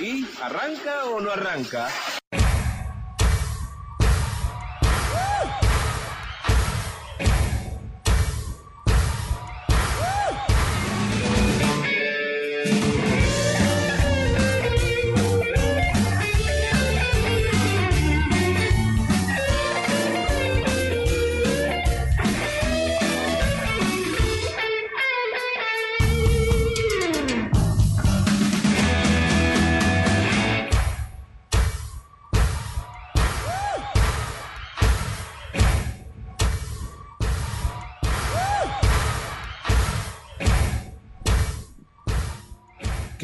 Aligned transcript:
¿Y 0.00 0.26
arranca 0.40 1.04
o 1.04 1.20
no 1.20 1.30
arranca? 1.30 1.88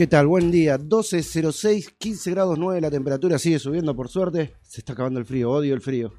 ¿Qué 0.07 0.11
tal? 0.11 0.29
Buen 0.29 0.53
día. 0.53 0.79
12.06, 0.79 1.97
15 1.99 2.31
grados 2.31 2.57
9 2.61 2.81
la 2.81 2.93
temperatura, 2.93 3.41
sigue 3.41 3.59
subiendo 3.59 3.97
por 3.97 4.09
suerte. 4.09 4.55
Se 4.63 4.81
está 4.81 4.93
acabando 4.93 5.19
el 5.19 5.27
frío, 5.27 5.51
odio 5.51 5.75
el 5.75 5.81
frío. 5.81 6.13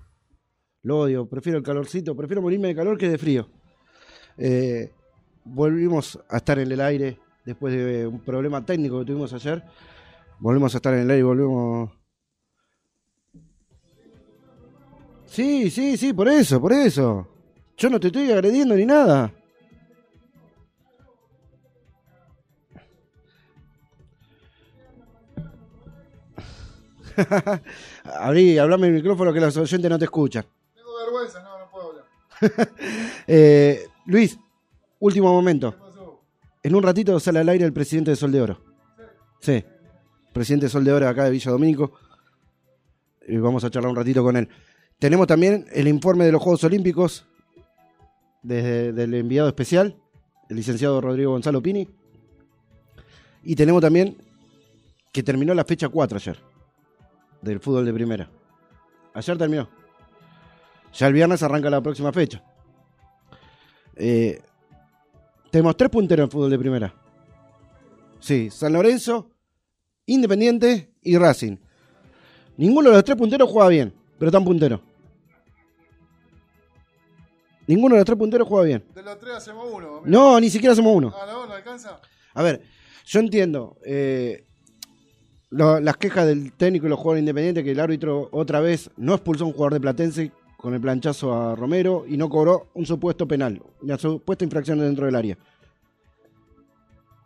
Lo 0.84 1.00
odio, 1.00 1.26
prefiero 1.30 1.58
el 1.58 1.63
calorcito, 1.63 2.13
prefiero 2.13 2.41
morirme 2.41 2.68
de 2.68 2.76
calor 2.76 2.98
que 2.98 3.08
de 3.08 3.18
frío. 3.18 3.48
Eh, 4.38 4.91
volvimos 5.46 6.20
a 6.27 6.36
estar 6.36 6.60
en 6.60 6.70
el 6.70 6.82
aire 6.82 7.18
después 7.46 7.73
de 7.73 8.05
un 8.05 8.20
problema 8.20 8.66
técnico 8.66 9.00
que 9.00 9.05
tuvimos 9.05 9.32
ayer. 9.32 9.63
Volvemos 10.38 10.76
a 10.76 10.80
estar 10.80 10.94
en 10.94 10.99
el 10.99 11.10
aire 11.10 11.24
volvemos... 11.24 11.90
Sí, 15.27 15.72
sí, 15.72 15.96
sí, 15.96 16.12
por 16.12 16.27
eso, 16.27 16.60
por 16.60 16.74
eso. 16.74 17.26
Yo 17.77 17.90
no 17.90 18.01
te 18.01 18.07
estoy 18.07 18.29
agrediendo 18.34 18.76
ni 18.76 18.85
nada. 18.85 19.34
Abrí, 28.20 28.57
hablame 28.57 28.87
el 28.87 28.93
micrófono 28.93 29.34
que 29.34 29.40
los 29.40 29.55
oyentes 29.57 29.90
no 29.90 29.98
te 29.98 30.05
escuchan. 30.05 30.46
Tengo 30.76 30.98
vergüenza, 30.98 31.41
no, 31.41 31.60
no 31.60 31.70
puedo 31.71 31.90
hablar. 31.90 32.05
Eh, 33.29 33.87
Luis, 34.05 34.40
último 34.99 35.34
momento. 35.34 35.71
¿Qué 35.71 35.77
pasó? 35.79 36.21
En 36.63 36.76
un 36.76 36.84
ratito 36.84 37.20
sale 37.20 37.40
al 37.40 37.49
aire 37.49 37.65
el 37.65 37.73
presidente 37.73 38.12
de 38.12 38.15
Sol 38.15 38.32
de 38.32 38.41
Oro. 38.41 38.62
Sí, 39.41 39.63
presidente 40.32 40.68
de 40.68 40.70
Sol 40.70 40.85
de 40.85 40.93
Oro 40.93 41.10
acá 41.10 41.26
de 41.26 41.32
Villa 41.32 41.51
Domínico. 41.51 41.91
Y 43.27 43.38
vamos 43.38 43.63
a 43.65 43.70
charlar 43.70 43.90
un 43.90 43.98
ratito 43.98 44.23
con 44.23 44.38
él. 44.38 44.48
Tenemos 44.98 45.27
también 45.27 45.65
el 45.73 45.88
informe 45.88 46.26
de 46.26 46.32
los 46.32 46.41
Juegos 46.41 46.63
Olímpicos 46.63 47.26
desde 48.41 48.93
del 48.93 49.13
enviado 49.13 49.49
especial, 49.49 49.98
el 50.49 50.55
licenciado 50.55 51.01
Rodrigo 51.01 51.32
Gonzalo 51.32 51.62
Pini. 51.62 51.90
Y 53.43 53.55
tenemos 53.55 53.82
también 53.82 54.18
que 55.12 55.21
terminó 55.21 55.54
la 55.54 55.65
fecha 55.65 55.90
4 55.90 56.18
ayer 56.18 56.57
del 57.41 57.60
fútbol 57.60 57.85
de 57.85 57.93
primera. 57.93 58.30
Ayer 59.13 59.38
terminó. 59.38 59.70
Ya 60.93 61.07
el 61.07 61.13
viernes 61.13 61.44
arranca 61.44 61.70
la 61.70 61.82
próxima 61.82 62.12
fecha. 62.12 62.44
Eh, 63.96 64.41
tenemos 65.52 65.75
tres 65.75 65.90
punteros 65.90 66.25
en 66.25 66.31
fútbol 66.31 66.50
de 66.50 66.59
primera. 66.59 66.94
Sí, 68.19 68.50
San 68.50 68.74
Lorenzo, 68.74 69.31
Independiente 70.06 70.94
y 71.02 71.18
Racing. 71.18 71.57
Ninguno 72.57 72.90
de 72.90 72.96
los 72.96 73.03
tres 73.03 73.18
punteros 73.18 73.50
juega 73.50 73.69
bien, 73.69 73.94
pero 74.18 74.29
están 74.29 74.44
punteros. 74.44 74.81
Ninguno 77.67 77.95
de 77.95 78.00
los 78.00 78.06
tres 78.06 78.17
punteros 78.17 78.47
juega 78.47 78.66
bien. 78.66 78.85
De 78.95 79.03
los 79.03 79.19
tres 79.19 79.35
hacemos 79.35 79.67
uno. 79.72 79.88
amigo. 79.88 80.03
No, 80.06 80.40
ni 80.40 80.50
siquiera 80.50 80.73
somos 80.73 80.95
uno. 80.95 81.13
Ah, 81.16 81.25
no, 81.28 81.45
no 81.45 81.53
alcanza. 81.53 82.00
A 82.34 82.41
ver, 82.41 82.61
yo 83.06 83.19
entiendo 83.19 83.78
eh, 83.85 84.47
las 85.50 85.97
quejas 85.97 86.25
del 86.25 86.52
técnico 86.53 86.88
y 86.88 86.90
los 86.90 87.00
jugadores 87.00 87.22
independientes 87.22 87.63
que 87.63 87.72
el 87.72 87.80
árbitro 87.80 88.30
otra 88.31 88.59
vez 88.59 88.90
no 88.97 89.13
expulsó 89.13 89.46
a 89.46 89.47
un 89.47 89.53
jugador 89.53 89.74
de 89.74 89.80
Platense 89.80 90.31
con 90.58 90.74
el 90.74 90.81
planchazo 90.81 91.34
a 91.34 91.56
Romero 91.56 92.06
y 92.08 92.18
no 92.18 92.30
cobró 92.30 92.68
un 92.74 92.85
supuesto 92.85 93.28
penal, 93.28 93.62
una 93.81 93.97
supuesta 93.97 94.44
infracción 94.44 94.80
dentro 94.80 95.06
del 95.06 95.16
área. 95.16 95.38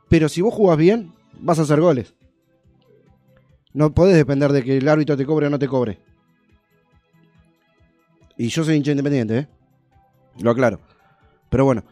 Pero 0.09 0.28
si 0.28 0.42
vos 0.42 0.54
jugás 0.54 0.78
bien, 0.78 1.14
vas 1.40 1.58
a 1.59 1.62
hacer 1.64 1.80
goles. 1.80 2.14
No 3.74 3.94
podés 3.94 4.18
depender 4.18 4.52
de 4.52 4.64
que 4.64 4.78
el 4.78 4.88
árbitro 4.88 5.16
te 5.16 5.26
cobre 5.26 5.48
o 5.48 5.50
no 5.50 5.58
te 5.58 5.68
cobre. 5.68 6.00
Y 8.38 8.50
yo 8.50 8.64
soy 8.64 8.76
hincha 8.76 8.92
independiente, 8.92 9.38
¿eh? 9.38 9.48
Lo 10.40 10.52
aclaro. 10.52 10.80
Pero 11.50 11.66
bueno, 11.66 11.84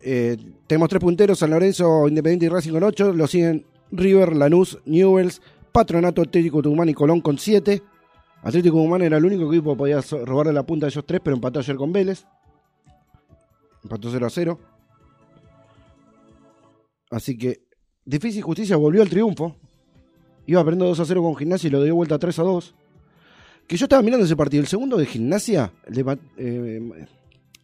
eh, 0.00 0.36
tenemos 0.66 0.88
tres 0.88 1.00
punteros, 1.00 1.38
San 1.38 1.50
Lorenzo, 1.50 2.08
Independiente 2.08 2.46
y 2.46 2.48
Racing 2.48 2.72
con 2.72 2.82
8. 2.82 3.12
Lo 3.12 3.26
siguen 3.26 3.64
River, 3.92 4.34
Lanús, 4.34 4.78
Newells, 4.84 5.40
Patronato, 5.72 6.22
Atlético 6.22 6.62
Tucumán 6.62 6.88
y 6.88 6.94
Colón 6.94 7.20
con 7.20 7.38
7. 7.38 7.82
Atlético 8.42 8.76
Tucumán 8.76 9.02
era 9.02 9.16
el 9.16 9.24
único 9.24 9.50
equipo 9.50 9.72
que 9.72 9.78
podía 9.78 10.00
robarle 10.24 10.52
la 10.52 10.64
punta 10.64 10.86
de 10.86 10.90
ellos 10.90 11.04
tres, 11.06 11.20
pero 11.22 11.36
empató 11.36 11.60
ayer 11.60 11.76
con 11.76 11.92
Vélez. 11.92 12.26
Empató 13.82 14.10
0 14.10 14.26
a 14.26 14.30
0. 14.30 14.60
Así 17.10 17.36
que 17.36 17.62
Difícil 18.04 18.42
Justicia 18.42 18.76
volvió 18.76 19.02
al 19.02 19.08
triunfo. 19.08 19.56
Iba 20.46 20.64
perdiendo 20.64 20.86
2 20.86 21.00
a 21.00 21.04
0 21.04 21.22
con 21.22 21.36
Gimnasia 21.36 21.68
y 21.68 21.70
lo 21.70 21.82
dio 21.82 21.94
vuelta 21.94 22.18
3 22.18 22.38
a 22.38 22.42
2. 22.42 22.74
Que 23.66 23.76
yo 23.76 23.84
estaba 23.84 24.02
mirando 24.02 24.26
ese 24.26 24.36
partido. 24.36 24.60
El 24.60 24.66
segundo 24.66 24.96
de 24.96 25.06
Gimnasia, 25.06 25.72
el 25.86 25.94
de, 25.94 26.18
eh, 26.36 27.06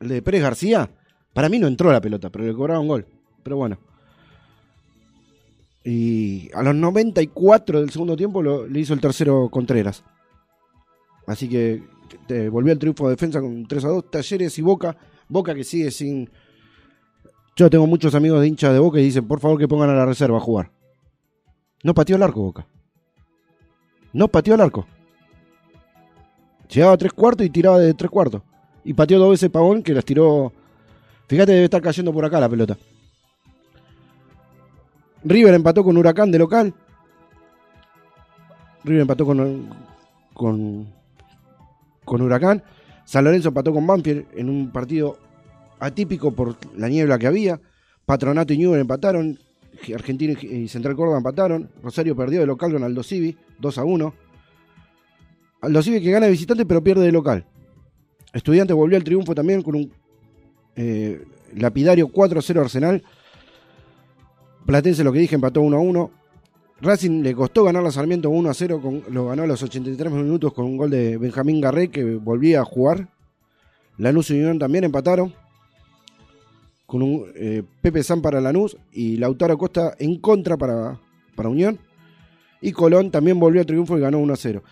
el 0.01 0.09
de 0.09 0.23
Pérez 0.23 0.43
García, 0.43 0.89
para 1.33 1.49
mí 1.49 1.59
no 1.59 1.67
entró 1.67 1.91
la 1.91 2.01
pelota, 2.01 2.31
pero 2.31 2.45
le 2.45 2.55
cobraron 2.55 2.87
gol. 2.87 3.07
Pero 3.43 3.57
bueno. 3.57 3.79
Y 5.91 6.51
a 6.53 6.63
los 6.63 6.75
94 6.75 7.81
del 7.81 7.89
segundo 7.89 8.15
tiempo 8.15 8.43
lo- 8.43 8.67
le 8.67 8.81
hizo 8.81 8.93
el 8.93 9.01
tercero 9.01 9.49
Contreras. 9.51 10.05
Así 11.27 11.49
que 11.49 11.83
volvió 12.51 12.73
al 12.75 12.79
triunfo 12.79 13.05
de 13.07 13.15
defensa 13.15 13.41
con 13.41 13.67
3 13.67 13.85
a 13.87 13.89
2. 13.89 14.11
Talleres 14.11 14.59
y 14.59 14.63
Boca. 14.63 14.97
Boca 15.29 15.55
que 15.55 15.65
sigue 15.65 15.91
sin. 15.91 16.29
Yo 17.57 17.71
tengo 17.71 17.87
muchos 17.87 18.15
amigos 18.15 18.41
de 18.43 18.49
hinchas 18.49 18.73
de 18.75 18.79
Boca 18.79 19.01
y 19.01 19.05
dicen, 19.05 19.27
por 19.27 19.41
favor 19.41 19.59
que 19.59 19.67
pongan 19.67 19.89
a 19.89 19.95
la 19.95 20.05
reserva 20.05 20.37
a 20.37 20.41
jugar. 20.41 20.71
No 21.83 21.95
pateó 21.95 22.17
el 22.17 22.23
arco 22.23 22.43
Boca. 22.43 22.67
No 24.13 24.29
pateó 24.29 24.57
el 24.57 24.61
arco. 24.61 24.87
Llegaba 26.69 26.93
a 26.93 26.99
tres 26.99 27.13
cuartos 27.15 27.47
y 27.47 27.51
tiraba 27.51 27.79
de 27.79 27.95
tres 27.95 28.11
cuartos. 28.11 28.43
Y 28.85 28.93
pateó 28.93 29.19
dos 29.19 29.31
veces 29.31 29.49
Pavón 29.49 29.83
que 29.83 29.95
las 29.95 30.05
tiró. 30.05 30.53
Fíjate, 31.29 31.53
debe 31.53 31.65
estar 31.65 31.81
cayendo 31.81 32.13
por 32.13 32.25
acá 32.27 32.41
la 32.41 32.49
pelota. 32.49 32.77
River 35.25 35.55
empató 35.55 35.85
con 35.85 35.97
Huracán 35.97 36.31
de 36.31 36.39
local. 36.39 36.75
River 38.85 39.03
empató 39.03 39.27
con, 39.27 39.69
con, 40.33 40.87
con 42.05 42.21
Huracán. 42.23 42.63
San 43.05 43.25
Lorenzo 43.25 43.49
empató 43.49 43.73
con 43.73 43.87
Banfield 43.87 44.27
en 44.37 44.49
un 44.49 44.71
partido 44.71 45.19
atípico 45.81 46.33
por 46.33 46.57
la 46.77 46.89
niebla 46.89 47.19
que 47.19 47.27
había. 47.27 47.61
Patronato 48.05 48.53
y 48.53 48.59
Newell 48.59 48.81
empataron. 48.81 49.39
Argentina 49.95 50.35
y 50.41 50.69
Central 50.69 50.97
Córdoba 50.97 51.19
empataron. 51.19 51.71
Rosario 51.83 52.17
perdió 52.17 52.41
de 52.41 52.47
local 52.47 52.73
con 52.73 52.83
Aldo 52.83 53.03
Civi, 53.03 53.37
2 53.59 53.79
a 53.79 53.85
1. 53.85 54.15
Aldo 55.61 55.83
Civi 55.83 56.03
que 56.03 56.11
gana 56.11 56.27
de 56.27 56.33
visitante 56.33 56.67
pero 56.67 56.83
pierde 56.83 57.05
de 57.05 57.13
local. 57.13 57.45
Estudiante 58.33 58.73
volvió 58.73 58.97
al 58.97 59.05
triunfo 59.05 59.35
también 59.35 59.63
con 59.63 59.77
un 59.77 59.93
eh, 60.77 61.25
lapidario 61.55 62.09
4 62.09 62.39
a 62.39 62.43
0 62.43 62.61
Arsenal. 62.61 63.03
Platense, 64.69 65.03
lo 65.03 65.13
que 65.15 65.21
dije, 65.21 65.35
empató 65.35 65.63
1 65.63 65.77
a 65.79 65.81
1. 65.81 66.11
Racing 66.83 67.23
le 67.23 67.35
costó 67.35 67.65
ganar 67.65 67.87
a 67.87 67.91
Sarmiento 67.91 68.29
1 68.29 68.51
a 68.51 68.53
0, 68.53 68.83
con- 68.83 69.03
lo 69.11 69.29
ganó 69.29 69.45
a 69.45 69.47
los 69.47 69.63
83 69.63 70.13
minutos 70.13 70.53
con 70.53 70.67
un 70.67 70.77
gol 70.77 70.91
de 70.91 71.17
Benjamín 71.17 71.59
Garré 71.63 71.89
que 71.91 72.05
volvía 72.17 72.61
a 72.61 72.65
jugar. 72.67 73.09
Lanús 73.97 74.29
y 74.31 74.35
Unión 74.35 74.59
también 74.59 74.85
empataron. 74.85 75.33
Con 76.85 77.01
un 77.01 77.25
eh, 77.35 77.63
Pepe 77.81 78.03
San 78.03 78.21
para 78.21 78.43
Lanús 78.43 78.77
y 78.93 79.17
Lautaro 79.17 79.57
Costa 79.57 79.95
en 79.99 80.19
contra 80.19 80.59
para, 80.59 81.01
para 81.35 81.49
Unión. 81.49 81.79
Y 82.61 82.73
Colón 82.73 83.11
también 83.11 83.41
volvió 83.41 83.63
al 83.63 83.67
triunfo 83.67 83.97
y 83.97 84.03
ganó 84.03 84.19
1 84.19 84.35
a 84.35 84.37
0. 84.37 84.63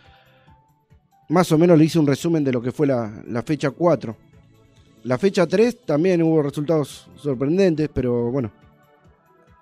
Más 1.31 1.50
o 1.53 1.56
menos 1.56 1.79
le 1.79 1.85
hice 1.87 1.99
un 1.99 2.06
resumen 2.06 2.44
de 2.44 2.53
lo 2.53 2.61
que 2.61 2.70
fue 2.70 2.87
la, 2.87 3.23
la 3.26 3.43
fecha 3.43 3.70
4. 3.70 4.15
La 5.05 5.17
fecha 5.17 5.47
3 5.47 5.87
también 5.87 6.23
hubo 6.23 6.43
resultados 6.43 7.09
sorprendentes, 7.17 7.88
pero 7.94 8.31
bueno, 8.31 8.53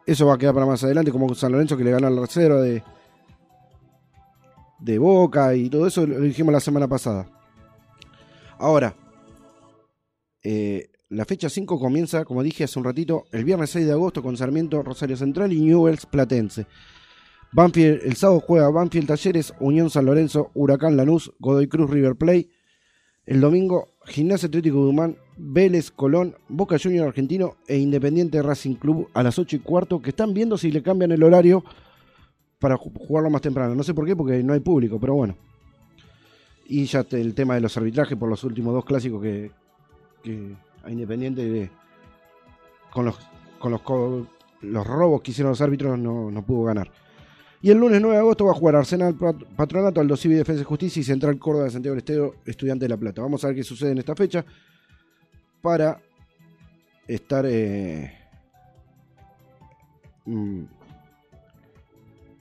eso 0.07 0.27
va 0.27 0.35
a 0.35 0.39
quedar 0.39 0.55
para 0.55 0.67
más 0.67 0.83
adelante, 0.85 1.11
como 1.11 1.35
San 1.35 1.53
Lorenzo 1.53 1.77
que 1.77 1.85
le 1.85 1.91
ganó 1.91 2.07
al 2.07 2.17
reserva 2.17 2.61
de, 2.61 2.83
de 4.81 4.99
Boca 4.99 5.55
y 5.55 5.71
todo 5.71 5.87
eso 5.87 6.07
lo 6.07 6.21
dijimos 6.21 6.53
la 6.53 6.61
semana 6.61 6.89
pasada. 6.89 7.27
Ahora, 8.59 8.95
eh, 10.43 10.91
la 11.09 11.25
fecha 11.25 11.49
5 11.49 11.79
comienza, 11.79 12.25
como 12.25 12.43
dije 12.43 12.65
hace 12.65 12.79
un 12.79 12.85
ratito, 12.85 13.25
el 13.33 13.45
viernes 13.45 13.71
6 13.71 13.87
de 13.87 13.93
agosto 13.93 14.23
con 14.23 14.37
Sarmiento, 14.37 14.83
Rosario 14.83 15.17
Central 15.17 15.53
y 15.53 15.61
Newells 15.61 16.07
Platense. 16.07 16.67
Banfield, 17.53 18.01
el 18.05 18.17
sábado 18.17 18.41
juega 18.41 18.69
Banfield 18.69 19.07
Talleres, 19.07 19.55
Unión 19.61 19.89
San 19.89 20.07
Lorenzo, 20.07 20.51
Huracán 20.55 20.97
Lanús, 20.97 21.33
Godoy 21.39 21.69
Cruz 21.69 21.89
River 21.89 22.17
Play. 22.17 22.51
El 23.27 23.41
domingo, 23.41 23.95
Gimnasia 24.07 24.49
Atlético 24.49 24.83
de 24.83 24.91
Humán, 24.91 25.17
Vélez, 25.37 25.91
Colón, 25.91 26.35
Boca 26.49 26.77
Junior 26.83 27.09
Argentino 27.09 27.57
e 27.67 27.77
Independiente 27.79 28.41
Racing 28.43 28.75
Club 28.75 29.09
a 29.15 29.23
las 29.23 29.39
8 29.39 29.57
y 29.57 29.59
cuarto, 29.61 30.01
que 30.01 30.11
están 30.11 30.33
viendo 30.35 30.57
si 30.57 30.71
le 30.71 30.83
cambian 30.83 31.13
el 31.13 31.23
horario 31.23 31.65
para 32.59 32.77
ju- 32.77 32.93
jugarlo 32.97 33.31
más 33.31 33.43
temprano. 33.43 33.75
No 33.75 33.83
sé 33.83 33.95
por 33.95 34.07
qué, 34.07 34.15
porque 34.17 34.43
no 34.43 34.53
hay 34.53 34.61
público, 34.61 34.99
pero 35.01 35.15
bueno. 35.15 35.37
Y 36.67 36.85
ya 36.87 37.05
el 37.11 37.35
tema 37.35 37.55
de 37.55 37.61
los 37.61 37.77
arbitrajes 37.77 38.17
por 38.17 38.29
los 38.29 38.43
últimos 38.45 38.73
dos 38.73 38.85
clásicos 38.85 39.23
que, 39.23 39.51
a 40.85 40.91
Independiente 40.91 41.45
de- 41.45 41.71
con 42.93 43.05
los 43.07 43.17
con 43.59 43.73
los, 43.73 43.81
los 44.61 44.87
robos 44.87 45.23
que 45.23 45.31
hicieron 45.31 45.51
los 45.51 45.61
árbitros 45.63 45.99
no, 45.99 46.31
no 46.31 46.43
pudo 46.43 46.65
ganar. 46.65 46.91
Y 47.63 47.71
el 47.71 47.79
lunes 47.79 47.99
9 48.01 48.17
de 48.17 48.21
agosto 48.21 48.45
va 48.45 48.51
a 48.53 48.55
jugar 48.55 48.77
Arsenal 48.77 49.15
Pat- 49.15 49.43
Patronato, 49.57 50.01
Aldo 50.03 50.17
Civi 50.19 50.35
Defensa 50.35 50.61
y 50.61 50.65
Justicia 50.65 51.01
y 51.01 51.05
Central 51.05 51.39
Córdoba 51.39 51.65
de 51.65 51.71
Santiago 51.71 51.95
del 51.95 52.01
Estero, 52.01 52.35
Estudiante 52.45 52.85
de 52.85 52.91
La 52.91 52.99
Plata. 52.99 53.23
Vamos 53.23 53.43
a 53.43 53.47
ver 53.49 53.57
qué 53.57 53.65
sucede 53.65 53.93
en 53.93 53.99
esta 53.99 54.15
fecha 54.15 54.45
para 55.65 55.99
estar 57.09 57.47
eh, 57.49 58.13
mm, 60.27 60.65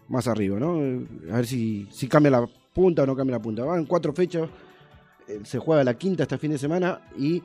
más 0.10 0.28
arriba, 0.28 0.60
¿no? 0.60 0.74
A 1.32 1.38
ver 1.38 1.48
si, 1.48 1.88
si 1.90 2.10
cambia 2.10 2.32
la 2.32 2.46
punta 2.74 3.04
o 3.04 3.06
no 3.06 3.16
cambia 3.16 3.38
la 3.38 3.42
punta. 3.42 3.64
Van 3.64 3.86
cuatro 3.86 4.12
fechas, 4.12 4.50
eh, 5.30 5.40
se 5.46 5.58
juega 5.58 5.86
la 5.86 5.94
quinta 5.94 6.24
este 6.24 6.38
fin 6.38 6.52
de 6.52 6.58
semana 6.58 7.00
y 7.18 7.42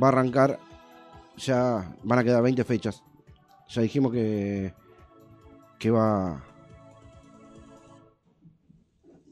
va 0.00 0.08
a 0.08 0.08
arrancar, 0.08 0.58
ya 1.38 1.96
van 2.02 2.18
a 2.18 2.24
quedar 2.24 2.42
20 2.42 2.62
fechas. 2.64 3.02
Ya 3.70 3.80
dijimos 3.80 4.12
que, 4.12 4.74
que 5.78 5.90
va... 5.90 6.44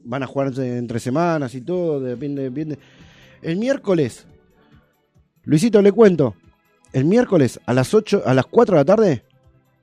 Van 0.03 0.23
a 0.23 0.27
jugarse 0.27 0.79
entre 0.79 0.99
semanas 0.99 1.53
y 1.53 1.61
todo, 1.61 1.99
depende, 1.99 2.41
depende. 2.41 2.79
El 3.43 3.57
miércoles, 3.57 4.25
Luisito 5.45 5.81
le 5.81 5.91
cuento, 5.91 6.35
el 6.91 7.05
miércoles 7.05 7.59
a 7.67 7.73
las 7.73 7.93
8, 7.93 8.23
a 8.25 8.33
las 8.33 8.47
4 8.47 8.75
de 8.75 8.81
la 8.81 8.85
tarde, 8.85 9.23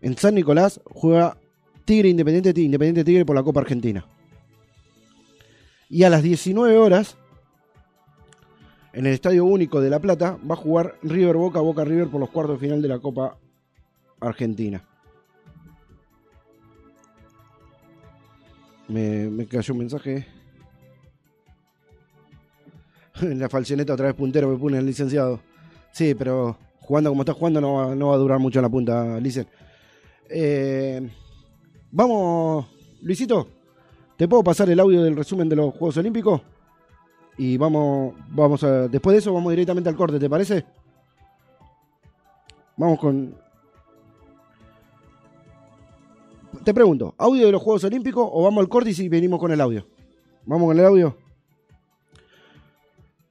en 0.00 0.17
San 0.17 0.35
Nicolás, 0.35 0.81
juega 0.85 1.37
Tigre 1.85 2.09
Independiente, 2.09 2.61
Independiente 2.61 3.05
Tigre 3.05 3.25
por 3.25 3.37
la 3.37 3.44
Copa 3.44 3.61
Argentina. 3.61 4.05
Y 5.88 6.03
a 6.03 6.11
las 6.11 6.25
19 6.25 6.76
horas, 6.79 7.17
en 8.93 9.06
el 9.06 9.12
Estadio 9.12 9.44
Único 9.44 9.81
de 9.81 9.91
La 9.91 10.00
Plata, 10.00 10.37
va 10.49 10.55
a 10.55 10.56
jugar 10.56 10.97
River 11.03 11.37
Boca, 11.37 11.61
Boca 11.61 11.85
River 11.85 12.08
por 12.08 12.19
los 12.19 12.31
cuartos 12.31 12.61
de 12.61 12.67
final 12.67 12.82
de 12.82 12.88
la 12.88 12.99
Copa 12.99 13.38
Argentina. 14.20 14.82
Me, 18.88 19.31
me 19.31 19.47
cayó 19.47 19.75
un 19.75 19.79
mensaje. 19.79 20.26
En 23.20 23.38
la 23.38 23.49
falsioneta 23.49 23.93
otra 23.93 24.06
vez 24.06 24.15
puntero 24.15 24.49
me 24.49 24.56
pone 24.56 24.79
el 24.79 24.87
licenciado. 24.87 25.41
Sí, 25.93 26.15
pero 26.15 26.56
jugando 26.81 27.11
como 27.11 27.23
está 27.23 27.35
jugando 27.35 27.61
no 27.61 27.75
va, 27.75 27.94
no 27.94 28.09
va 28.09 28.15
a 28.15 28.19
durar 28.19 28.39
mucho 28.39 28.59
en 28.59 28.62
la 28.62 28.69
punta, 28.69 29.21
Licen. 29.21 29.47
Eh, 30.29 31.11
vamos, 31.91 32.67
Luisito, 33.03 33.47
¿te 34.17 34.27
puedo 34.27 34.43
pasar 34.43 34.71
el 34.71 34.81
audio 34.81 35.03
del 35.03 35.17
resumen 35.17 35.49
de 35.49 35.56
los 35.56 35.75
Juegos 35.75 35.99
Olímpicos? 35.99 36.41
Y 37.37 37.56
vamos, 37.56 38.15
vamos 38.29 38.65
a, 38.65 38.89
después 38.89 39.15
de 39.15 39.19
eso 39.19 39.33
vamos 39.33 39.53
directamente 39.53 39.89
al 39.89 39.97
corte, 39.97 40.19
¿te 40.19 40.29
parece? 40.29 40.65
Vamos 42.77 42.99
con... 42.99 43.35
Te 46.65 46.73
pregunto, 46.73 47.15
¿audio 47.19 47.47
de 47.47 47.53
los 47.53 47.62
Juegos 47.62 47.85
Olímpicos 47.85 48.29
o 48.31 48.43
vamos 48.44 48.62
al 48.62 48.69
corte 48.69 48.91
y 48.91 48.94
si 48.94 49.09
venimos 49.09 49.39
con 49.39 49.53
el 49.53 49.61
audio? 49.61 49.87
¿Vamos 50.47 50.69
con 50.69 50.79
el 50.79 50.85
audio? 50.85 51.17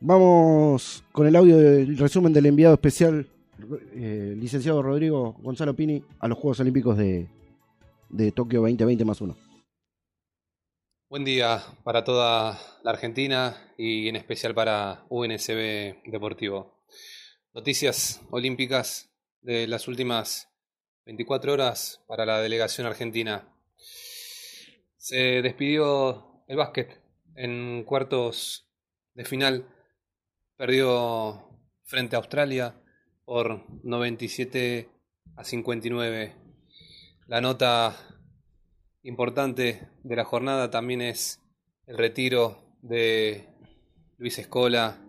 Vamos 0.03 1.03
con 1.11 1.27
el 1.27 1.35
audio 1.35 1.57
del 1.57 1.95
resumen 1.95 2.33
del 2.33 2.47
enviado 2.47 2.73
especial, 2.73 3.27
eh, 3.93 4.33
licenciado 4.35 4.81
Rodrigo 4.81 5.33
Gonzalo 5.43 5.75
Pini, 5.75 6.03
a 6.19 6.27
los 6.27 6.39
Juegos 6.39 6.59
Olímpicos 6.59 6.97
de, 6.97 7.27
de 8.09 8.31
Tokio 8.31 8.61
2020 8.61 9.05
más 9.05 9.21
uno. 9.21 9.37
Buen 11.07 11.23
día 11.23 11.61
para 11.83 12.03
toda 12.03 12.59
la 12.83 12.89
Argentina 12.89 13.55
y 13.77 14.07
en 14.07 14.15
especial 14.15 14.55
para 14.55 15.05
UNSB 15.09 16.01
Deportivo. 16.07 16.81
Noticias 17.53 18.23
olímpicas 18.31 19.11
de 19.41 19.67
las 19.67 19.87
últimas 19.87 20.49
24 21.05 21.53
horas 21.53 22.03
para 22.07 22.25
la 22.25 22.41
delegación 22.41 22.87
argentina. 22.87 23.53
Se 24.97 25.43
despidió 25.43 26.43
el 26.47 26.57
básquet 26.57 26.99
en 27.35 27.83
cuartos 27.83 28.67
de 29.13 29.25
final. 29.25 29.67
Perdió 30.61 31.57
frente 31.85 32.15
a 32.15 32.19
Australia 32.19 32.75
por 33.25 33.65
97 33.83 34.91
a 35.35 35.43
59. 35.43 36.35
La 37.25 37.41
nota 37.41 37.97
importante 39.01 39.89
de 40.03 40.15
la 40.15 40.23
jornada 40.23 40.69
también 40.69 41.01
es 41.01 41.41
el 41.87 41.97
retiro 41.97 42.77
de 42.83 43.49
Luis 44.19 44.37
Escola 44.37 45.03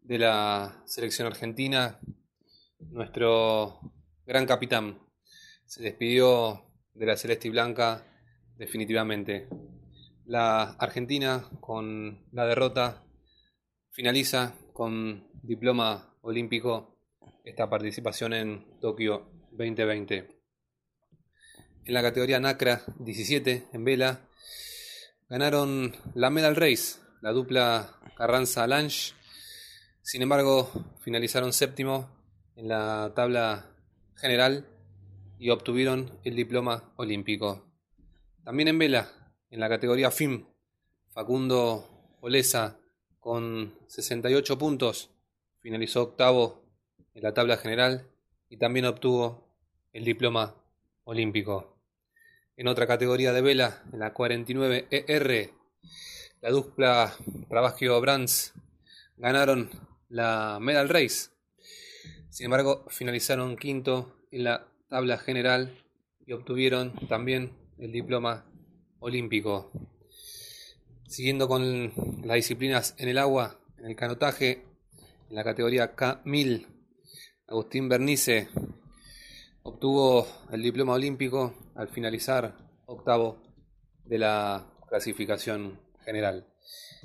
de 0.00 0.18
la 0.18 0.82
selección 0.86 1.26
argentina, 1.26 2.00
nuestro 2.78 3.80
gran 4.24 4.46
capitán. 4.46 4.98
Se 5.66 5.82
despidió 5.82 6.72
de 6.94 7.04
la 7.04 7.18
celeste 7.18 7.48
y 7.48 7.50
blanca 7.50 8.06
definitivamente. 8.56 9.46
La 10.24 10.70
Argentina 10.78 11.50
con 11.60 12.24
la 12.32 12.46
derrota 12.46 13.04
finaliza 13.90 14.54
con 14.80 15.28
diploma 15.42 16.16
olímpico 16.22 16.96
esta 17.44 17.68
participación 17.68 18.32
en 18.32 18.80
Tokio 18.80 19.30
2020 19.50 20.26
en 21.84 21.92
la 21.92 22.00
categoría 22.00 22.40
NACRA 22.40 22.84
17 22.98 23.66
en 23.74 23.84
vela. 23.84 24.26
Ganaron 25.28 25.94
la 26.14 26.30
Medal 26.30 26.56
Race, 26.56 26.98
la 27.20 27.32
dupla 27.32 28.00
Carranza-Lange. 28.16 29.12
Sin 30.00 30.22
embargo, 30.22 30.72
finalizaron 31.02 31.52
séptimo 31.52 32.08
en 32.56 32.68
la 32.68 33.12
tabla 33.14 33.76
general 34.16 34.66
y 35.38 35.50
obtuvieron 35.50 36.18
el 36.24 36.36
diploma 36.36 36.94
olímpico. 36.96 37.70
También 38.44 38.68
en 38.68 38.78
vela, 38.78 39.12
en 39.50 39.60
la 39.60 39.68
categoría 39.68 40.10
FIM, 40.10 40.46
Facundo 41.10 42.16
Olesa 42.22 42.79
con 43.20 43.74
68 43.86 44.58
puntos 44.58 45.10
finalizó 45.60 46.02
octavo 46.02 46.64
en 47.14 47.22
la 47.22 47.34
tabla 47.34 47.56
general 47.56 48.08
y 48.48 48.56
también 48.56 48.86
obtuvo 48.86 49.46
el 49.92 50.04
diploma 50.04 50.56
olímpico. 51.04 51.76
En 52.56 52.66
otra 52.68 52.86
categoría 52.86 53.32
de 53.32 53.42
vela, 53.42 53.82
en 53.92 54.00
la 54.00 54.12
49 54.12 54.88
ER, 54.90 55.50
la 56.40 56.50
dupla 56.50 57.14
Trabajio 57.48 58.00
Brands 58.00 58.54
ganaron 59.16 59.70
la 60.08 60.58
Medal 60.60 60.88
Race. 60.88 61.30
Sin 62.30 62.46
embargo, 62.46 62.86
finalizaron 62.88 63.56
quinto 63.56 64.16
en 64.30 64.44
la 64.44 64.66
tabla 64.88 65.18
general 65.18 65.78
y 66.26 66.32
obtuvieron 66.32 66.94
también 67.08 67.52
el 67.78 67.92
diploma 67.92 68.44
olímpico. 68.98 69.70
Siguiendo 71.10 71.48
con 71.48 71.92
las 72.22 72.36
disciplinas 72.36 72.94
en 72.96 73.08
el 73.08 73.18
agua, 73.18 73.58
en 73.78 73.86
el 73.86 73.96
canotaje, 73.96 74.62
en 75.28 75.34
la 75.34 75.42
categoría 75.42 75.96
K1000, 75.96 76.68
Agustín 77.48 77.88
Bernice 77.88 78.48
obtuvo 79.64 80.24
el 80.52 80.62
diploma 80.62 80.92
olímpico 80.92 81.72
al 81.74 81.88
finalizar 81.88 82.56
octavo 82.86 83.42
de 84.04 84.18
la 84.18 84.72
clasificación 84.88 85.80
general. 86.04 86.46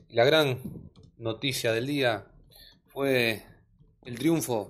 La 0.09 0.23
gran 0.23 0.91
noticia 1.17 1.71
del 1.71 1.87
día 1.87 2.27
fue 2.85 3.41
el 4.03 4.19
triunfo 4.19 4.69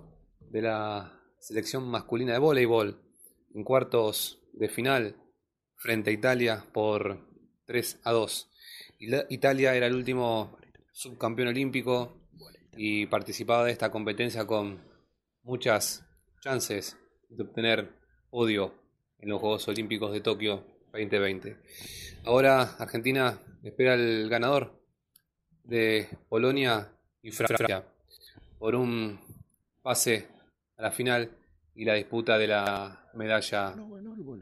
de 0.50 0.62
la 0.62 1.20
selección 1.40 1.86
masculina 1.90 2.32
de 2.32 2.40
voleibol 2.40 3.02
en 3.54 3.66
cuartos 3.66 4.40
de 4.54 4.70
final 4.70 5.18
frente 5.76 6.12
a 6.12 6.14
Italia 6.14 6.66
por 6.72 7.20
3 7.66 8.00
a 8.06 8.14
2. 8.14 8.52
Italia 9.00 9.76
era 9.76 9.88
el 9.88 9.96
último 9.96 10.58
subcampeón 10.92 11.50
olímpico 11.50 12.14
y 12.78 13.06
participaba 13.08 13.66
de 13.66 13.72
esta 13.72 13.92
competencia 13.92 14.46
con 14.46 14.82
muchas 15.44 16.06
chances 16.42 16.98
de 17.30 17.44
obtener 17.44 17.94
podio 18.30 18.74
en 19.20 19.30
los 19.30 19.40
Juegos 19.40 19.68
Olímpicos 19.68 20.12
de 20.12 20.22
Tokio 20.22 20.64
2020. 20.92 21.58
Ahora 22.26 22.76
Argentina 22.80 23.40
espera 23.64 23.96
el 23.96 24.30
ganador 24.30 24.82
de 25.64 26.08
Polonia 26.30 26.92
y 27.22 27.32
Francia 27.32 27.84
por 28.58 28.76
un 28.76 29.20
pase 29.82 30.28
a 30.78 30.84
la 30.84 30.92
final 30.92 31.32
y 31.76 31.86
la 31.86 31.96
disputa 31.96 32.38
de 32.38 32.48
la 32.48 33.10
medalla 33.14 33.76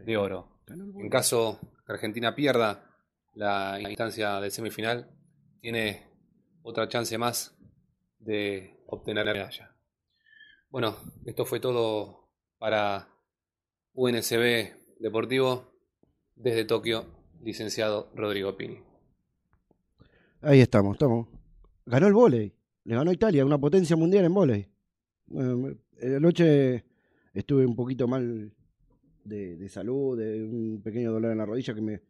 de 0.06 0.18
oro. 0.18 0.62
En 0.68 1.10
caso 1.10 1.60
que 1.86 1.94
Argentina 1.94 2.36
pierda 2.36 2.93
la 3.36 3.80
instancia 3.82 4.40
de 4.40 4.52
semifinal, 4.52 5.10
tiene 5.60 6.04
otra 6.62 6.88
chance 6.88 7.18
más 7.18 7.56
de 8.20 8.84
obtener 8.88 9.26
la 9.26 9.34
medalla. 9.34 9.76
Bueno, 10.70 10.98
esto 11.26 11.46
fue 11.46 11.60
todo 11.60 12.30
para 12.58 13.10
UNSB 13.94 15.00
Deportivo 15.00 15.74
desde 16.36 16.66
Tokio, 16.66 17.06
licenciado 17.42 18.12
Rodrigo 18.16 18.56
Pini. 18.56 18.80
Ahí 20.42 20.62
estamos, 20.62 20.96
estamos. 20.96 21.28
Ganó 21.86 22.08
el 22.08 22.14
vóley. 22.14 22.54
Le 22.86 22.96
ganó 22.96 23.12
Italia, 23.12 23.46
una 23.46 23.58
potencia 23.58 23.96
mundial 23.96 24.26
en 24.26 24.34
vóley. 24.34 24.68
Bueno, 25.28 25.78
la 26.00 26.20
noche 26.20 26.86
estuve 27.34 27.66
un 27.66 27.76
poquito 27.76 28.08
mal 28.08 28.54
de, 29.24 29.56
de 29.56 29.70
salud, 29.70 30.18
de 30.18 30.44
un 30.44 30.82
pequeño 30.84 31.12
dolor 31.12 31.32
en 31.32 31.38
la 31.38 31.46
rodilla 31.46 31.74
que 31.74 31.82
me, 31.82 32.02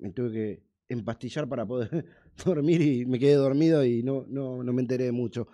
me 0.00 0.10
tuve 0.12 0.32
que 0.32 0.62
empastillar 0.88 1.48
para 1.48 1.66
poder 1.66 2.04
dormir 2.44 2.82
y 2.82 3.06
me 3.06 3.18
quedé 3.18 3.34
dormido 3.34 3.84
y 3.84 4.02
no, 4.02 4.24
no, 4.28 4.62
no 4.62 4.72
me 4.72 4.82
enteré 4.82 5.12
mucho. 5.12 5.48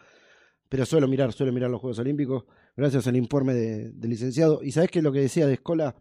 Pero 0.68 0.84
suelo 0.86 1.06
mirar, 1.08 1.32
suelo 1.32 1.52
mirar 1.52 1.70
los 1.70 1.80
Juegos 1.80 1.98
Olímpicos, 1.98 2.44
gracias 2.76 3.06
al 3.06 3.16
informe 3.16 3.54
de- 3.54 3.90
del 3.92 4.10
licenciado. 4.10 4.62
Y 4.62 4.72
sabes 4.72 4.90
que 4.90 5.02
lo 5.02 5.12
que 5.12 5.20
decía 5.20 5.46
de 5.46 5.54
Escola, 5.54 5.94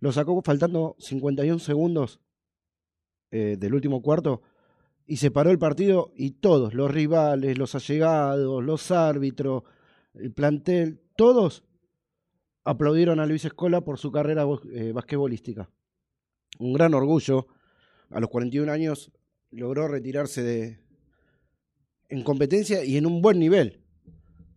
lo 0.00 0.12
sacó 0.12 0.40
faltando 0.42 0.96
51 0.98 1.58
segundos 1.58 2.20
eh, 3.30 3.56
del 3.58 3.74
último 3.74 4.00
cuarto 4.00 4.42
y 5.06 5.16
se 5.16 5.30
paró 5.30 5.50
el 5.50 5.58
partido 5.58 6.12
y 6.16 6.32
todos, 6.32 6.72
los 6.74 6.90
rivales, 6.90 7.58
los 7.58 7.74
allegados, 7.74 8.62
los 8.64 8.90
árbitros, 8.90 9.64
el 10.14 10.32
plantel, 10.32 11.00
todos 11.16 11.64
aplaudieron 12.64 13.18
a 13.20 13.26
Luis 13.26 13.44
Escola 13.44 13.80
por 13.82 13.98
su 13.98 14.12
carrera 14.12 14.44
eh, 14.72 14.92
basquetbolística. 14.92 15.70
Un 16.58 16.72
gran 16.72 16.94
orgullo. 16.94 17.48
A 18.10 18.20
los 18.20 18.30
41 18.30 18.70
años 18.70 19.12
logró 19.50 19.88
retirarse 19.88 20.42
de 20.42 20.80
en 22.08 22.22
competencia 22.22 22.84
y 22.84 22.96
en 22.96 23.06
un 23.06 23.20
buen 23.20 23.38
nivel. 23.38 23.82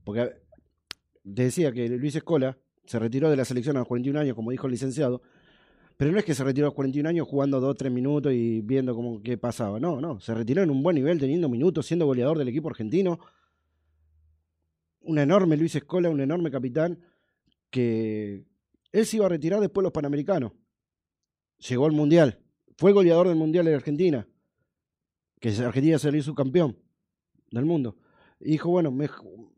Porque 0.03 0.31
te 1.23 1.43
decía 1.43 1.71
que 1.71 1.89
Luis 1.89 2.15
Escola 2.15 2.57
se 2.85 2.99
retiró 2.99 3.29
de 3.29 3.35
la 3.35 3.45
selección 3.45 3.75
a 3.75 3.79
los 3.79 3.87
41 3.87 4.19
años, 4.19 4.35
como 4.35 4.51
dijo 4.51 4.67
el 4.67 4.71
licenciado, 4.71 5.21
pero 5.97 6.11
no 6.11 6.17
es 6.17 6.25
que 6.25 6.33
se 6.33 6.43
retiró 6.43 6.65
a 6.65 6.69
los 6.69 6.75
41 6.75 7.07
años 7.07 7.27
jugando 7.27 7.59
2 7.59 7.77
3 7.77 7.91
minutos 7.91 8.33
y 8.33 8.61
viendo 8.61 8.95
cómo 8.95 9.21
qué 9.21 9.37
pasaba. 9.37 9.79
No, 9.79 10.01
no, 10.01 10.19
se 10.19 10.33
retiró 10.33 10.63
en 10.63 10.71
un 10.71 10.81
buen 10.81 10.95
nivel, 10.95 11.19
teniendo 11.19 11.47
minutos, 11.47 11.85
siendo 11.85 12.05
goleador 12.05 12.37
del 12.37 12.47
equipo 12.47 12.69
argentino. 12.69 13.19
Un 15.01 15.19
enorme 15.19 15.57
Luis 15.57 15.75
Escola, 15.75 16.09
un 16.09 16.21
enorme 16.21 16.49
capitán 16.49 16.99
que 17.69 18.45
él 18.91 19.05
se 19.05 19.17
iba 19.17 19.27
a 19.27 19.29
retirar 19.29 19.59
después 19.59 19.83
de 19.83 19.85
los 19.85 19.93
Panamericanos. 19.93 20.53
Llegó 21.59 21.85
al 21.85 21.91
Mundial. 21.91 22.40
Fue 22.81 22.93
goleador 22.93 23.27
del 23.27 23.35
Mundial 23.35 23.65
de 23.65 23.75
Argentina. 23.75 24.27
Que 25.39 25.49
Argentina 25.49 25.99
salió 25.99 26.23
subcampeón 26.23 26.75
del 27.51 27.63
mundo. 27.63 27.95
Y 28.39 28.53
dijo, 28.53 28.71
bueno, 28.71 28.89
me, 28.89 29.07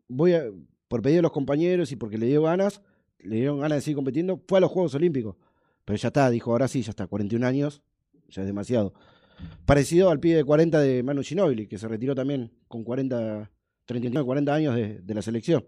voy 0.08 0.34
a, 0.34 0.44
por 0.88 1.00
pedido 1.00 1.20
de 1.20 1.22
los 1.22 1.32
compañeros 1.32 1.90
y 1.90 1.96
porque 1.96 2.18
le 2.18 2.26
dio 2.26 2.42
ganas, 2.42 2.82
le 3.20 3.36
dieron 3.36 3.60
ganas 3.60 3.78
de 3.78 3.80
seguir 3.80 3.96
compitiendo, 3.96 4.42
fue 4.46 4.58
a 4.58 4.60
los 4.60 4.70
Juegos 4.70 4.94
Olímpicos. 4.94 5.36
Pero 5.86 5.96
ya 5.96 6.08
está, 6.08 6.28
dijo, 6.28 6.52
ahora 6.52 6.68
sí, 6.68 6.82
ya 6.82 6.90
está, 6.90 7.06
41 7.06 7.46
años, 7.46 7.80
ya 8.28 8.42
es 8.42 8.46
demasiado. 8.46 8.92
Parecido 9.64 10.10
al 10.10 10.20
pibe 10.20 10.36
de 10.36 10.44
40 10.44 10.78
de 10.80 11.02
Manu 11.02 11.22
Ginóbili, 11.22 11.66
que 11.66 11.78
se 11.78 11.88
retiró 11.88 12.14
también 12.14 12.52
con 12.68 12.84
40, 12.84 13.50
39, 13.86 14.26
40 14.26 14.54
años 14.54 14.74
de, 14.74 15.00
de 15.00 15.14
la 15.14 15.22
selección. 15.22 15.64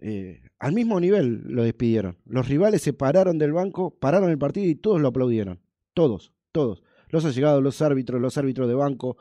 Eh, 0.00 0.40
al 0.58 0.72
mismo 0.72 0.98
nivel 0.98 1.42
lo 1.48 1.62
despidieron. 1.64 2.16
Los 2.24 2.48
rivales 2.48 2.80
se 2.80 2.94
pararon 2.94 3.36
del 3.36 3.52
banco, 3.52 3.90
pararon 3.90 4.30
el 4.30 4.38
partido 4.38 4.70
y 4.70 4.74
todos 4.74 4.98
lo 4.98 5.08
aplaudieron. 5.08 5.60
Todos, 5.94 6.32
todos. 6.52 6.82
Los 7.08 7.24
allegados, 7.24 7.62
los 7.62 7.82
árbitros, 7.82 8.20
los 8.20 8.38
árbitros 8.38 8.68
de 8.68 8.74
banco, 8.74 9.16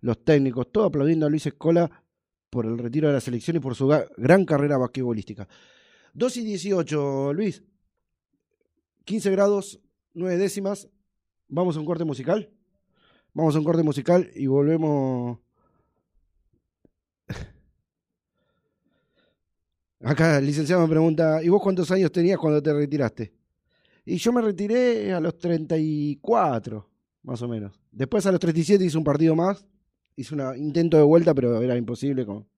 los 0.00 0.24
técnicos, 0.24 0.70
todos 0.72 0.88
aplaudiendo 0.88 1.26
a 1.26 1.30
Luis 1.30 1.46
Escola 1.46 1.90
por 2.50 2.66
el 2.66 2.76
retiro 2.78 3.08
de 3.08 3.14
la 3.14 3.20
selección 3.20 3.56
y 3.56 3.60
por 3.60 3.74
su 3.76 3.86
gran 4.16 4.44
carrera 4.44 4.76
basquetbolística. 4.76 5.48
2 6.14 6.36
y 6.38 6.44
18, 6.44 7.32
Luis. 7.32 7.62
15 9.04 9.30
grados, 9.30 9.80
9 10.14 10.36
décimas. 10.36 10.88
Vamos 11.48 11.76
a 11.76 11.80
un 11.80 11.86
corte 11.86 12.04
musical. 12.04 12.50
Vamos 13.32 13.54
a 13.54 13.58
un 13.60 13.64
corte 13.64 13.84
musical 13.84 14.28
y 14.34 14.46
volvemos. 14.46 15.38
Acá 20.00 20.38
el 20.38 20.46
licenciado 20.46 20.82
me 20.82 20.88
pregunta, 20.88 21.42
¿y 21.42 21.48
vos 21.48 21.62
cuántos 21.62 21.90
años 21.92 22.10
tenías 22.10 22.38
cuando 22.38 22.60
te 22.62 22.72
retiraste? 22.72 23.39
Y 24.10 24.16
yo 24.16 24.32
me 24.32 24.42
retiré 24.42 25.12
a 25.12 25.20
los 25.20 25.38
34, 25.38 26.90
más 27.22 27.42
o 27.42 27.48
menos. 27.48 27.80
Después 27.92 28.26
a 28.26 28.32
los 28.32 28.40
37 28.40 28.84
hice 28.84 28.98
un 28.98 29.04
partido 29.04 29.36
más. 29.36 29.64
Hice 30.16 30.34
un 30.34 30.58
intento 30.58 30.96
de 30.96 31.04
vuelta, 31.04 31.32
pero 31.32 31.62
era 31.62 31.76
imposible 31.76 32.26
con, 32.26 32.48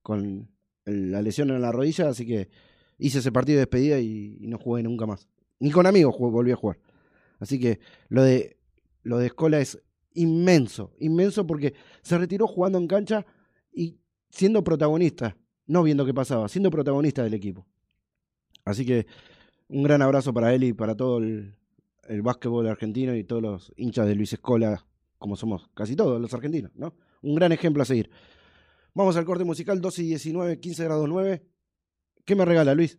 con 0.00 0.48
la 0.86 1.20
lesión 1.20 1.50
en 1.50 1.60
la 1.60 1.72
rodilla, 1.72 2.08
así 2.08 2.24
que 2.24 2.48
hice 2.96 3.18
ese 3.18 3.30
partido 3.32 3.56
de 3.56 3.66
despedida 3.66 4.00
y, 4.00 4.38
no 4.48 4.56
jugué 4.56 4.82
nunca 4.82 5.04
más. 5.04 5.28
Ni 5.60 5.70
con 5.70 5.86
amigos 5.86 6.16
volví 6.18 6.52
a 6.52 6.56
jugar. 6.56 6.78
Así 7.38 7.60
que 7.60 7.80
lo 8.08 8.22
de, 8.22 8.56
lo 9.02 9.18
de 9.18 9.26
Escola 9.26 9.60
es 9.60 9.78
inmenso, 10.14 10.94
inmenso 11.00 11.46
porque 11.46 11.74
se 12.00 12.16
retiró 12.16 12.46
jugando 12.46 12.78
en 12.78 12.86
cancha 12.86 13.26
y 13.70 13.98
siendo 14.30 14.64
protagonista, 14.64 15.36
no 15.66 15.82
viendo 15.82 16.06
qué 16.06 16.14
pasaba, 16.14 16.48
siendo 16.48 16.70
protagonista 16.70 17.22
del 17.22 17.34
equipo. 17.34 17.66
Así 18.64 18.86
que 18.86 19.06
un 19.68 19.82
gran 19.82 20.02
abrazo 20.02 20.32
para 20.32 20.54
él 20.54 20.64
y 20.64 20.72
para 20.72 20.96
todo 20.96 21.18
el, 21.18 21.54
básquetbol 22.22 22.66
argentino 22.68 23.14
y 23.14 23.24
todos 23.24 23.42
los 23.42 23.72
hinchas 23.76 24.06
de 24.06 24.14
Luis 24.14 24.32
Escola, 24.32 24.84
como 25.18 25.36
somos 25.36 25.68
casi 25.74 25.96
todos 25.96 26.20
los 26.20 26.34
argentinos, 26.34 26.70
¿no? 26.74 26.94
Un 27.22 27.34
gran 27.34 27.52
ejemplo 27.52 27.82
a 27.82 27.86
seguir. 27.86 28.10
Vamos 28.92 29.16
al 29.16 29.24
corte 29.24 29.44
musical 29.44 29.80
12 29.80 30.02
y 30.02 30.06
19, 30.08 30.60
15 30.60 30.84
grados 30.84 31.08
9. 31.08 31.42
¿Qué 32.24 32.36
me 32.36 32.44
regala 32.44 32.74
Luis? 32.74 32.98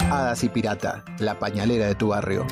Hadas 0.00 0.44
y 0.44 0.48
Pirata, 0.48 1.04
la 1.18 1.38
pañalera 1.38 1.86
de 1.86 1.94
tu 1.94 2.08
barrio. 2.08 2.46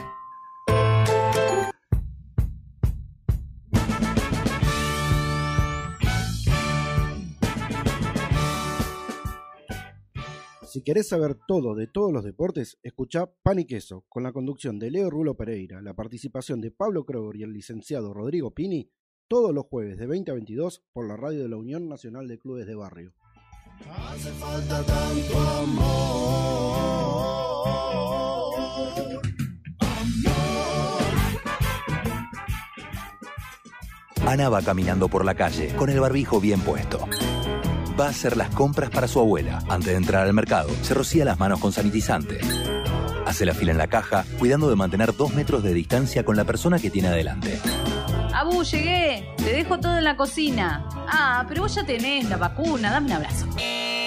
Si 10.71 10.83
querés 10.83 11.09
saber 11.09 11.37
todo 11.49 11.75
de 11.75 11.89
todos 11.89 12.13
los 12.13 12.23
deportes, 12.23 12.79
escuchá 12.85 13.27
Pan 13.43 13.59
y 13.59 13.65
Queso, 13.65 14.05
con 14.09 14.23
la 14.23 14.33
conducción 14.33 14.79
de 14.79 14.93
Leo 14.93 15.11
Rulo 15.11 15.37
Pereira, 15.37 15.83
la 15.83 15.95
participación 15.95 16.61
de 16.61 16.71
Pablo 16.71 17.05
Kroger 17.05 17.41
y 17.41 17.43
el 17.43 17.53
licenciado 17.53 18.15
Rodrigo 18.15 18.55
Pini, 18.55 18.89
todos 19.27 19.53
los 19.53 19.67
jueves 19.67 19.99
de 19.99 20.07
20 20.07 20.31
a 20.31 20.35
22 20.35 20.85
por 20.93 21.09
la 21.09 21.17
radio 21.17 21.43
de 21.43 21.49
la 21.49 21.57
Unión 21.57 21.89
Nacional 21.89 22.29
de 22.29 22.39
Clubes 22.39 22.69
de 22.69 22.77
Barrio. 22.77 23.15
Hace 23.89 24.31
falta 24.33 24.83
tanto 24.83 25.39
amor. 25.39 26.21
Ana 34.27 34.49
va 34.49 34.63
caminando 34.63 35.09
por 35.09 35.25
la 35.25 35.35
calle 35.35 35.75
con 35.75 35.91
el 35.91 35.99
barbijo 35.99 36.41
bien 36.41 36.61
puesto. 36.61 37.09
Va 37.99 38.07
a 38.07 38.11
hacer 38.11 38.37
las 38.37 38.51
compras 38.51 38.91
para 38.91 39.09
su 39.09 39.19
abuela. 39.19 39.59
Antes 39.69 39.89
de 39.89 39.97
entrar 39.97 40.27
al 40.27 40.33
mercado, 40.33 40.71
se 40.83 40.95
rocía 40.95 41.25
las 41.25 41.39
manos 41.39 41.59
con 41.59 41.73
sanitizante. 41.73 42.39
Hace 43.27 43.45
la 43.45 43.55
fila 43.55 43.73
en 43.73 43.79
la 43.79 43.89
caja, 43.89 44.25
cuidando 44.39 44.71
de 44.71 44.77
mantener 44.77 45.17
dos 45.17 45.35
metros 45.35 45.63
de 45.63 45.75
distancia 45.75 46.25
con 46.25 46.37
la 46.37 46.45
persona 46.45 46.79
que 46.79 46.91
tiene 46.91 47.09
adelante. 47.09 47.59
Abu, 48.41 48.63
llegué. 48.63 49.35
Te 49.37 49.53
dejo 49.53 49.79
todo 49.81 49.99
en 49.99 50.05
la 50.05 50.17
cocina. 50.17 50.89
Ah, 51.07 51.45
pero 51.47 51.61
vos 51.61 51.75
ya 51.75 51.85
tenés 51.85 52.27
la 52.27 52.39
vacuna. 52.39 52.91
Dame 52.91 53.09
un 53.09 53.13
abrazo. 53.13 53.47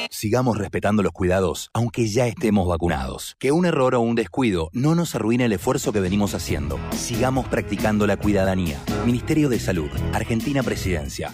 Sigamos 0.09 0.57
respetando 0.57 1.03
los 1.03 1.11
cuidados, 1.11 1.69
aunque 1.71 2.07
ya 2.07 2.25
estemos 2.25 2.67
vacunados. 2.67 3.35
Que 3.37 3.51
un 3.51 3.67
error 3.67 3.93
o 3.93 4.01
un 4.01 4.15
descuido 4.15 4.71
no 4.73 4.95
nos 4.95 5.13
arruine 5.13 5.45
el 5.45 5.53
esfuerzo 5.53 5.93
que 5.93 5.99
venimos 5.99 6.33
haciendo. 6.33 6.79
Sigamos 6.93 7.47
practicando 7.47 8.07
la 8.07 8.17
cuidadanía. 8.17 8.79
Ministerio 9.05 9.49
de 9.49 9.59
Salud, 9.59 9.91
Argentina 10.13 10.63
Presidencia. 10.63 11.31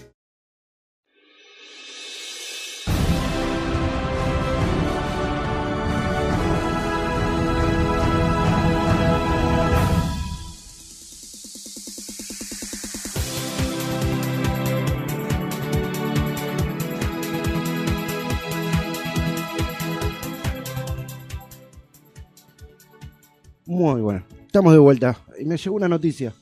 Muy 23.70 24.02
bueno. 24.02 24.24
Estamos 24.48 24.74
de 24.74 24.80
vuelta. 24.80 25.16
Y 25.40 25.46
me 25.46 25.56
llegó 25.56 25.76
una 25.76 25.88
noticia. 25.88 26.34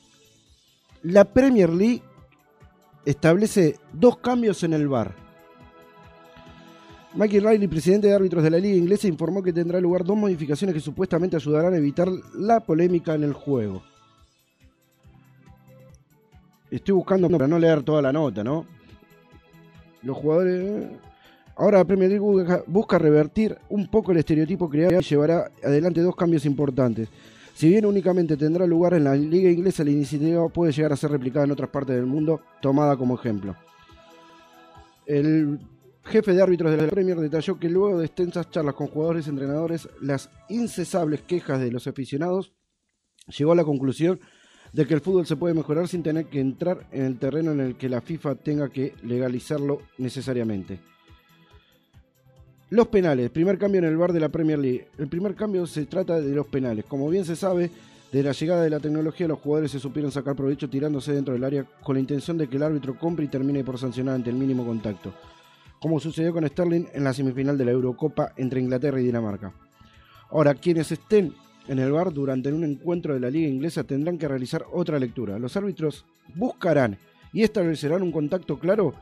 La 1.02 1.26
Premier 1.26 1.68
League 1.68 2.00
establece 3.04 3.78
dos 3.92 4.16
cambios 4.16 4.62
en 4.62 4.72
el 4.72 4.88
VAR. 4.88 5.14
Michael 7.12 7.44
Riley, 7.44 7.68
presidente 7.68 8.06
de 8.06 8.14
árbitros 8.14 8.42
de 8.42 8.48
la 8.48 8.56
Liga 8.56 8.78
Inglesa, 8.78 9.08
informó 9.08 9.42
que 9.42 9.52
tendrá 9.52 9.78
lugar 9.78 10.04
dos 10.04 10.16
modificaciones 10.16 10.72
que 10.72 10.80
supuestamente 10.80 11.36
ayudarán 11.36 11.74
a 11.74 11.76
evitar 11.76 12.08
la 12.32 12.60
polémica 12.60 13.14
en 13.14 13.24
el 13.24 13.34
juego. 13.34 13.82
Estoy 16.70 16.94
buscando 16.94 17.28
para 17.28 17.46
no 17.46 17.58
leer 17.58 17.82
toda 17.82 18.00
la 18.00 18.10
nota, 18.10 18.42
¿no? 18.42 18.64
Los 20.02 20.16
jugadores. 20.16 20.88
Ahora 21.58 21.78
la 21.78 21.84
Premier 21.84 22.08
League 22.08 22.62
busca, 22.68 22.98
revertir 22.98 23.58
un 23.68 23.88
poco 23.88 24.12
el 24.12 24.18
estereotipo 24.18 24.70
creado 24.70 25.00
y 25.00 25.02
llevará 25.02 25.50
adelante 25.64 26.00
dos 26.00 26.14
cambios 26.14 26.46
importantes. 26.46 27.08
Si 27.52 27.68
bien 27.68 27.84
únicamente 27.84 28.36
tendrá 28.36 28.64
lugar 28.64 28.94
en 28.94 29.02
la 29.02 29.16
liga 29.16 29.50
inglesa, 29.50 29.82
la 29.82 29.90
iniciativa 29.90 30.48
puede 30.50 30.70
llegar 30.70 30.92
a 30.92 30.96
ser 30.96 31.10
replicada 31.10 31.46
en 31.46 31.50
otras 31.50 31.68
partes 31.68 31.96
del 31.96 32.06
mundo, 32.06 32.40
tomada 32.62 32.96
como 32.96 33.16
ejemplo. 33.16 33.56
El 35.04 35.58
jefe 36.04 36.32
de 36.32 36.42
árbitros 36.42 36.70
de 36.70 36.76
la 36.76 36.86
Premier 36.86 37.18
detalló 37.18 37.58
que 37.58 37.68
luego 37.68 37.98
de 37.98 38.06
extensas 38.06 38.48
charlas 38.50 38.76
con 38.76 38.86
jugadores 38.86 39.26
y 39.26 39.30
entrenadores, 39.30 39.88
las 40.00 40.30
incesables 40.48 41.22
quejas 41.22 41.58
de 41.58 41.72
los 41.72 41.88
aficionados, 41.88 42.52
llegó 43.36 43.50
a 43.50 43.56
la 43.56 43.64
conclusión 43.64 44.20
de 44.72 44.86
que 44.86 44.94
el 44.94 45.00
fútbol 45.00 45.26
se 45.26 45.34
puede 45.34 45.54
mejorar 45.54 45.88
sin 45.88 46.04
tener 46.04 46.26
que 46.26 46.38
entrar 46.38 46.86
en 46.92 47.04
el 47.04 47.18
terreno 47.18 47.50
en 47.50 47.58
el 47.58 47.76
que 47.76 47.88
la 47.88 48.00
FIFA 48.00 48.36
tenga 48.36 48.68
que 48.68 48.94
legalizarlo 49.02 49.80
necesariamente. 49.98 50.78
Los 52.70 52.88
penales, 52.88 53.30
primer 53.30 53.56
cambio 53.56 53.78
en 53.78 53.86
el 53.86 53.96
bar 53.96 54.12
de 54.12 54.20
la 54.20 54.28
Premier 54.28 54.58
League. 54.58 54.88
El 54.98 55.08
primer 55.08 55.34
cambio 55.34 55.66
se 55.66 55.86
trata 55.86 56.20
de 56.20 56.34
los 56.34 56.46
penales. 56.48 56.84
Como 56.84 57.08
bien 57.08 57.24
se 57.24 57.34
sabe, 57.34 57.70
de 58.12 58.22
la 58.22 58.32
llegada 58.32 58.62
de 58.62 58.68
la 58.68 58.78
tecnología 58.78 59.26
los 59.26 59.38
jugadores 59.38 59.70
se 59.70 59.80
supieron 59.80 60.12
sacar 60.12 60.36
provecho 60.36 60.68
tirándose 60.68 61.14
dentro 61.14 61.32
del 61.32 61.44
área 61.44 61.64
con 61.82 61.94
la 61.94 62.00
intención 62.00 62.36
de 62.36 62.46
que 62.46 62.56
el 62.56 62.62
árbitro 62.62 62.98
compre 62.98 63.24
y 63.24 63.28
termine 63.28 63.64
por 63.64 63.78
sancionar 63.78 64.16
ante 64.16 64.28
el 64.28 64.36
mínimo 64.36 64.66
contacto, 64.66 65.14
como 65.80 65.98
sucedió 65.98 66.34
con 66.34 66.46
Sterling 66.46 66.88
en 66.92 67.04
la 67.04 67.14
semifinal 67.14 67.56
de 67.56 67.64
la 67.64 67.70
Eurocopa 67.70 68.32
entre 68.36 68.60
Inglaterra 68.60 69.00
y 69.00 69.04
Dinamarca. 69.04 69.52
Ahora, 70.30 70.54
quienes 70.54 70.92
estén 70.92 71.32
en 71.68 71.78
el 71.78 71.90
bar 71.90 72.12
durante 72.12 72.52
un 72.52 72.64
encuentro 72.64 73.14
de 73.14 73.20
la 73.20 73.30
liga 73.30 73.48
inglesa 73.48 73.84
tendrán 73.84 74.18
que 74.18 74.28
realizar 74.28 74.64
otra 74.70 74.98
lectura. 74.98 75.38
Los 75.38 75.56
árbitros 75.56 76.04
buscarán 76.34 76.98
y 77.32 77.44
establecerán 77.44 78.02
un 78.02 78.12
contacto 78.12 78.58
claro. 78.58 78.92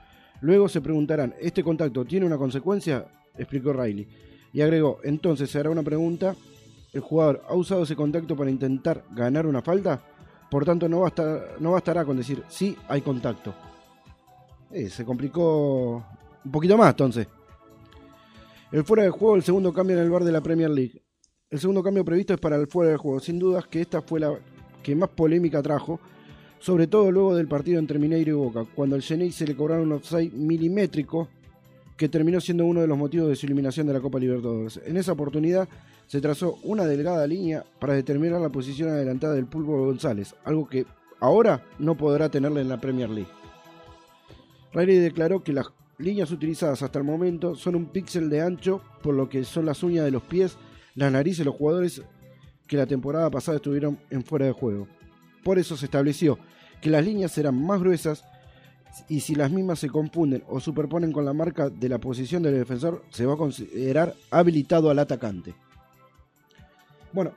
Luego 0.41 0.69
se 0.69 0.81
preguntarán, 0.81 1.35
¿este 1.41 1.65
contacto 1.65 2.05
tiene 2.05 2.27
una 2.27 2.37
consecuencia? 2.37 3.07
Explicó 3.39 3.73
Riley. 3.73 4.07
Y 4.53 4.61
agregó, 4.61 5.01
entonces 5.05 5.51
se 5.51 5.59
hará 5.59 5.71
una 5.71 5.83
pregunta, 5.83 6.35
¿el 6.93 7.01
jugador 7.01 7.43
ha 7.49 7.55
usado 7.55 7.83
ese 7.83 7.97
contacto 7.97 8.37
para 8.37 8.51
intentar 8.51 9.05
ganar 9.13 9.47
una 9.47 9.63
falta? 9.63 10.03
Por 10.51 10.65
tanto, 10.65 10.89
no, 10.89 11.01
basta, 11.01 11.57
no 11.59 11.73
bastará 11.73 12.05
con 12.05 12.17
decir, 12.17 12.43
sí, 12.49 12.77
hay 12.89 13.03
contacto. 13.03 13.55
Eh, 14.71 14.89
se 14.89 15.05
complicó 15.05 16.05
un 16.45 16.51
poquito 16.53 16.77
más 16.77 16.91
entonces. 16.91 17.27
El 18.73 18.85
fuera 18.85 19.05
de 19.05 19.11
juego, 19.11 19.37
el 19.37 19.43
segundo 19.43 19.73
cambio 19.73 19.97
en 19.97 20.03
el 20.03 20.11
bar 20.11 20.25
de 20.25 20.33
la 20.33 20.41
Premier 20.41 20.71
League. 20.71 21.03
El 21.49 21.61
segundo 21.61 21.83
cambio 21.83 22.05
previsto 22.05 22.35
es 22.35 22.41
para 22.41 22.57
el 22.57 22.67
fuera 22.67 22.91
de 22.91 22.97
juego. 22.97 23.21
Sin 23.21 23.39
dudas 23.39 23.67
que 23.67 23.81
esta 23.81 24.03
fue 24.03 24.21
la 24.21 24.35
que 24.83 24.95
más 24.97 25.11
polémica 25.11 25.63
trajo, 25.63 26.01
sobre 26.59 26.87
todo 26.87 27.11
luego 27.11 27.35
del 27.35 27.49
partido 27.49 27.79
entre 27.79 27.99
Mineiro 27.99 28.31
y 28.31 28.35
Boca, 28.35 28.65
cuando 28.75 28.97
al 28.97 29.03
Genei 29.03 29.33
se 29.33 29.47
le 29.47 29.57
cobraron 29.57 29.87
un 29.87 29.93
offside 29.95 30.33
milimétrico 30.33 31.29
que 31.97 32.09
terminó 32.09 32.41
siendo 32.41 32.67
uno 32.67 32.81
de 32.81 32.87
los 32.87 32.99
motivos 32.99 33.29
de 33.29 33.37
su 33.37 33.47
eliminación 33.47 33.87
de 33.87 33.95
la 33.95 34.01
Copa 34.01 34.19
Libertadores. 34.19 34.81
En 34.85 34.97
esa 34.97 35.13
oportunidad 35.13 35.69
se 36.07 36.21
trazó 36.21 36.59
una 36.63 36.85
delgada 36.85 37.27
línea 37.27 37.65
para 37.81 37.95
determinar 37.95 38.41
la 38.41 38.51
posición 38.51 38.91
adelantada 38.91 39.35
del 39.35 39.47
Pulpo 39.47 39.85
González, 39.87 40.35
algo 40.45 40.69
que 40.69 40.87
ahora 41.21 41.65
no 41.79 41.97
podrá 41.97 42.29
tenerle 42.29 42.61
en 42.61 42.69
la 42.69 42.81
Premier 42.81 43.09
League. 43.09 43.31
Riley 44.73 44.99
declaró 44.99 45.43
que 45.43 45.53
las 45.53 45.67
líneas 45.99 46.31
utilizadas 46.31 46.83
hasta 46.83 46.99
el 46.99 47.05
momento 47.05 47.55
son 47.55 47.75
un 47.75 47.87
píxel 47.87 48.29
de 48.29 48.43
ancho, 48.43 48.83
por 49.03 49.15
lo 49.15 49.29
que 49.29 49.45
son 49.45 49.65
las 49.65 49.83
uñas 49.83 50.05
de 50.05 50.11
los 50.11 50.23
pies, 50.23 50.59
las 50.95 51.11
narices 51.11 51.39
de 51.39 51.45
los 51.47 51.57
jugadores 51.57 52.03
que 52.67 52.77
la 52.77 52.87
temporada 52.87 53.31
pasada 53.31 53.57
estuvieron 53.57 53.99
en 54.11 54.23
fuera 54.23 54.47
de 54.47 54.53
juego. 54.53 54.87
Por 55.43 55.59
eso 55.59 55.77
se 55.77 55.87
estableció 55.87 56.39
que 56.81 56.91
las 56.91 57.05
líneas 57.05 57.33
serán 57.33 57.61
más 57.65 57.81
gruesas 57.81 58.25
y 59.09 59.21
si 59.21 59.35
las 59.35 59.51
mismas 59.51 59.79
se 59.79 59.89
confunden 59.89 60.43
o 60.49 60.61
superponen 60.61 61.13
con 61.13 61.25
la 61.25 61.33
marca 61.33 61.69
de 61.69 61.89
la 61.89 61.99
posición 61.99 62.43
del 62.43 62.55
defensor, 62.55 63.05
se 63.11 63.27
va 63.27 63.35
a 63.35 63.39
considerar 63.39 64.15
habilitado 64.31 64.91
al 64.91 64.99
atacante. 64.99 65.55
Bueno, 67.13 67.33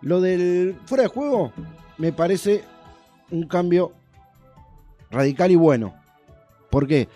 lo 0.00 0.20
del 0.20 0.76
fuera 0.86 1.04
de 1.04 1.08
juego 1.08 1.52
me 1.98 2.12
parece 2.12 2.62
un 3.30 3.46
cambio 3.46 3.92
radical 5.10 5.50
y 5.50 5.56
bueno. 5.56 5.94
¿Por 6.70 6.86
qué? 6.86 7.08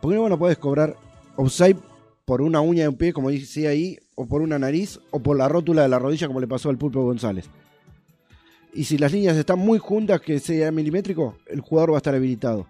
Porque 0.00 0.16
no 0.16 0.38
puedes 0.38 0.58
cobrar 0.58 0.96
offside 1.36 1.76
por 2.24 2.42
una 2.42 2.60
uña 2.60 2.82
de 2.82 2.88
un 2.88 2.96
pie, 2.96 3.12
como 3.12 3.30
dice 3.30 3.66
ahí, 3.66 3.98
o 4.14 4.26
por 4.26 4.42
una 4.42 4.58
nariz, 4.58 5.00
o 5.10 5.20
por 5.20 5.36
la 5.36 5.48
rótula 5.48 5.82
de 5.82 5.88
la 5.88 5.98
rodilla, 5.98 6.26
como 6.26 6.40
le 6.40 6.46
pasó 6.46 6.68
al 6.68 6.78
Pulpo 6.78 7.02
González. 7.02 7.48
Y 8.72 8.84
si 8.84 8.98
las 8.98 9.12
líneas 9.12 9.36
están 9.36 9.58
muy 9.58 9.78
juntas, 9.78 10.20
que 10.20 10.38
sea 10.38 10.70
milimétrico, 10.70 11.36
el 11.46 11.60
jugador 11.60 11.92
va 11.92 11.96
a 11.96 11.98
estar 11.98 12.14
habilitado. 12.14 12.66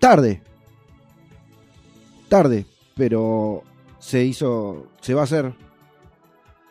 Tarde. 0.00 0.42
Tarde, 2.28 2.66
pero 2.96 3.62
se 3.98 4.24
hizo, 4.24 4.88
se 5.00 5.14
va 5.14 5.22
a 5.22 5.24
hacer 5.24 5.54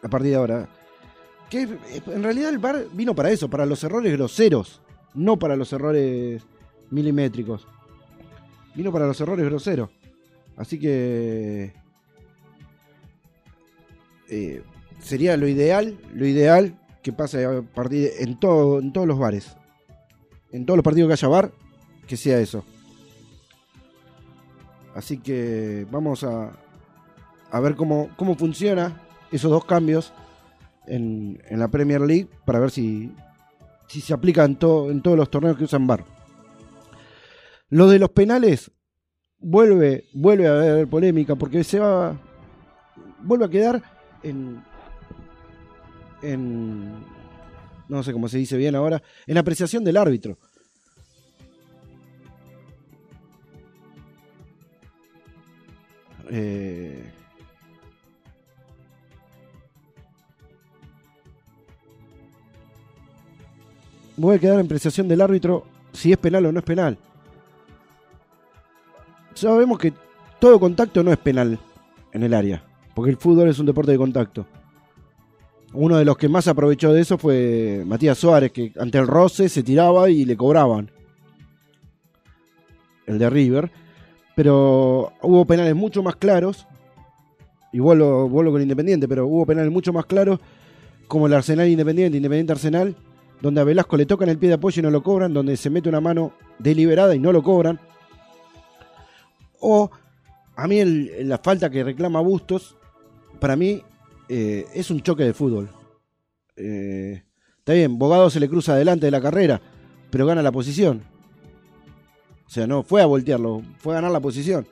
a 0.03 0.07
partir 0.09 0.31
de 0.31 0.35
ahora. 0.35 0.69
Que 1.49 1.61
en 1.61 2.23
realidad 2.23 2.49
el 2.49 2.57
VAR 2.57 2.87
vino 2.93 3.15
para 3.15 3.31
eso, 3.31 3.49
para 3.49 3.65
los 3.65 3.83
errores 3.83 4.11
groseros, 4.11 4.81
no 5.13 5.37
para 5.37 5.55
los 5.55 5.71
errores 5.71 6.43
milimétricos. 6.89 7.67
Vino 8.75 8.91
para 8.91 9.07
los 9.07 9.19
errores 9.21 9.45
groseros. 9.45 9.89
Así 10.57 10.79
que 10.79 11.73
eh, 14.29 14.63
sería 14.99 15.37
lo 15.37 15.47
ideal, 15.47 15.97
lo 16.13 16.25
ideal 16.25 16.79
que 17.01 17.11
pase 17.13 17.45
a 17.45 17.63
en 18.19 18.39
todo, 18.39 18.79
en 18.79 18.93
todos 18.93 19.07
los 19.07 19.19
bares, 19.19 19.55
en 20.51 20.65
todos 20.65 20.77
los 20.77 20.83
partidos 20.83 21.07
que 21.09 21.13
haya 21.13 21.27
bar, 21.27 21.51
que 22.07 22.17
sea 22.17 22.39
eso. 22.39 22.63
Así 24.95 25.17
que 25.17 25.87
vamos 25.91 26.23
a, 26.23 26.51
a 27.51 27.59
ver 27.59 27.75
cómo, 27.75 28.09
cómo 28.15 28.35
funciona 28.35 29.01
esos 29.31 29.49
dos 29.49 29.65
cambios 29.65 30.13
en, 30.85 31.41
en 31.49 31.59
la 31.59 31.67
Premier 31.69 32.01
League 32.01 32.29
para 32.45 32.59
ver 32.59 32.69
si, 32.69 33.11
si 33.87 34.01
se 34.01 34.13
aplica 34.13 34.45
en, 34.45 34.55
to- 34.57 34.91
en 34.91 35.01
todos 35.01 35.17
los 35.17 35.31
torneos 35.31 35.57
que 35.57 35.63
usan 35.63 35.87
bar. 35.87 36.05
Lo 37.69 37.87
de 37.87 37.97
los 37.97 38.09
penales 38.11 38.69
vuelve, 39.39 40.05
vuelve 40.13 40.47
a 40.47 40.51
haber 40.51 40.87
polémica 40.87 41.35
porque 41.35 41.63
se 41.63 41.79
va, 41.79 42.15
vuelve 43.23 43.45
a 43.45 43.49
quedar 43.49 43.81
en, 44.21 44.63
en, 46.23 46.93
no 47.87 48.03
sé 48.03 48.13
cómo 48.13 48.27
se 48.27 48.37
dice 48.37 48.57
bien 48.57 48.75
ahora, 48.75 49.01
en 49.27 49.37
apreciación 49.37 49.83
del 49.83 49.97
árbitro. 49.97 50.37
Eh, 56.29 57.11
voy 64.17 64.35
a 64.35 64.39
quedar 64.39 64.59
en 64.59 64.65
apreciación 64.65 65.07
del 65.07 65.21
árbitro 65.21 65.65
si 65.91 66.11
es 66.11 66.17
penal 66.17 66.45
o 66.45 66.51
no 66.51 66.59
es 66.59 66.65
penal. 66.65 66.97
Sabemos 69.35 69.77
que 69.77 69.93
todo 70.39 70.59
contacto 70.59 71.03
no 71.03 71.11
es 71.11 71.17
penal 71.17 71.59
en 72.11 72.23
el 72.23 72.33
área, 72.33 72.63
porque 72.95 73.11
el 73.11 73.17
fútbol 73.17 73.49
es 73.49 73.59
un 73.59 73.65
deporte 73.65 73.91
de 73.91 73.97
contacto. 73.97 74.45
Uno 75.73 75.97
de 75.97 76.05
los 76.05 76.17
que 76.17 76.29
más 76.29 76.47
aprovechó 76.47 76.93
de 76.93 77.01
eso 77.01 77.17
fue 77.17 77.83
Matías 77.85 78.17
Suárez, 78.17 78.51
que 78.51 78.71
ante 78.79 78.99
el 78.99 79.07
roce 79.07 79.49
se 79.49 79.63
tiraba 79.63 80.09
y 80.09 80.23
le 80.23 80.37
cobraban. 80.37 80.91
El 83.07 83.17
de 83.17 83.29
River. 83.29 83.71
Pero 84.35 85.13
hubo 85.21 85.45
penales 85.45 85.75
mucho 85.75 86.03
más 86.03 86.15
claros. 86.15 86.67
Y 87.71 87.79
vuelvo, 87.79 88.29
vuelvo 88.29 88.51
con 88.51 88.61
Independiente, 88.61 89.07
pero 89.07 89.25
hubo 89.25 89.47
penales 89.47 89.71
mucho 89.71 89.91
más 89.91 90.05
claros, 90.05 90.39
como 91.07 91.25
el 91.25 91.33
Arsenal 91.33 91.67
Independiente, 91.67 92.17
Independiente 92.17 92.53
Arsenal, 92.53 92.95
donde 93.41 93.61
a 93.61 93.63
Velasco 93.63 93.97
le 93.97 94.05
tocan 94.05 94.29
el 94.29 94.37
pie 94.37 94.49
de 94.49 94.55
apoyo 94.55 94.79
y 94.79 94.83
no 94.83 94.91
lo 94.91 95.01
cobran, 95.01 95.33
donde 95.33 95.57
se 95.57 95.71
mete 95.71 95.89
una 95.89 95.99
mano 95.99 96.33
deliberada 96.59 97.15
y 97.15 97.19
no 97.19 97.31
lo 97.31 97.41
cobran. 97.41 97.79
O 99.59 99.89
a 100.55 100.67
mí 100.67 100.83
la 100.85 101.39
falta 101.39 101.71
que 101.71 101.83
reclama 101.83 102.21
Bustos, 102.21 102.77
para 103.39 103.55
mí 103.55 103.81
eh, 104.29 104.65
es 104.73 104.89
un 104.91 105.01
choque 105.01 105.23
de 105.23 105.33
fútbol. 105.33 105.69
Eh, 106.55 107.23
está 107.59 107.73
bien, 107.73 107.97
Bogado 107.97 108.29
se 108.29 108.39
le 108.39 108.49
cruza 108.49 108.73
adelante 108.73 109.05
de 109.05 109.11
la 109.11 109.21
carrera, 109.21 109.61
pero 110.09 110.25
gana 110.25 110.41
la 110.41 110.51
posición. 110.51 111.03
O 112.45 112.49
sea, 112.49 112.67
no 112.67 112.83
fue 112.83 113.01
a 113.01 113.05
voltearlo, 113.05 113.63
fue 113.77 113.93
a 113.93 113.95
ganar 113.95 114.11
la 114.11 114.19
posición. 114.19 114.67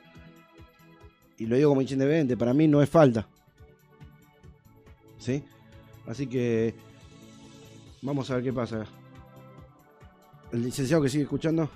Y 1.38 1.48
lo 1.48 1.56
digo 1.56 1.70
como 1.70 1.82
independiente, 1.82 2.38
para 2.38 2.54
mí 2.54 2.68
no 2.68 2.82
es 2.82 2.90
falta. 2.90 3.28
¿Sí? 5.18 5.44
Así 6.08 6.28
que 6.28 6.76
vamos 8.02 8.30
a 8.30 8.36
ver 8.36 8.44
qué 8.44 8.54
pasa. 8.54 8.86
El 10.52 10.64
licenciado 10.64 11.02
que 11.02 11.10
sigue 11.10 11.24
escuchando. 11.24 11.70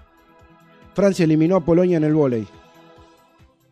Francia 0.93 1.23
eliminó 1.23 1.55
a 1.55 1.65
Polonia 1.65 1.97
en 1.97 2.03
el 2.03 2.13
vóley. 2.13 2.47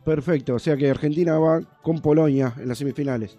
Perfecto, 0.04 0.54
o 0.54 0.58
sea 0.58 0.76
que 0.76 0.90
Argentina 0.90 1.38
va 1.38 1.62
con 1.82 2.00
Polonia 2.00 2.54
en 2.58 2.68
las 2.68 2.78
semifinales. 2.78 3.38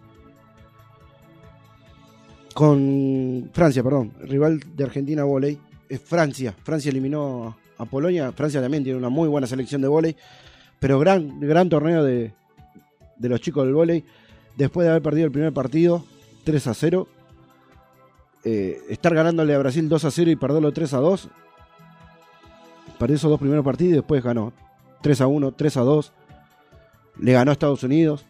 Con 2.55 3.49
Francia, 3.51 3.83
perdón, 3.83 4.13
rival 4.21 4.61
de 4.77 4.85
Argentina 4.85 5.25
vóley 5.25 5.59
es 5.89 5.99
Francia. 5.99 6.55
Francia 6.63 6.89
eliminó 6.89 7.57
a 7.77 7.83
Polonia. 7.83 8.31
Francia 8.31 8.61
también 8.61 8.81
tiene 8.81 8.97
una 8.97 9.09
muy 9.09 9.27
buena 9.27 9.45
selección 9.45 9.81
de 9.81 9.89
vóley, 9.89 10.15
pero 10.79 10.97
gran, 10.97 11.41
gran 11.41 11.67
torneo 11.67 12.01
de, 12.01 12.31
de 13.17 13.29
los 13.29 13.41
chicos 13.41 13.65
del 13.65 13.73
vóley. 13.73 14.05
Después 14.55 14.85
de 14.85 14.91
haber 14.91 15.01
perdido 15.01 15.25
el 15.25 15.33
primer 15.33 15.51
partido 15.51 16.05
3 16.45 16.67
a 16.67 16.73
0, 16.73 17.09
eh, 18.45 18.79
estar 18.87 19.13
ganándole 19.13 19.53
a 19.53 19.57
Brasil 19.57 19.89
2 19.89 20.05
a 20.05 20.11
0 20.11 20.31
y 20.31 20.37
perderlo 20.37 20.71
3 20.71 20.93
a 20.93 20.99
2. 20.99 21.29
Perdió 22.97 23.17
esos 23.17 23.29
dos 23.29 23.39
primeros 23.41 23.65
partidos 23.65 23.91
y 23.91 23.95
después 23.97 24.23
ganó 24.23 24.53
3 25.01 25.19
a 25.19 25.27
1, 25.27 25.51
3 25.51 25.75
a 25.75 25.81
2. 25.81 26.13
Le 27.19 27.33
ganó 27.33 27.51
a 27.51 27.53
Estados 27.53 27.83
Unidos. 27.83 28.25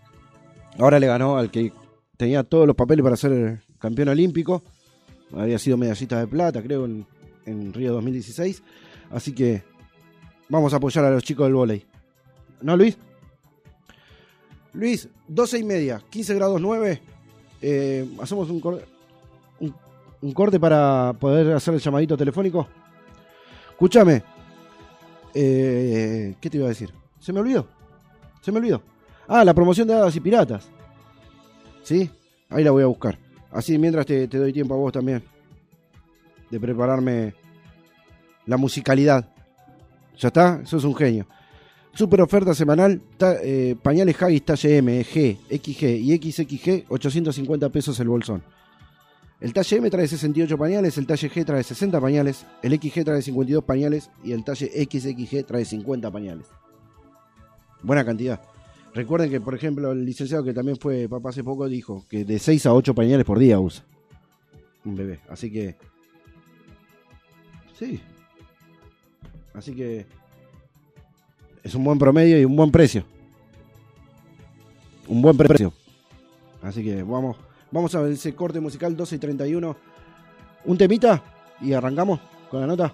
Ahora 0.79 0.99
le 0.99 1.05
ganó 1.05 1.37
al 1.37 1.51
que 1.51 1.71
tenía 2.17 2.43
todos 2.43 2.65
los 2.65 2.75
papeles 2.75 3.03
para 3.03 3.17
ser 3.17 3.64
campeón 3.85 4.09
olímpico. 4.09 4.63
Había 5.35 5.59
sido 5.59 5.77
medallista 5.77 6.19
de 6.19 6.27
plata, 6.27 6.61
creo, 6.61 6.85
en, 6.85 7.73
Río 7.73 7.93
2016. 7.93 8.63
Así 9.11 9.33
que 9.33 9.63
vamos 10.49 10.73
a 10.73 10.77
apoyar 10.77 11.05
a 11.05 11.11
los 11.11 11.23
chicos 11.23 11.45
del 11.45 11.53
vóley. 11.55 11.85
¿No, 12.61 12.75
Luis? 12.75 12.97
Luis, 14.73 15.07
12 15.27 15.59
y 15.59 15.63
media, 15.63 16.01
15 16.09 16.33
grados 16.35 16.59
9. 16.61 17.01
Eh, 17.61 18.07
hacemos 18.21 18.49
un, 18.49 18.59
cor- 18.59 18.85
un 20.21 20.31
corte 20.33 20.59
para 20.59 21.13
poder 21.19 21.53
hacer 21.55 21.73
el 21.75 21.79
llamadito 21.79 22.17
telefónico. 22.17 22.67
Escúchame. 23.71 24.23
Eh, 25.33 26.35
¿Qué 26.41 26.49
te 26.49 26.57
iba 26.57 26.65
a 26.65 26.69
decir? 26.69 26.91
Se 27.19 27.31
me 27.31 27.39
olvidó. 27.39 27.67
Se 28.41 28.51
me 28.51 28.57
olvidó. 28.59 28.81
Ah, 29.27 29.43
la 29.45 29.53
promoción 29.53 29.87
de 29.87 29.93
Hadas 29.93 30.15
y 30.15 30.19
Piratas. 30.19 30.67
¿Sí? 31.83 32.09
Ahí 32.49 32.63
la 32.63 32.71
voy 32.71 32.83
a 32.83 32.87
buscar. 32.87 33.17
Así 33.55 33.77
mientras 33.79 34.05
te, 34.05 34.27
doy 34.27 34.51
tiempo 34.51 34.73
a 34.73 34.77
vos 34.77 34.91
también. 34.91 35.23
De 36.51 36.59
prepararme 36.59 37.33
la 38.45 38.57
musicalidad. 38.57 39.29
¿Ya 40.17 40.27
está? 40.27 40.59
Eso 40.61 40.77
es 40.77 40.83
un 40.83 40.93
genio. 40.93 41.25
Super 41.93 42.21
oferta 42.21 42.53
semanal, 42.53 43.01
eh, 43.41 43.77
pañales 43.81 44.21
Haggis 44.21 44.43
talle 44.43 44.77
M, 44.77 45.05
G, 45.05 45.37
XG 45.49 45.83
y 45.83 46.17
XXG, 46.17 46.85
850 46.89 47.69
pesos 47.69 47.97
el 48.01 48.09
bolsón. 48.09 48.43
El 49.39 49.53
talle 49.53 49.77
M 49.77 49.89
trae 49.89 50.05
68 50.05 50.57
pañales, 50.57 50.97
el 50.97 51.07
talle 51.07 51.31
G 51.31 51.45
trae 51.45 51.63
60 51.63 52.01
pañales, 52.01 52.45
el 52.61 52.73
XG 52.73 53.05
trae 53.05 53.21
52 53.21 53.63
pañales 53.63 54.09
y 54.21 54.33
el 54.33 54.43
talle 54.43 54.67
XXG 54.67 55.45
trae 55.45 55.63
50 55.63 56.11
pañales. 56.11 56.47
Buena 57.81 58.03
cantidad. 58.03 58.41
Recuerden 58.95 59.29
que, 59.29 59.41
por 59.41 59.53
ejemplo, 59.53 59.91
el 59.91 60.05
licenciado 60.05 60.41
que 60.41 60.53
también 60.53 60.77
fue 60.77 61.09
papá 61.09 61.29
hace 61.29 61.43
poco 61.43 61.67
dijo 61.67 62.05
que 62.09 62.23
de 62.23 62.39
6 62.39 62.65
a 62.65 62.73
8 62.73 62.95
pañales 62.95 63.25
por 63.25 63.37
día 63.37 63.59
usa. 63.59 63.83
un 64.85 64.95
bebé. 64.95 65.19
Así 65.27 65.51
que. 65.51 65.75
Sí. 67.77 67.99
Así 69.53 69.75
que. 69.75 70.05
Es 71.61 71.75
un 71.75 71.83
buen 71.83 71.99
promedio 71.99 72.39
y 72.39 72.45
un 72.45 72.55
buen 72.55 72.71
precio. 72.71 73.03
Un 75.09 75.21
buen 75.21 75.35
precio. 75.35 75.73
Así 76.61 76.81
que 76.81 77.03
vamos, 77.03 77.35
vamos 77.71 77.93
a 77.95 78.01
ver 78.01 78.13
ese 78.13 78.33
corte 78.33 78.61
musical 78.61 78.95
12 78.95 79.15
y 79.17 79.19
31. 79.19 79.75
Un 80.63 80.77
temita 80.77 81.21
y 81.59 81.73
arrancamos 81.73 82.21
con 82.49 82.61
la 82.61 82.67
nota. 82.67 82.93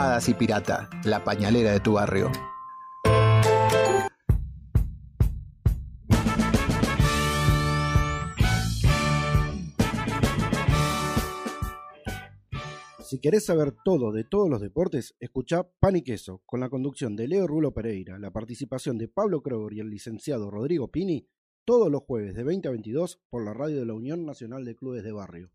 Hadas 0.00 0.28
y 0.28 0.34
Pirata, 0.34 0.88
la 1.02 1.24
pañalera 1.24 1.72
de 1.72 1.80
tu 1.80 1.94
barrio. 1.94 2.30
Si 13.04 13.20
querés 13.20 13.46
saber 13.46 13.74
todo 13.84 14.12
de 14.12 14.22
todos 14.22 14.48
los 14.48 14.60
deportes, 14.60 15.16
escucha 15.18 15.68
Pan 15.80 15.96
y 15.96 16.02
Queso, 16.02 16.42
con 16.46 16.60
la 16.60 16.68
conducción 16.68 17.16
de 17.16 17.26
Leo 17.26 17.48
Rulo 17.48 17.74
Pereira, 17.74 18.20
la 18.20 18.30
participación 18.30 18.98
de 18.98 19.08
Pablo 19.08 19.42
Kroger 19.42 19.72
y 19.72 19.80
el 19.80 19.90
licenciado 19.90 20.48
Rodrigo 20.48 20.92
Pini, 20.92 21.26
todos 21.64 21.90
los 21.90 22.02
jueves 22.02 22.36
de 22.36 22.44
20 22.44 22.68
a 22.68 22.70
22 22.70 23.20
por 23.28 23.44
la 23.44 23.52
radio 23.52 23.80
de 23.80 23.86
la 23.86 23.94
Unión 23.94 24.24
Nacional 24.24 24.64
de 24.64 24.76
Clubes 24.76 25.02
de 25.02 25.10
Barrio. 25.10 25.50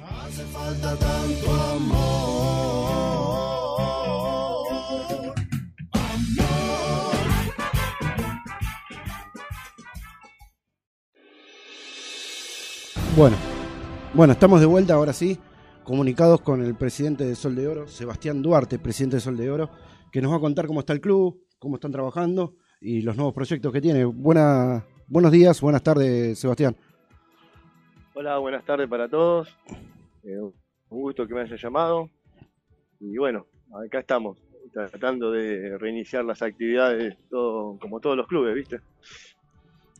Hace 0.00 0.44
falta 0.44 0.96
tanto 0.96 1.50
amor. 1.50 3.63
Bueno, 13.16 13.36
bueno, 14.12 14.32
estamos 14.32 14.58
de 14.58 14.66
vuelta 14.66 14.94
ahora 14.94 15.12
sí, 15.12 15.38
comunicados 15.84 16.40
con 16.40 16.64
el 16.64 16.74
presidente 16.74 17.24
de 17.24 17.36
Sol 17.36 17.54
de 17.54 17.68
Oro, 17.68 17.86
Sebastián 17.86 18.42
Duarte, 18.42 18.80
presidente 18.80 19.18
de 19.18 19.20
Sol 19.20 19.36
de 19.36 19.52
Oro, 19.52 19.70
que 20.10 20.20
nos 20.20 20.32
va 20.32 20.38
a 20.38 20.40
contar 20.40 20.66
cómo 20.66 20.80
está 20.80 20.94
el 20.94 21.00
club, 21.00 21.40
cómo 21.60 21.76
están 21.76 21.92
trabajando 21.92 22.56
y 22.80 23.02
los 23.02 23.14
nuevos 23.14 23.32
proyectos 23.32 23.72
que 23.72 23.80
tiene. 23.80 24.04
Buena, 24.04 24.84
buenos 25.06 25.30
días, 25.30 25.60
buenas 25.60 25.84
tardes, 25.84 26.40
Sebastián. 26.40 26.76
Hola, 28.14 28.38
buenas 28.38 28.64
tardes 28.64 28.88
para 28.88 29.08
todos. 29.08 29.48
Eh, 30.24 30.40
un 30.40 30.52
gusto 31.00 31.28
que 31.28 31.34
me 31.34 31.42
hayas 31.42 31.62
llamado. 31.62 32.10
Y 32.98 33.16
bueno, 33.16 33.46
acá 33.74 34.00
estamos, 34.00 34.38
tratando 34.72 35.30
de 35.30 35.76
reiniciar 35.78 36.24
las 36.24 36.42
actividades 36.42 37.16
todo, 37.30 37.78
como 37.78 38.00
todos 38.00 38.16
los 38.16 38.26
clubes, 38.26 38.54
¿viste? 38.54 38.80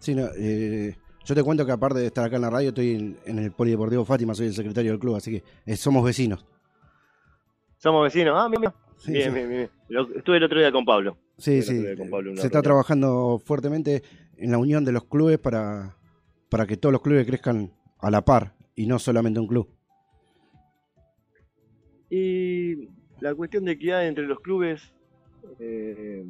Sí, 0.00 0.14
no, 0.14 0.28
eh, 0.36 0.96
yo 1.24 1.34
te 1.34 1.42
cuento 1.42 1.64
que 1.64 1.72
aparte 1.72 2.00
de 2.00 2.06
estar 2.06 2.24
acá 2.24 2.36
en 2.36 2.42
la 2.42 2.50
radio, 2.50 2.68
estoy 2.68 2.94
en, 2.94 3.18
en 3.24 3.38
el 3.38 3.52
Polideportivo 3.52 4.04
Fátima, 4.04 4.34
soy 4.34 4.48
el 4.48 4.54
secretario 4.54 4.90
del 4.92 5.00
club, 5.00 5.16
así 5.16 5.30
que 5.30 5.44
eh, 5.64 5.76
somos 5.76 6.04
vecinos. 6.04 6.44
Somos 7.78 8.04
vecinos. 8.04 8.34
Ah, 8.36 8.48
mira. 8.48 8.74
Sí, 8.96 9.12
bien, 9.12 9.30
sí. 9.30 9.34
bien, 9.34 9.48
bien. 9.48 9.70
Estuve 10.16 10.36
el 10.38 10.44
otro 10.44 10.58
día 10.58 10.72
con 10.72 10.84
Pablo. 10.84 11.16
Sí, 11.36 11.62
sí, 11.62 11.84
con 11.96 12.08
Pablo 12.10 12.30
se 12.30 12.36
está 12.36 12.48
reunión. 12.48 12.62
trabajando 12.62 13.38
fuertemente 13.44 14.02
en 14.36 14.50
la 14.50 14.58
unión 14.58 14.84
de 14.84 14.92
los 14.92 15.04
clubes 15.04 15.38
para, 15.38 15.96
para 16.48 16.66
que 16.66 16.76
todos 16.76 16.92
los 16.92 17.02
clubes 17.02 17.26
crezcan 17.26 17.72
a 17.98 18.10
la 18.10 18.24
par 18.24 18.54
y 18.74 18.86
no 18.86 18.98
solamente 18.98 19.40
un 19.40 19.48
club. 19.48 19.68
Y 22.10 22.88
la 23.24 23.34
cuestión 23.34 23.64
de 23.64 23.72
equidad 23.72 24.06
entre 24.06 24.26
los 24.26 24.38
clubes 24.40 24.92
eh, 25.58 26.26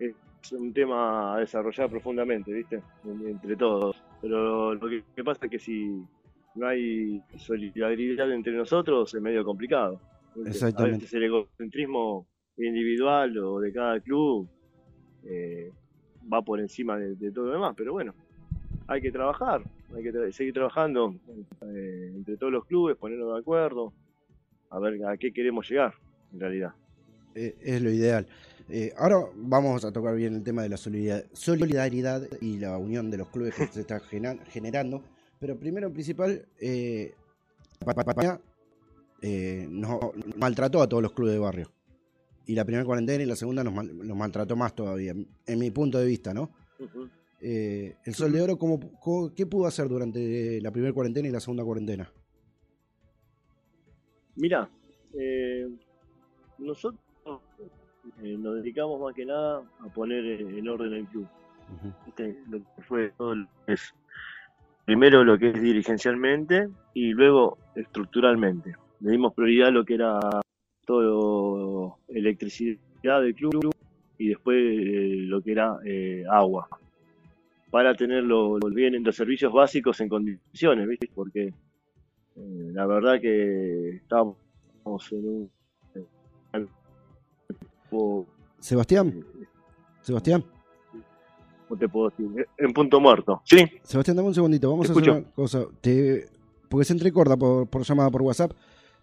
es 0.00 0.52
un 0.52 0.72
tema 0.72 1.36
a 1.36 1.38
desarrollar 1.38 1.88
profundamente, 1.88 2.52
¿viste? 2.52 2.82
Entre 3.04 3.54
todos. 3.54 4.02
Pero 4.20 4.74
lo 4.74 4.88
que, 4.88 5.04
que 5.14 5.22
pasa 5.22 5.46
es 5.46 5.50
que 5.52 5.60
si 5.60 6.02
no 6.56 6.66
hay 6.66 7.22
solidaridad 7.36 8.28
entre 8.32 8.54
nosotros 8.54 9.14
es 9.14 9.22
medio 9.22 9.44
complicado. 9.44 10.00
Exactamente. 10.44 10.96
A 10.96 10.98
veces 10.98 11.14
el 11.14 11.22
egocentrismo 11.24 12.26
individual 12.56 13.38
o 13.38 13.60
de 13.60 13.72
cada 13.72 14.00
club 14.00 14.48
eh, 15.24 15.70
va 16.32 16.42
por 16.42 16.58
encima 16.58 16.98
de, 16.98 17.14
de 17.14 17.30
todo 17.30 17.46
lo 17.46 17.52
demás, 17.52 17.74
pero 17.76 17.92
bueno, 17.92 18.12
hay 18.88 19.00
que 19.00 19.12
trabajar, 19.12 19.62
hay 19.94 20.02
que 20.02 20.12
tra- 20.12 20.32
seguir 20.32 20.54
trabajando 20.54 21.14
eh, 21.62 22.12
entre 22.16 22.36
todos 22.36 22.52
los 22.52 22.64
clubes, 22.64 22.96
ponernos 22.96 23.32
de 23.32 23.38
acuerdo, 23.38 23.92
a 24.70 24.78
ver 24.78 25.04
a 25.04 25.16
qué 25.16 25.32
queremos 25.32 25.68
llegar, 25.68 25.94
en 26.32 26.40
realidad. 26.40 26.70
Eh, 27.34 27.56
es 27.62 27.82
lo 27.82 27.90
ideal. 27.90 28.26
Eh, 28.68 28.92
ahora 28.96 29.16
vamos 29.34 29.84
a 29.84 29.92
tocar 29.92 30.14
bien 30.14 30.34
el 30.34 30.42
tema 30.44 30.62
de 30.62 30.68
la 30.68 30.76
solidar- 30.76 31.26
solidaridad 31.32 32.22
y 32.40 32.58
la 32.58 32.76
unión 32.78 33.10
de 33.10 33.18
los 33.18 33.28
clubes 33.28 33.54
que 33.54 33.66
se 33.72 33.80
está 33.80 34.00
generando. 34.00 35.02
Pero 35.40 35.58
primero, 35.58 35.88
en 35.88 35.92
principal, 35.92 36.46
eh, 36.60 37.14
eh, 39.22 39.66
nos 39.70 40.00
maltrató 40.36 40.82
a 40.82 40.88
todos 40.88 41.02
los 41.02 41.12
clubes 41.12 41.34
de 41.34 41.38
barrio. 41.38 41.70
Y 42.46 42.54
la 42.54 42.64
primera 42.64 42.84
cuarentena 42.84 43.22
y 43.22 43.26
la 43.26 43.36
segunda 43.36 43.62
nos, 43.62 43.72
mal- 43.74 43.96
nos 44.06 44.16
maltrató 44.16 44.56
más 44.56 44.74
todavía, 44.74 45.12
en 45.46 45.58
mi 45.58 45.70
punto 45.70 45.98
de 45.98 46.06
vista, 46.06 46.34
¿no? 46.34 46.50
Eh, 47.40 47.96
el 48.04 48.14
Sol 48.14 48.32
de 48.32 48.42
Oro, 48.42 48.58
¿cómo, 48.58 48.78
cómo- 49.00 49.32
¿qué 49.34 49.46
pudo 49.46 49.66
hacer 49.66 49.88
durante 49.88 50.60
la 50.60 50.70
primera 50.70 50.92
cuarentena 50.92 51.28
y 51.28 51.30
la 51.32 51.40
segunda 51.40 51.64
cuarentena? 51.64 52.10
Mira, 54.40 54.68
eh, 55.18 55.68
nosotros 56.58 57.00
eh, 58.22 58.36
nos 58.38 58.56
dedicamos 58.56 58.98
más 58.98 59.14
que 59.14 59.26
nada 59.26 59.62
a 59.80 59.88
poner 59.88 60.24
en 60.24 60.58
en 60.58 60.68
orden 60.68 60.94
el 60.94 61.06
club. 61.06 61.28
¿Viste? 62.06 62.38
Lo 62.48 62.58
que 62.58 62.82
fue 62.82 63.12
todo 63.18 63.34
lo 63.34 63.46
que 63.66 63.74
es, 63.74 63.94
primero 64.86 65.24
lo 65.24 65.38
que 65.38 65.50
es 65.50 65.60
dirigencialmente 65.60 66.68
y 66.94 67.12
luego 67.12 67.58
estructuralmente. 67.74 68.74
Le 69.00 69.12
dimos 69.12 69.34
prioridad 69.34 69.68
a 69.68 69.72
lo 69.72 69.84
que 69.84 69.94
era 69.94 70.18
todo 70.86 71.98
electricidad 72.08 73.20
del 73.20 73.34
club 73.34 73.70
y 74.16 74.28
después 74.28 74.56
eh, 74.58 75.16
lo 75.26 75.42
que 75.42 75.52
era 75.52 75.76
eh, 75.84 76.24
agua 76.30 76.66
para 77.70 77.94
tener 77.94 78.24
los, 78.24 78.58
los 78.60 78.74
bienes, 78.74 79.02
los 79.02 79.14
servicios 79.14 79.52
básicos 79.52 80.00
en 80.00 80.08
condiciones, 80.08 80.88
¿viste? 80.88 81.08
Porque 81.14 81.52
la 82.72 82.86
verdad 82.86 83.20
que 83.20 83.96
estábamos 83.96 84.36
en 85.12 85.26
un 85.26 85.50
en 86.52 86.68
un- 87.92 88.26
Sebastián, 88.60 89.24
Sebastián, 90.02 90.44
¿cómo 91.68 91.78
te 91.78 91.88
puedo 91.88 92.10
decir? 92.10 92.46
En 92.58 92.72
punto 92.72 93.00
muerto. 93.00 93.42
Sí, 93.44 93.58
Sebastián, 93.82 94.16
dame 94.16 94.28
un 94.28 94.34
segundito, 94.34 94.70
vamos 94.70 94.86
Te 94.86 94.92
a 94.92 94.92
hacer 94.92 95.02
escucho. 95.08 95.18
una 95.26 95.34
cosa. 95.34 95.64
Te, 95.80 96.28
porque 96.68 96.84
se 96.84 96.92
entrecorta 96.92 97.36
por, 97.36 97.66
por 97.68 97.82
llamada 97.82 98.10
por 98.10 98.22
WhatsApp. 98.22 98.52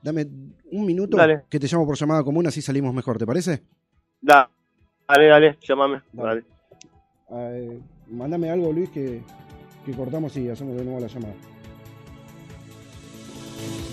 Dame 0.01 0.27
un 0.71 0.85
minuto 0.85 1.17
Dale. 1.17 1.43
que 1.49 1.59
te 1.59 1.67
llamo 1.67 1.85
por 1.85 1.97
llamada 1.97 2.23
común, 2.23 2.45
así 2.47 2.61
salimos 2.61 2.93
mejor, 2.93 3.17
¿te 3.17 3.25
parece? 3.25 3.61
da, 4.21 4.49
dale, 5.07 5.25
dale, 5.27 5.57
llámame. 5.67 6.01
Dale. 6.13 6.43
Eh, 7.31 7.79
mándame 8.11 8.49
algo, 8.51 8.71
Luis, 8.71 8.89
que, 8.89 9.21
que 9.85 9.91
cortamos 9.93 10.35
y 10.37 10.49
hacemos 10.49 10.77
de 10.77 10.85
nuevo 10.85 10.99
la 10.99 11.07
llamada. 11.07 11.33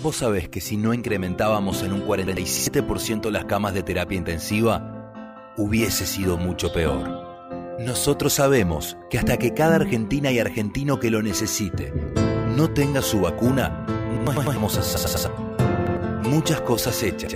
Vos 0.01 0.17
sabés 0.17 0.49
que 0.49 0.61
si 0.61 0.77
no 0.77 0.93
incrementábamos 0.93 1.81
en 1.83 1.93
un 1.93 2.05
47% 2.05 3.31
las 3.31 3.45
camas 3.45 3.73
de 3.73 3.83
terapia 3.83 4.17
intensiva, 4.17 5.53
hubiese 5.57 6.05
sido 6.05 6.37
mucho 6.37 6.71
peor. 6.71 7.25
Nosotros 7.79 8.33
sabemos 8.33 8.97
que 9.09 9.17
hasta 9.17 9.37
que 9.37 9.53
cada 9.53 9.75
argentina 9.75 10.31
y 10.31 10.39
argentino 10.39 10.99
que 10.99 11.11
lo 11.11 11.21
necesite 11.21 11.91
no 12.55 12.69
tenga 12.69 13.01
su 13.01 13.21
vacuna, 13.21 13.85
no 14.23 14.33
vamos 14.33 14.77
muchas 16.23 16.61
cosas 16.61 17.01
hechas, 17.03 17.35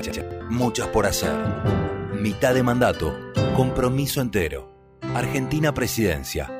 muchas 0.49 0.87
por 0.87 1.05
hacer. 1.05 1.31
Mitad 2.19 2.53
de 2.53 2.63
mandato, 2.63 3.15
compromiso 3.55 4.21
entero. 4.21 4.73
Argentina 5.13 5.73
Presidencia. 5.73 6.58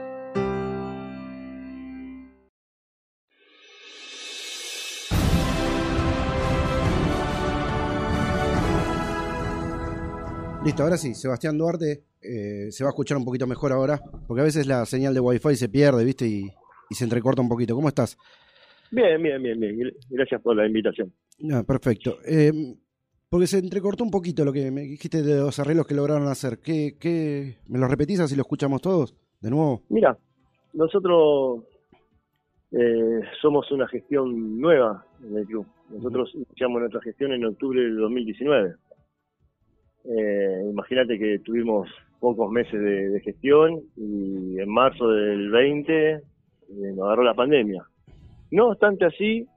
Listo, 10.64 10.84
ahora 10.84 10.98
sí, 10.98 11.14
Sebastián 11.14 11.58
Duarte 11.58 12.04
eh, 12.22 12.68
se 12.72 12.84
va 12.84 12.90
a 12.90 12.92
escuchar 12.92 13.18
un 13.18 13.24
poquito 13.24 13.48
mejor 13.48 13.72
ahora, 13.72 14.00
porque 14.28 14.42
a 14.42 14.44
veces 14.44 14.68
la 14.68 14.86
señal 14.86 15.14
de 15.14 15.22
Wi-Fi 15.22 15.56
se 15.56 15.70
pierde, 15.70 16.04
¿viste? 16.04 16.28
Y, 16.28 16.50
y 16.90 16.96
se 16.96 17.06
entrecorta 17.06 17.42
un 17.42 17.48
poquito. 17.48 17.76
¿Cómo 17.76 17.88
estás? 17.88 18.18
Bien, 18.92 19.22
bien, 19.22 19.42
bien, 19.42 19.60
bien. 19.60 19.94
Gracias 20.10 20.42
por 20.42 20.58
la 20.58 20.66
invitación. 20.68 21.14
Ah, 21.52 21.64
perfecto. 21.66 22.18
Eh, 22.26 22.52
porque 23.30 23.48
se 23.48 23.60
entrecortó 23.60 24.04
un 24.04 24.12
poquito 24.12 24.44
lo 24.44 24.52
que 24.52 24.70
me 24.70 24.82
dijiste 24.82 25.22
de 25.22 25.40
los 25.40 25.60
arreglos 25.60 25.88
que 25.88 25.94
lograron 25.94 26.28
hacer. 26.28 26.60
¿Qué, 26.60 26.98
qué, 27.00 27.58
¿Me 27.68 27.80
lo 27.80 27.88
repetís 27.88 28.20
así 28.20 28.36
lo 28.36 28.42
escuchamos 28.42 28.82
todos? 28.82 29.16
De 29.40 29.50
nuevo. 29.50 29.84
Mira, 29.90 30.18
nosotros 30.74 31.64
eh, 32.72 33.22
somos 33.42 33.72
una 33.72 33.88
gestión 33.88 34.60
nueva 34.60 35.06
en 35.24 35.38
el 35.38 35.46
club. 35.46 35.66
Nosotros 35.90 36.32
iniciamos 36.34 36.82
nuestra 36.82 37.02
gestión 37.02 37.32
en 37.32 37.46
octubre 37.46 37.82
del 37.82 37.98
2019. 37.98 38.76
Eh, 40.10 40.64
Imagínate 40.70 41.20
que 41.20 41.40
tuvimos 41.40 41.90
pocos 42.20 42.52
meses 42.52 42.80
de, 42.82 43.22
gestión 43.22 43.82
y 43.96 44.60
en 44.60 44.70
marzo 44.70 45.08
del 45.10 45.50
20 45.50 46.14
eh, 46.14 46.22
nos 46.68 47.06
agarró 47.06 47.24
la 47.24 47.34
pandemia. 47.34 47.84
No 48.52 48.70
obstante 48.70 49.06
así, 49.06 49.48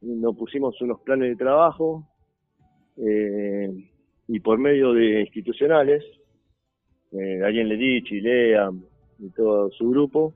nos 0.00 0.36
pusimos 0.36 0.80
unos 0.80 1.00
planes 1.00 1.30
de 1.30 1.36
trabajo 1.36 2.04
eh, 2.96 3.70
y 4.28 4.40
por 4.40 4.58
medio 4.58 4.92
de 4.92 5.20
institucionales, 5.20 6.04
eh, 7.12 7.38
Darien 7.38 7.68
Ledici, 7.68 8.20
Lea 8.20 8.70
y 9.18 9.30
todo 9.30 9.70
su 9.70 9.90
grupo, 9.90 10.34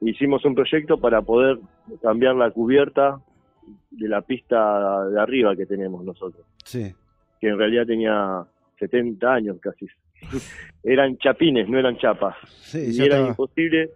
hicimos 0.00 0.44
un 0.44 0.54
proyecto 0.54 0.98
para 0.98 1.22
poder 1.22 1.58
cambiar 2.02 2.34
la 2.36 2.50
cubierta 2.50 3.20
de 3.90 4.08
la 4.08 4.22
pista 4.22 5.08
de 5.08 5.20
arriba 5.20 5.56
que 5.56 5.66
tenemos 5.66 6.04
nosotros, 6.04 6.44
Sí. 6.64 6.92
Que 7.44 7.50
en 7.50 7.58
realidad 7.58 7.86
tenía 7.86 8.42
70 8.78 9.34
años 9.34 9.58
casi. 9.60 9.86
eran 10.82 11.18
chapines, 11.18 11.68
no 11.68 11.78
eran 11.78 11.98
chapas. 11.98 12.34
Sí, 12.46 12.78
y 12.90 12.96
era 12.96 13.16
estaba. 13.16 13.28
imposible 13.28 13.90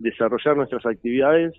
desarrollar 0.00 0.56
nuestras 0.56 0.84
actividades 0.84 1.54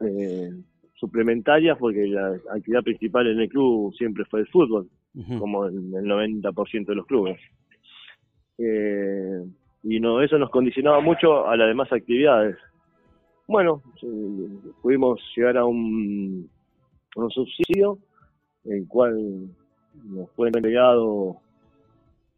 eh, 0.00 0.50
suplementarias 0.94 1.76
porque 1.78 2.06
la 2.06 2.40
actividad 2.50 2.82
principal 2.82 3.26
en 3.26 3.40
el 3.40 3.48
club 3.50 3.94
siempre 3.94 4.24
fue 4.24 4.40
el 4.40 4.48
fútbol, 4.48 4.88
como 5.38 5.68
en 5.68 5.94
el 5.94 6.04
90% 6.04 6.86
de 6.86 6.94
los 6.94 7.06
clubes. 7.06 7.38
Eh, 8.56 9.44
y 9.82 10.00
no, 10.00 10.22
eso 10.22 10.38
nos 10.38 10.48
condicionaba 10.48 11.00
mucho 11.00 11.46
a 11.46 11.58
las 11.58 11.68
demás 11.68 11.92
actividades. 11.92 12.56
Bueno, 13.46 13.82
eh, 14.02 14.70
pudimos 14.80 15.20
llegar 15.36 15.58
a 15.58 15.66
un, 15.66 16.48
a 17.16 17.20
un 17.20 17.30
subsidio, 17.30 17.98
el 18.64 18.88
cual 18.88 19.50
nos 20.04 20.30
fue 20.32 20.48
entregado 20.48 21.36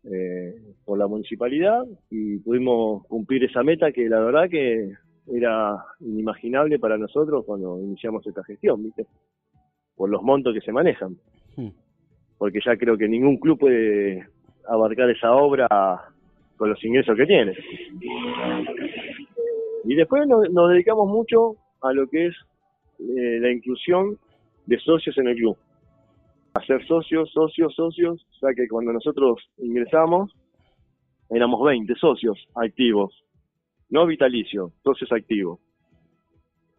eh, 0.05 0.55
por 0.85 0.99
la 0.99 1.07
municipalidad 1.07 1.85
y 2.11 2.39
pudimos 2.39 3.07
cumplir 3.07 3.45
esa 3.45 3.63
meta 3.63 3.93
que 3.93 4.09
la 4.09 4.21
verdad 4.21 4.49
que 4.51 4.93
era 5.33 5.83
inimaginable 6.01 6.79
para 6.79 6.99
nosotros 6.99 7.45
cuando 7.47 7.81
iniciamos 7.81 8.27
esta 8.27 8.45
gestión, 8.45 8.83
¿viste? 8.83 9.07
Por 9.97 10.11
los 10.11 10.23
montos 10.23 10.53
que 10.53 10.61
se 10.61 10.73
manejan. 10.73 11.17
Hmm. 11.57 11.71
Porque 12.37 12.61
ya 12.65 12.77
creo 12.77 12.99
que 12.99 13.09
ningún 13.09 13.39
club 13.39 13.59
puede 13.59 14.27
abarcar 14.67 15.09
esa 15.11 15.33
obra 15.33 15.69
con 16.57 16.69
los 16.69 16.85
ingresos 16.85 17.17
que 17.17 17.27
tiene. 17.27 17.55
Y 19.85 19.95
después 19.95 20.27
nos, 20.27 20.51
nos 20.51 20.71
dedicamos 20.71 21.09
mucho 21.09 21.57
a 21.81 21.93
lo 21.93 22.07
que 22.09 22.27
es 22.27 22.35
eh, 22.99 23.39
la 23.41 23.51
inclusión 23.51 24.19
de 24.67 24.79
socios 24.79 25.17
en 25.19 25.29
el 25.29 25.37
club. 25.37 25.57
Hacer 26.55 26.87
socios, 26.87 27.31
socios, 27.33 27.75
socios, 27.75 28.27
o 28.31 28.35
sea 28.39 28.55
que 28.55 28.69
cuando 28.69 28.93
nosotros 28.93 29.43
ingresamos 29.59 30.33
éramos 31.29 31.63
20 31.65 31.95
socios 31.97 32.39
activos, 32.55 33.25
no 33.91 34.07
vitalicios, 34.07 34.73
socios 34.83 35.11
activos. 35.13 35.59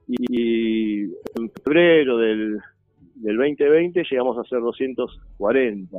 Y 0.08 1.04
en 1.04 1.52
febrero 1.64 2.18
del, 2.18 2.60
del 3.16 3.38
2020 3.38 4.04
llegamos 4.10 4.38
a 4.38 4.48
ser 4.48 4.62
240. 4.62 5.98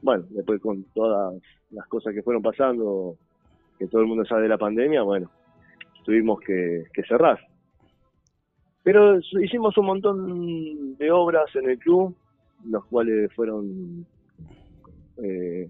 Bueno, 0.00 0.24
después 0.30 0.60
con 0.60 0.84
todas 0.94 1.34
las 1.70 1.86
cosas 1.88 2.14
que 2.14 2.22
fueron 2.22 2.42
pasando, 2.42 3.16
que 3.78 3.88
todo 3.88 4.00
el 4.00 4.06
mundo 4.06 4.24
sabe 4.24 4.42
de 4.42 4.48
la 4.48 4.58
pandemia, 4.58 5.02
bueno, 5.02 5.30
tuvimos 6.04 6.40
que 6.40 6.86
cerrar. 7.06 7.38
Pero 8.82 9.18
hicimos 9.18 9.76
un 9.76 9.84
montón 9.84 10.96
de 10.96 11.10
obras 11.10 11.54
en 11.56 11.68
el 11.68 11.78
club, 11.78 12.16
los 12.64 12.84
cuales 12.86 13.32
fueron 13.34 14.06
eh, 15.22 15.68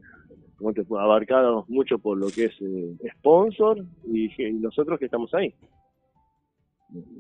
abarcados 0.99 1.69
mucho 1.69 1.99
por 1.99 2.19
lo 2.19 2.29
que 2.29 2.47
es 2.47 2.55
eh, 2.61 2.97
sponsor 3.19 3.85
y, 4.07 4.31
y 4.43 4.53
nosotros 4.55 4.99
que 4.99 5.05
estamos 5.07 5.33
ahí. 5.35 5.55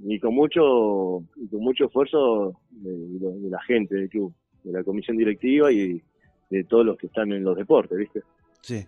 Y 0.04 0.18
con 0.18 0.34
mucho 0.34 1.22
y 1.36 1.46
con 1.48 1.60
mucho 1.60 1.86
esfuerzo 1.86 2.54
de, 2.70 2.90
de- 2.90 3.38
de 3.40 3.50
la 3.50 3.60
gente 3.62 3.94
del 3.94 4.08
club, 4.08 4.32
de 4.64 4.72
la 4.72 4.82
comisión 4.82 5.16
directiva 5.16 5.70
y 5.70 6.02
de 6.50 6.64
todos 6.64 6.86
los 6.86 6.96
que 6.96 7.06
están 7.08 7.30
en 7.32 7.44
los 7.44 7.56
deportes, 7.56 7.98
¿viste? 7.98 8.22
Sí. 8.62 8.84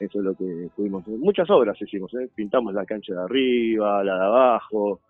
Eso 0.00 0.18
es 0.18 0.24
lo 0.24 0.34
que 0.34 0.68
pudimos. 0.76 1.06
Muchas 1.08 1.48
obras 1.50 1.80
hicimos, 1.80 2.12
¿eh? 2.14 2.28
pintamos 2.34 2.74
la 2.74 2.84
cancha 2.84 3.14
de 3.14 3.20
arriba, 3.20 4.02
la 4.04 4.14
de 4.18 4.24
abajo, 4.24 5.00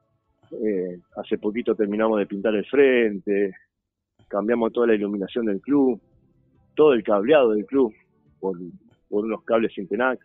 eh, 0.50 0.98
hace 1.16 1.38
poquito 1.38 1.74
terminamos 1.74 2.18
de 2.18 2.26
pintar 2.26 2.54
el 2.54 2.64
frente, 2.66 3.54
cambiamos 4.28 4.72
toda 4.72 4.86
la 4.88 4.94
iluminación 4.94 5.46
del 5.46 5.60
club, 5.60 6.00
todo 6.74 6.92
el 6.92 7.02
cableado 7.02 7.50
del 7.52 7.66
club 7.66 7.92
por, 8.40 8.56
por 9.08 9.24
unos 9.24 9.42
cables 9.44 9.76
Intenax, 9.76 10.24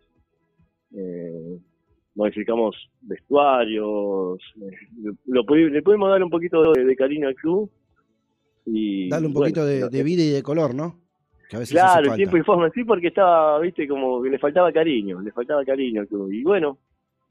eh, 0.95 1.57
modificamos 2.15 2.75
vestuarios, 3.01 4.39
eh, 4.61 5.15
lo, 5.27 5.43
pudi- 5.43 5.69
le 5.69 5.81
pudimos 5.81 6.09
dar 6.09 6.23
un 6.23 6.29
poquito 6.29 6.71
de, 6.73 6.85
de 6.85 6.95
cariño 6.95 7.27
al 7.27 7.35
club 7.35 7.69
y 8.65 9.09
Darle 9.09 9.27
un 9.27 9.33
bueno, 9.33 9.45
poquito 9.45 9.65
de, 9.65 9.89
de 9.89 10.03
vida 10.03 10.23
y 10.23 10.29
de 10.29 10.43
color, 10.43 10.75
¿no? 10.75 10.99
Que 11.49 11.55
a 11.57 11.59
veces 11.59 11.73
Claro, 11.73 12.15
tiempo 12.15 12.37
y 12.37 12.43
forma, 12.43 12.69
sí, 12.69 12.83
porque 12.83 13.07
estaba, 13.07 13.59
viste, 13.59 13.87
como 13.87 14.21
que 14.21 14.29
le 14.29 14.39
faltaba 14.39 14.71
cariño, 14.71 15.19
le 15.21 15.31
faltaba 15.31 15.65
cariño 15.65 16.01
al 16.01 16.07
club. 16.07 16.31
Y 16.31 16.43
bueno, 16.43 16.77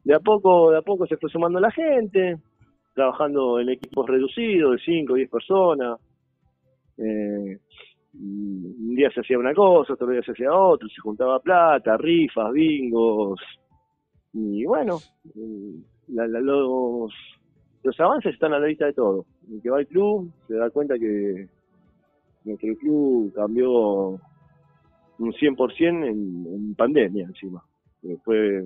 de 0.05 0.15
a 0.15 0.21
poco, 0.21 0.71
de 0.73 0.79
a 0.79 0.83
poco 0.83 1.07
se 1.07 1.17
fue 1.17 1.31
sumando 1.31 1.61
la 1.61 1.71
gente, 1.71 2.39
trabajando 2.95 3.61
en 3.61 3.71
equipos 3.71 4.07
reducidos, 4.09 4.73
de 4.73 4.79
5 4.85 5.13
o 5.13 5.17
10 5.17 5.31
personas. 5.31 5.99
Eh, 7.03 7.59
un 8.15 8.95
día 8.95 9.11
se 9.11 9.21
hacía 9.21 9.39
una 9.39 9.55
cosa, 9.55 9.95
otro 9.95 10.09
día 10.09 10.23
se 10.23 10.33
hacía 10.33 10.53
otro, 10.53 10.89
se 10.89 11.01
juntaba 11.01 11.41
plata, 11.41 11.97
rifas, 11.97 12.53
bingos. 12.53 13.41
Y 14.33 14.65
bueno, 14.65 14.99
eh, 15.35 15.81
los 16.09 18.01
avances 18.01 18.35
están 18.35 18.53
a 18.53 18.59
la 18.59 18.67
vista 18.67 18.87
de 18.87 18.93
todo. 18.93 19.27
El 19.51 19.63
que 19.63 19.71
va 19.71 19.79
al 19.79 19.87
club 19.87 20.31
se 20.47 20.55
da 20.55 20.71
cuenta 20.71 20.99
que 20.99 21.49
nuestro 22.45 22.77
club 22.77 23.33
cambió 23.35 23.71
un 23.71 25.33
100% 25.33 25.87
en, 25.89 26.47
en 26.47 26.75
pandemia 26.75 27.27
encima. 27.27 27.65
Que 28.01 28.17
fue, 28.25 28.65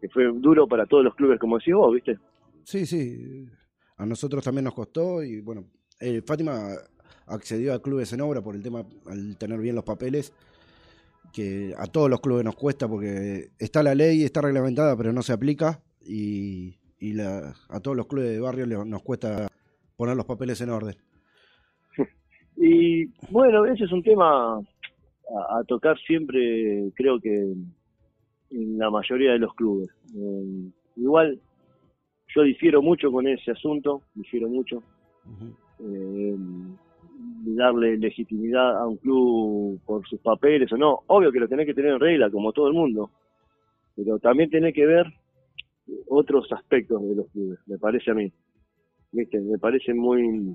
que 0.00 0.08
fue 0.08 0.24
duro 0.34 0.66
para 0.66 0.86
todos 0.86 1.04
los 1.04 1.14
clubes, 1.14 1.40
como 1.40 1.58
decís 1.58 1.74
vos, 1.74 1.94
¿viste? 1.94 2.18
Sí, 2.64 2.84
sí. 2.84 3.46
A 3.96 4.04
nosotros 4.04 4.44
también 4.44 4.64
nos 4.64 4.74
costó 4.74 5.22
y 5.22 5.40
bueno, 5.40 5.64
eh, 6.00 6.22
Fátima 6.26 6.70
accedió 7.26 7.74
a 7.74 7.82
clubes 7.82 8.12
en 8.12 8.20
obra 8.20 8.42
por 8.42 8.54
el 8.54 8.62
tema, 8.62 8.84
al 9.06 9.36
tener 9.36 9.58
bien 9.60 9.74
los 9.74 9.84
papeles, 9.84 10.32
que 11.32 11.74
a 11.76 11.86
todos 11.86 12.08
los 12.08 12.20
clubes 12.20 12.44
nos 12.44 12.54
cuesta 12.56 12.88
porque 12.88 13.50
está 13.58 13.82
la 13.82 13.94
ley, 13.94 14.22
está 14.22 14.40
reglamentada, 14.40 14.96
pero 14.96 15.12
no 15.12 15.22
se 15.22 15.32
aplica 15.32 15.82
y, 16.04 16.78
y 16.98 17.12
la- 17.14 17.54
a 17.68 17.80
todos 17.80 17.96
los 17.96 18.06
clubes 18.06 18.30
de 18.30 18.40
barrio 18.40 18.66
le- 18.66 18.84
nos 18.84 19.02
cuesta 19.02 19.48
poner 19.96 20.16
los 20.16 20.24
papeles 20.26 20.60
en 20.60 20.70
orden. 20.70 20.94
Y 22.56 23.06
bueno, 23.30 23.66
ese 23.66 23.84
es 23.84 23.92
un 23.92 24.02
tema 24.02 24.56
a, 24.56 25.58
a 25.58 25.64
tocar 25.64 25.98
siempre, 26.06 26.90
creo 26.94 27.20
que 27.20 27.52
en 28.50 28.78
la 28.78 28.88
mayoría 28.90 29.32
de 29.32 29.38
los 29.40 29.52
clubes. 29.54 29.88
Eh, 30.14 30.70
igual, 30.96 31.38
yo 32.34 32.42
difiero 32.42 32.80
mucho 32.80 33.10
con 33.10 33.26
ese 33.26 33.50
asunto, 33.50 34.02
difiero 34.14 34.48
mucho. 34.48 34.82
Eh, 35.80 36.36
darle 37.54 37.96
legitimidad 37.96 38.76
a 38.76 38.86
un 38.86 38.96
club 38.96 39.80
por 39.84 40.06
sus 40.06 40.20
papeles 40.20 40.70
o 40.72 40.76
no. 40.76 41.00
Obvio 41.06 41.32
que 41.32 41.40
lo 41.40 41.48
tenés 41.48 41.66
que 41.66 41.74
tener 41.74 41.92
en 41.92 42.00
regla, 42.00 42.30
como 42.30 42.52
todo 42.52 42.68
el 42.68 42.74
mundo. 42.74 43.10
Pero 43.94 44.18
también 44.18 44.50
tenés 44.50 44.74
que 44.74 44.86
ver 44.86 45.06
otros 46.08 46.50
aspectos 46.52 47.02
de 47.02 47.14
los 47.14 47.26
clubes, 47.28 47.58
me 47.66 47.78
parece 47.78 48.10
a 48.10 48.14
mí. 48.14 48.32
¿Viste? 49.12 49.40
Me 49.40 49.58
parece 49.58 49.94
muy, 49.94 50.54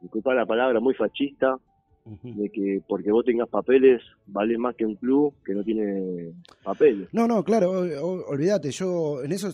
disculpa 0.00 0.34
la 0.34 0.46
palabra, 0.46 0.80
muy 0.80 0.94
fascista, 0.94 1.58
de 2.22 2.48
que 2.50 2.80
porque 2.88 3.12
vos 3.12 3.24
tengas 3.24 3.48
papeles 3.48 4.00
vale 4.26 4.56
más 4.56 4.74
que 4.74 4.86
un 4.86 4.94
club 4.94 5.34
que 5.44 5.54
no 5.54 5.62
tiene 5.62 6.32
papeles. 6.64 7.08
No, 7.12 7.28
no, 7.28 7.44
claro, 7.44 7.70
olvídate, 7.70 8.70
yo 8.70 9.22
en 9.22 9.32
eso 9.32 9.50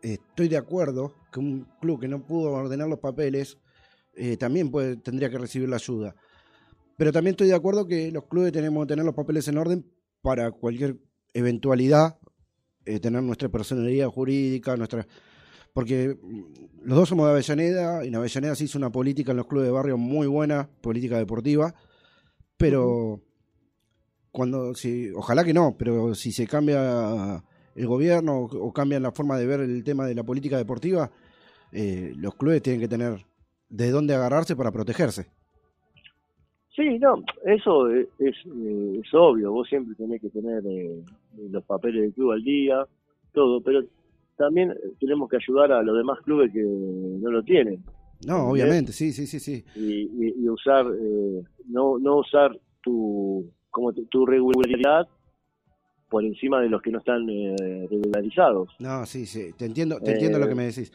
estoy 0.00 0.48
de 0.48 0.56
acuerdo 0.56 1.12
que 1.30 1.40
un 1.40 1.66
club 1.80 2.00
que 2.00 2.08
no 2.08 2.26
pudo 2.26 2.52
ordenar 2.52 2.88
los 2.88 2.98
papeles 2.98 3.58
eh, 4.14 4.36
también 4.36 4.70
puede, 4.70 4.96
tendría 4.96 5.30
que 5.30 5.38
recibir 5.38 5.68
la 5.68 5.76
ayuda. 5.76 6.14
Pero 6.96 7.12
también 7.12 7.32
estoy 7.32 7.48
de 7.48 7.54
acuerdo 7.54 7.86
que 7.86 8.10
los 8.10 8.26
clubes 8.26 8.52
tenemos 8.52 8.84
que 8.84 8.88
tener 8.88 9.04
los 9.04 9.14
papeles 9.14 9.48
en 9.48 9.58
orden 9.58 9.86
para 10.20 10.50
cualquier 10.52 10.98
eventualidad, 11.32 12.18
eh, 12.84 13.00
tener 13.00 13.22
nuestra 13.22 13.48
personalidad 13.48 14.08
jurídica, 14.08 14.76
nuestra... 14.76 15.06
Porque 15.72 16.16
mm, 16.20 16.84
los 16.84 16.98
dos 16.98 17.08
somos 17.08 17.26
de 17.26 17.32
Avellaneda 17.32 18.04
y 18.04 18.08
en 18.08 18.16
Avellaneda 18.16 18.54
se 18.54 18.64
hizo 18.64 18.78
una 18.78 18.92
política 18.92 19.32
en 19.32 19.38
los 19.38 19.46
clubes 19.46 19.66
de 19.66 19.72
barrio 19.72 19.96
muy 19.96 20.26
buena, 20.26 20.68
política 20.80 21.18
deportiva, 21.18 21.74
pero 22.56 23.22
cuando 24.30 24.74
si 24.74 25.10
ojalá 25.10 25.44
que 25.44 25.54
no, 25.54 25.76
pero 25.78 26.14
si 26.14 26.32
se 26.32 26.46
cambia 26.46 27.42
el 27.74 27.86
gobierno 27.86 28.40
o, 28.40 28.44
o 28.44 28.72
cambian 28.72 29.02
la 29.02 29.12
forma 29.12 29.38
de 29.38 29.46
ver 29.46 29.60
el 29.60 29.82
tema 29.82 30.06
de 30.06 30.14
la 30.14 30.24
política 30.24 30.58
deportiva, 30.58 31.10
eh, 31.72 32.12
los 32.16 32.34
clubes 32.34 32.62
tienen 32.62 32.80
que 32.80 32.88
tener 32.88 33.24
de 33.72 33.90
dónde 33.90 34.14
agarrarse 34.14 34.54
para 34.54 34.70
protegerse. 34.70 35.26
Sí, 36.76 36.98
no, 36.98 37.22
eso 37.44 37.90
es, 37.90 38.06
es, 38.18 38.34
eh, 38.46 39.00
es 39.02 39.14
obvio, 39.14 39.52
vos 39.52 39.68
siempre 39.68 39.94
tenés 39.94 40.20
que 40.22 40.30
tener 40.30 40.62
eh, 40.66 41.02
los 41.50 41.64
papeles 41.64 42.02
del 42.02 42.12
club 42.14 42.32
al 42.32 42.42
día, 42.42 42.86
todo, 43.32 43.60
pero 43.62 43.82
también 44.36 44.70
eh, 44.70 44.74
tenemos 45.00 45.28
que 45.28 45.36
ayudar 45.36 45.72
a 45.72 45.82
los 45.82 45.96
demás 45.96 46.18
clubes 46.22 46.50
que 46.52 46.62
no 46.62 47.30
lo 47.30 47.42
tienen. 47.42 47.84
No, 48.26 48.48
obviamente, 48.50 48.92
sí, 48.92 49.12
sí, 49.12 49.26
sí, 49.26 49.40
sí. 49.40 49.64
y, 49.74 50.02
y- 50.26 50.34
y 50.44 50.48
usar 50.48 50.86
eh, 50.86 51.42
no 51.68 51.98
no 51.98 52.18
usar 52.18 52.56
tu 52.82 53.50
como 53.70 53.92
tu, 53.92 54.04
tu 54.06 54.24
regularidad 54.26 55.08
por 56.08 56.24
encima 56.24 56.60
de 56.60 56.68
los 56.68 56.80
que 56.82 56.90
no 56.90 56.98
están 56.98 57.28
eh, 57.28 57.86
regularizados 57.90 58.68
No, 58.78 59.04
sí, 59.06 59.24
sí, 59.26 59.52
te 59.58 59.64
entiendo, 59.64 59.98
te 60.00 60.12
entiendo 60.12 60.38
lo 60.38 60.46
que 60.48 60.54
me 60.54 60.64
decís. 60.66 60.92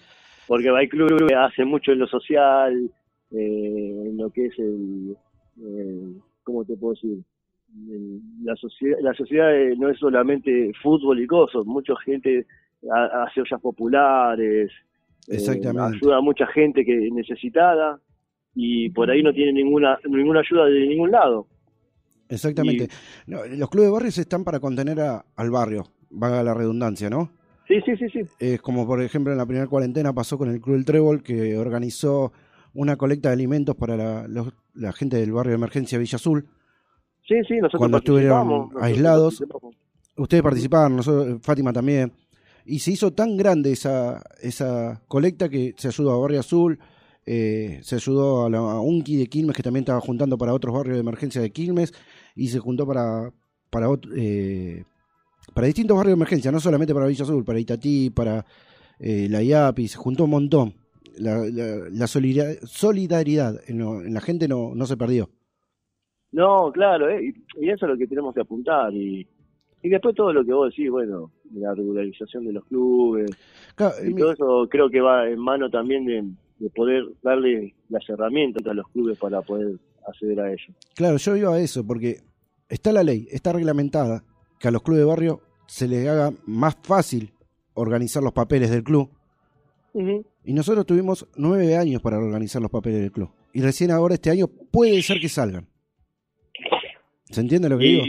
Porque 0.47 0.69
clubes 0.89 1.23
que 1.27 1.35
hacen 1.35 1.67
mucho 1.67 1.91
en 1.91 1.99
lo 1.99 2.07
social 2.07 2.89
eh, 3.31 4.03
en 4.07 4.17
lo 4.17 4.29
que 4.29 4.45
es 4.47 4.57
el 4.59 5.15
cómo 6.43 6.63
te 6.65 6.75
puedo 6.77 6.93
decir 6.93 7.17
El- 7.89 8.21
la 8.43 8.55
sociedad 8.55 8.97
la 9.01 9.13
sociedad 9.13 9.53
eh, 9.55 9.75
no 9.77 9.89
es 9.89 9.99
solamente 9.99 10.71
fútbol 10.81 11.19
y 11.21 11.27
cosas 11.27 11.65
mucha 11.65 11.93
gente 12.05 12.45
ha- 12.91 13.23
hace 13.23 13.41
ollas 13.41 13.61
populares 13.61 14.71
eh, 15.27 15.33
ayuda 15.93 16.17
a 16.17 16.21
mucha 16.21 16.47
gente 16.47 16.85
que 16.85 17.09
necesitada 17.11 17.99
y 18.55 18.89
por 18.91 19.11
ahí 19.11 19.21
no 19.21 19.33
tiene 19.33 19.51
ninguna 19.53 19.99
ninguna 20.07 20.39
ayuda 20.39 20.65
de 20.65 20.87
ningún 20.87 21.11
lado. 21.11 21.47
Exactamente. 22.29 22.87
No, 23.27 23.45
los 23.45 23.69
clubes 23.69 23.87
de 23.89 23.93
barrios 23.93 24.17
están 24.17 24.43
para 24.43 24.59
contener 24.59 24.99
a- 25.01 25.23
al 25.35 25.49
barrio, 25.51 25.83
vaga 26.09 26.43
la 26.43 26.53
redundancia, 26.53 27.09
¿no? 27.09 27.29
Sí, 27.67 27.75
sí, 27.85 27.97
sí, 27.97 28.05
sí. 28.13 28.19
Es 28.39 28.61
como 28.61 28.85
por 28.87 29.01
ejemplo 29.01 29.31
en 29.31 29.37
la 29.37 29.45
primera 29.45 29.67
cuarentena 29.67 30.13
pasó 30.13 30.37
con 30.37 30.49
el 30.49 30.61
Club 30.61 30.75
del 30.77 30.85
Trébol 30.85 31.21
que 31.23 31.57
organizó 31.57 32.31
una 32.73 32.95
colecta 32.95 33.29
de 33.29 33.33
alimentos 33.33 33.75
para 33.75 33.97
la, 33.97 34.27
los- 34.27 34.53
la 34.73 34.93
gente 34.93 35.17
del 35.17 35.31
barrio 35.33 35.51
de 35.51 35.55
emergencia 35.57 35.97
Villa 35.97 36.15
Azul. 36.15 36.47
Sí, 37.27 37.35
sí, 37.47 37.55
nosotros 37.55 37.79
Cuando 37.79 37.97
estuvieron 37.97 38.47
nosotros 38.47 38.83
aislados. 38.83 39.43
Ustedes 40.15 40.41
participaron, 40.43 40.95
nosotros, 40.95 41.39
Fátima 41.41 41.73
también. 41.73 42.11
Y 42.65 42.79
se 42.79 42.91
hizo 42.91 43.11
tan 43.11 43.35
grande 43.37 43.71
esa, 43.71 44.21
esa 44.41 45.01
colecta 45.07 45.49
que 45.49 45.73
se 45.77 45.89
ayudó 45.89 46.11
a 46.13 46.17
Barrio 46.19 46.39
Azul, 46.39 46.79
eh, 47.25 47.79
se 47.83 47.95
ayudó 47.95 48.45
a 48.45 48.49
la 48.49 48.57
a 48.59 48.79
UNCI 48.81 49.17
de 49.17 49.27
Quilmes, 49.27 49.55
que 49.55 49.63
también 49.63 49.83
estaba 49.83 49.99
juntando 50.01 50.37
para 50.37 50.53
otros 50.53 50.73
barrios 50.73 50.95
de 50.95 51.01
emergencia 51.01 51.41
de 51.41 51.51
Quilmes, 51.51 51.93
y 52.35 52.47
se 52.47 52.59
juntó 52.59 52.85
para, 52.87 53.31
para, 53.69 53.87
eh, 54.15 54.83
para 55.53 55.67
distintos 55.67 55.95
barrios 55.97 56.11
de 56.11 56.17
emergencia, 56.19 56.51
no 56.51 56.59
solamente 56.59 56.93
para 56.93 57.07
Villa 57.07 57.23
Azul, 57.23 57.43
para 57.43 57.59
Itatí, 57.59 58.09
para 58.09 58.45
eh, 58.99 59.27
la 59.29 59.41
IAPI, 59.41 59.87
se 59.87 59.97
juntó 59.97 60.25
un 60.25 60.31
montón. 60.31 60.73
La, 61.17 61.37
la- 61.51 61.89
la 61.91 62.07
solidaridad, 62.07 62.59
solidaridad 62.65 63.55
en, 63.67 63.81
en 63.81 64.13
la 64.13 64.21
gente 64.21 64.47
no, 64.47 64.75
no 64.75 64.85
se 64.85 64.97
perdió. 64.97 65.29
No, 66.31 66.71
claro, 66.71 67.09
eh, 67.09 67.33
y, 67.59 67.69
eso 67.69 67.85
es 67.85 67.91
lo 67.91 67.97
que 67.97 68.05
tenemos 68.07 68.33
que 68.35 68.41
apuntar. 68.41 68.93
Y, 68.93 69.27
y 69.81 69.89
después 69.89 70.13
todo 70.15 70.33
lo 70.33 70.45
que 70.45 70.53
vos 70.53 70.69
decís, 70.69 70.91
bueno, 70.91 71.31
la 71.53 71.73
regularización 71.73 72.45
de 72.45 72.53
los 72.53 72.65
clubes, 72.65 73.31
Claro, 73.75 73.95
y 74.05 74.13
mi- 74.13 74.19
todo 74.21 74.31
eso 74.33 74.67
creo 74.69 74.89
que 74.89 75.01
va 75.01 75.27
en 75.29 75.39
mano 75.39 75.69
también 75.69 76.05
de, 76.05 76.23
de 76.59 76.69
poder 76.69 77.03
darle 77.23 77.73
las 77.89 78.07
herramientas 78.09 78.65
a 78.67 78.73
los 78.73 78.87
clubes 78.89 79.17
para 79.17 79.41
poder 79.41 79.77
acceder 80.07 80.39
a 80.39 80.51
ello. 80.51 80.73
Claro, 80.95 81.17
yo 81.17 81.35
iba 81.35 81.53
a 81.55 81.59
eso, 81.59 81.85
porque 81.87 82.17
está 82.69 82.91
la 82.91 83.03
ley, 83.03 83.27
está 83.31 83.53
reglamentada, 83.53 84.23
que 84.59 84.67
a 84.67 84.71
los 84.71 84.81
clubes 84.81 84.99
de 85.01 85.05
barrio 85.05 85.41
se 85.67 85.87
les 85.87 86.07
haga 86.07 86.31
más 86.45 86.75
fácil 86.81 87.33
organizar 87.73 88.23
los 88.23 88.33
papeles 88.33 88.69
del 88.71 88.83
club. 88.83 89.09
Y 90.43 90.53
nosotros 90.53 90.85
tuvimos 90.85 91.27
nueve 91.35 91.75
años 91.75 92.01
para 92.01 92.17
organizar 92.19 92.61
los 92.61 92.69
papeles 92.71 93.01
del 93.01 93.11
club. 93.11 93.29
Y 93.53 93.61
recién 93.61 93.89
ahora 93.91 94.13
este 94.13 94.29
año 94.29 94.47
puede 94.47 95.01
ser 95.01 95.19
que 95.19 95.27
salgan. 95.29 95.67
¿Se 97.29 97.41
entiende 97.41 97.67
lo 97.69 97.77
que 97.77 97.85
digo? 97.85 98.03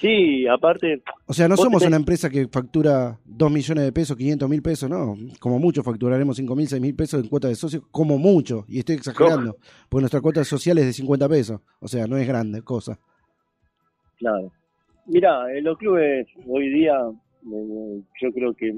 Sí, 0.00 0.46
aparte, 0.48 1.00
O 1.26 1.32
sea, 1.32 1.46
no 1.48 1.56
somos 1.56 1.80
tenés- 1.82 1.86
una 1.86 1.96
empresa 1.96 2.28
que 2.28 2.48
factura 2.48 3.18
2 3.24 3.50
millones 3.52 3.84
de 3.84 3.92
pesos, 3.92 4.16
500 4.16 4.48
mil 4.48 4.60
pesos, 4.60 4.90
no. 4.90 5.16
Como 5.38 5.58
mucho 5.60 5.82
facturaremos 5.84 6.36
5 6.36 6.56
mil, 6.56 6.66
6 6.68 6.82
mil 6.82 6.94
pesos 6.94 7.22
en 7.22 7.28
cuota 7.28 7.46
de 7.48 7.54
socios, 7.54 7.84
como 7.90 8.18
mucho. 8.18 8.64
Y 8.68 8.80
estoy 8.80 8.96
exagerando, 8.96 9.56
porque 9.88 10.02
nuestra 10.02 10.20
cuota 10.20 10.44
social 10.44 10.76
es 10.78 10.86
de 10.86 10.92
50 10.92 11.28
pesos. 11.28 11.60
O 11.80 11.86
sea, 11.88 12.06
no 12.08 12.16
es 12.16 12.26
grande 12.26 12.62
cosa. 12.62 12.98
claro. 14.18 14.52
Mira, 15.06 15.56
en 15.56 15.64
los 15.64 15.78
clubes 15.78 16.26
hoy 16.46 16.68
día, 16.70 16.94
eh, 16.94 18.02
yo 18.20 18.32
creo 18.32 18.54
que, 18.54 18.74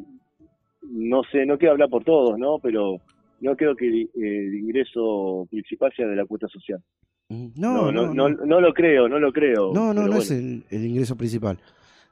no 0.83 1.23
sé, 1.31 1.45
no 1.47 1.59
quiero 1.59 1.73
hablar 1.73 1.91
por 1.91 2.05
todos, 2.05 2.39
¿no? 2.39 2.59
Pero 2.63 2.97
no 3.41 3.57
creo 3.57 3.77
que 3.77 3.87
eh, 3.87 4.09
el 4.15 4.55
ingreso 4.55 5.47
principal 5.51 5.93
sea 5.95 6.07
de 6.07 6.17
la 6.17 6.27
cuota 6.27 6.49
social. 6.49 6.83
No, 7.29 7.91
no, 7.91 7.93
no, 7.93 8.15
no, 8.15 8.29
no 8.29 8.61
lo 8.61 8.73
creo, 8.73 9.09
no 9.09 9.19
lo 9.19 9.33
creo. 9.33 9.73
No, 9.73 9.93
no, 9.95 10.07
no 10.07 10.17
es 10.19 10.31
el, 10.31 10.65
el 10.71 10.87
ingreso 10.87 11.17
principal. 11.17 11.59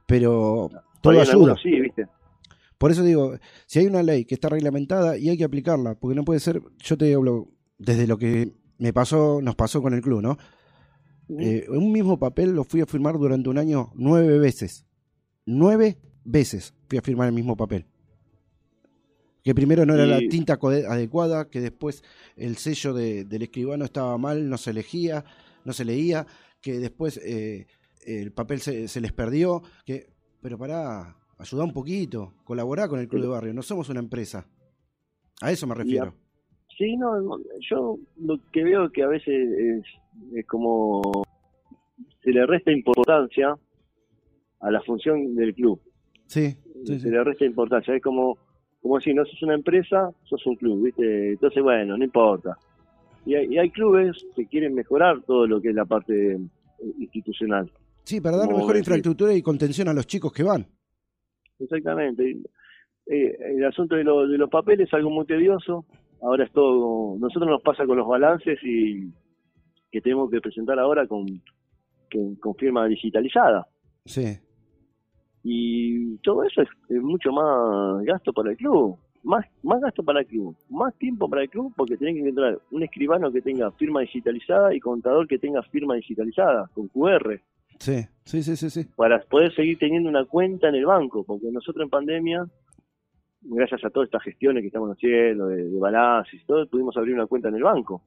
Pero 0.06 0.68
todo 1.00 1.12
ayuda. 1.12 1.32
algunos 1.32 1.62
Sí, 1.62 1.80
viste. 1.80 2.06
Por 2.78 2.90
eso 2.90 3.04
digo, 3.04 3.36
si 3.66 3.78
hay 3.78 3.86
una 3.86 4.02
ley 4.02 4.24
que 4.24 4.34
está 4.34 4.48
reglamentada 4.48 5.16
y 5.16 5.28
hay 5.28 5.38
que 5.38 5.44
aplicarla, 5.44 5.94
porque 5.94 6.16
no 6.16 6.24
puede 6.24 6.40
ser, 6.40 6.60
yo 6.78 6.96
te 6.96 7.14
hablo 7.14 7.48
desde 7.78 8.06
lo 8.06 8.18
que 8.18 8.52
me 8.78 8.92
pasó, 8.92 9.40
nos 9.40 9.54
pasó 9.54 9.80
con 9.80 9.94
el 9.94 10.00
club, 10.00 10.20
¿no? 10.20 10.36
Eh, 11.28 11.66
un 11.68 11.92
mismo 11.92 12.18
papel 12.18 12.52
lo 12.54 12.64
fui 12.64 12.80
a 12.80 12.86
firmar 12.86 13.18
durante 13.18 13.48
un 13.48 13.58
año 13.58 13.90
nueve 13.94 14.38
veces. 14.38 14.84
Nueve 15.46 15.98
veces 16.24 16.74
fui 16.88 16.98
a 16.98 17.02
firmar 17.02 17.28
el 17.28 17.34
mismo 17.34 17.56
papel. 17.56 17.86
Que 19.42 19.54
primero 19.54 19.84
no 19.84 19.94
era 19.94 20.06
la 20.06 20.18
tinta 20.28 20.58
adecuada, 20.62 21.48
que 21.50 21.60
después 21.60 22.04
el 22.36 22.56
sello 22.58 22.92
de- 22.94 23.24
del 23.24 23.42
escribano 23.42 23.84
estaba 23.84 24.16
mal, 24.18 24.48
no 24.48 24.56
se 24.56 24.70
elegía, 24.70 25.24
no 25.64 25.72
se 25.72 25.84
leía, 25.84 26.26
que 26.60 26.78
después 26.78 27.18
eh, 27.24 27.66
el 28.06 28.32
papel 28.32 28.60
se, 28.60 28.86
se 28.86 29.00
les 29.00 29.12
perdió, 29.12 29.62
que 29.84 30.12
pero 30.40 30.58
pará, 30.58 31.16
ayudá 31.38 31.64
un 31.64 31.72
poquito, 31.72 32.34
colaborá 32.44 32.86
con 32.88 33.00
el 33.00 33.08
club 33.08 33.22
de 33.22 33.28
barrio, 33.28 33.54
no 33.54 33.62
somos 33.62 33.88
una 33.88 34.00
empresa. 34.00 34.46
A 35.40 35.50
eso 35.50 35.66
me 35.66 35.74
refiero. 35.74 36.14
Sí, 36.78 36.96
no, 36.96 37.20
no, 37.20 37.38
yo 37.70 37.98
lo 38.20 38.38
que 38.52 38.64
veo 38.64 38.90
que 38.90 39.02
a 39.02 39.08
veces 39.08 39.28
es, 39.28 39.84
es 40.34 40.46
como 40.46 41.22
se 42.22 42.30
le 42.30 42.46
resta 42.46 42.72
importancia 42.72 43.54
a 44.60 44.70
la 44.70 44.80
función 44.82 45.34
del 45.34 45.54
club. 45.54 45.80
Sí, 46.26 46.56
sí, 46.84 46.98
se 47.00 47.10
le 47.10 47.22
resta 47.24 47.44
importancia. 47.44 47.94
Es 47.94 48.02
como, 48.02 48.38
como 48.80 49.00
si 49.00 49.12
no 49.12 49.24
sos 49.24 49.42
una 49.42 49.54
empresa, 49.54 50.10
sos 50.24 50.44
un 50.46 50.56
club, 50.56 50.84
¿viste? 50.84 51.32
Entonces, 51.32 51.62
bueno, 51.62 51.96
no 51.96 52.04
importa. 52.04 52.56
Y 53.26 53.34
hay, 53.34 53.52
y 53.54 53.58
hay 53.58 53.70
clubes 53.70 54.24
que 54.34 54.46
quieren 54.46 54.74
mejorar 54.74 55.22
todo 55.22 55.46
lo 55.46 55.60
que 55.60 55.68
es 55.68 55.74
la 55.74 55.84
parte 55.84 56.32
eh, 56.34 56.38
institucional. 56.98 57.70
Sí, 58.04 58.20
para 58.20 58.38
Como 58.38 58.50
mejor 58.52 58.66
decir, 58.68 58.78
infraestructura 58.78 59.34
y 59.34 59.42
contención 59.42 59.88
a 59.88 59.92
los 59.94 60.06
chicos 60.06 60.32
que 60.32 60.42
van. 60.42 60.66
Exactamente. 61.58 62.36
Eh, 63.06 63.36
el 63.56 63.64
asunto 63.64 63.94
de, 63.96 64.04
lo- 64.04 64.26
de 64.26 64.38
los 64.38 64.48
papeles 64.50 64.88
es 64.88 64.94
algo 64.94 65.10
muy 65.10 65.26
tedioso. 65.26 65.84
Ahora 66.22 66.44
es 66.44 66.52
todo. 66.52 67.18
Nosotros 67.18 67.50
nos 67.50 67.62
pasa 67.62 67.84
con 67.86 67.98
los 67.98 68.06
balances 68.06 68.58
y 68.62 69.12
que 69.90 70.00
tenemos 70.00 70.30
que 70.30 70.40
presentar 70.40 70.78
ahora 70.78 71.06
con, 71.06 71.26
con, 72.10 72.36
con 72.36 72.54
firma 72.54 72.86
digitalizada. 72.86 73.66
Sí. 74.04 74.38
Y 75.44 76.16
todo 76.18 76.44
eso 76.44 76.62
es, 76.62 76.68
es 76.88 77.02
mucho 77.02 77.32
más 77.32 78.04
gasto 78.04 78.32
para 78.32 78.52
el 78.52 78.56
club. 78.56 78.96
Más, 79.24 79.46
más 79.62 79.80
gasto 79.80 80.02
para 80.02 80.20
el 80.20 80.26
club, 80.26 80.56
más 80.68 80.92
tiempo 80.98 81.28
para 81.30 81.42
el 81.42 81.48
club 81.48 81.72
porque 81.76 81.96
tenés 81.96 82.14
que 82.14 82.20
encontrar 82.22 82.58
un 82.72 82.82
escribano 82.82 83.30
que 83.30 83.40
tenga 83.40 83.70
firma 83.70 84.00
digitalizada 84.00 84.74
y 84.74 84.80
contador 84.80 85.28
que 85.28 85.38
tenga 85.38 85.62
firma 85.62 85.94
digitalizada 85.94 86.68
con 86.74 86.88
QR 86.88 87.40
Sí, 87.78 88.04
sí, 88.24 88.42
sí, 88.42 88.56
sí, 88.56 88.70
sí. 88.70 88.84
para 88.96 89.20
poder 89.20 89.54
seguir 89.54 89.78
teniendo 89.78 90.08
una 90.08 90.24
cuenta 90.24 90.68
en 90.68 90.76
el 90.76 90.86
banco, 90.86 91.24
porque 91.24 91.50
nosotros 91.50 91.84
en 91.84 91.90
pandemia, 91.90 92.46
gracias 93.44 93.84
a 93.84 93.90
todas 93.90 94.06
estas 94.08 94.22
gestiones 94.22 94.62
que 94.62 94.68
estamos 94.68 94.90
haciendo, 94.90 95.46
de, 95.48 95.64
de 95.68 95.78
balances 95.78 96.40
y 96.40 96.44
todo, 96.46 96.66
pudimos 96.68 96.96
abrir 96.96 97.14
una 97.14 97.26
cuenta 97.26 97.48
en 97.48 97.56
el 97.56 97.62
banco. 97.62 98.02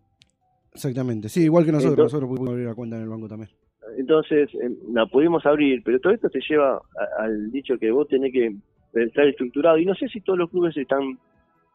Exactamente. 0.73 1.29
Sí, 1.29 1.43
igual 1.43 1.65
que 1.65 1.71
nosotros, 1.71 1.93
Entonces- 1.93 2.13
nosotros 2.13 2.29
pudimos 2.29 2.49
abrir 2.51 2.67
la 2.67 2.75
cuenta 2.75 2.95
en 2.97 3.03
el 3.03 3.09
banco 3.09 3.27
también. 3.27 3.49
Entonces, 3.97 4.49
eh, 4.55 4.69
la 4.91 5.05
pudimos 5.05 5.45
abrir, 5.45 5.81
pero 5.83 5.99
todo 5.99 6.11
esto 6.13 6.29
te 6.29 6.39
lleva 6.49 6.75
a- 6.77 7.23
al 7.23 7.51
dicho 7.51 7.77
que 7.77 7.91
vos 7.91 8.07
tenés 8.07 8.33
que 8.33 8.55
estar 8.93 9.25
estructurado, 9.27 9.77
y 9.77 9.85
no 9.85 9.93
sé 9.95 10.07
si 10.09 10.21
todos 10.21 10.39
los 10.39 10.49
clubes 10.49 10.75
están 10.75 11.17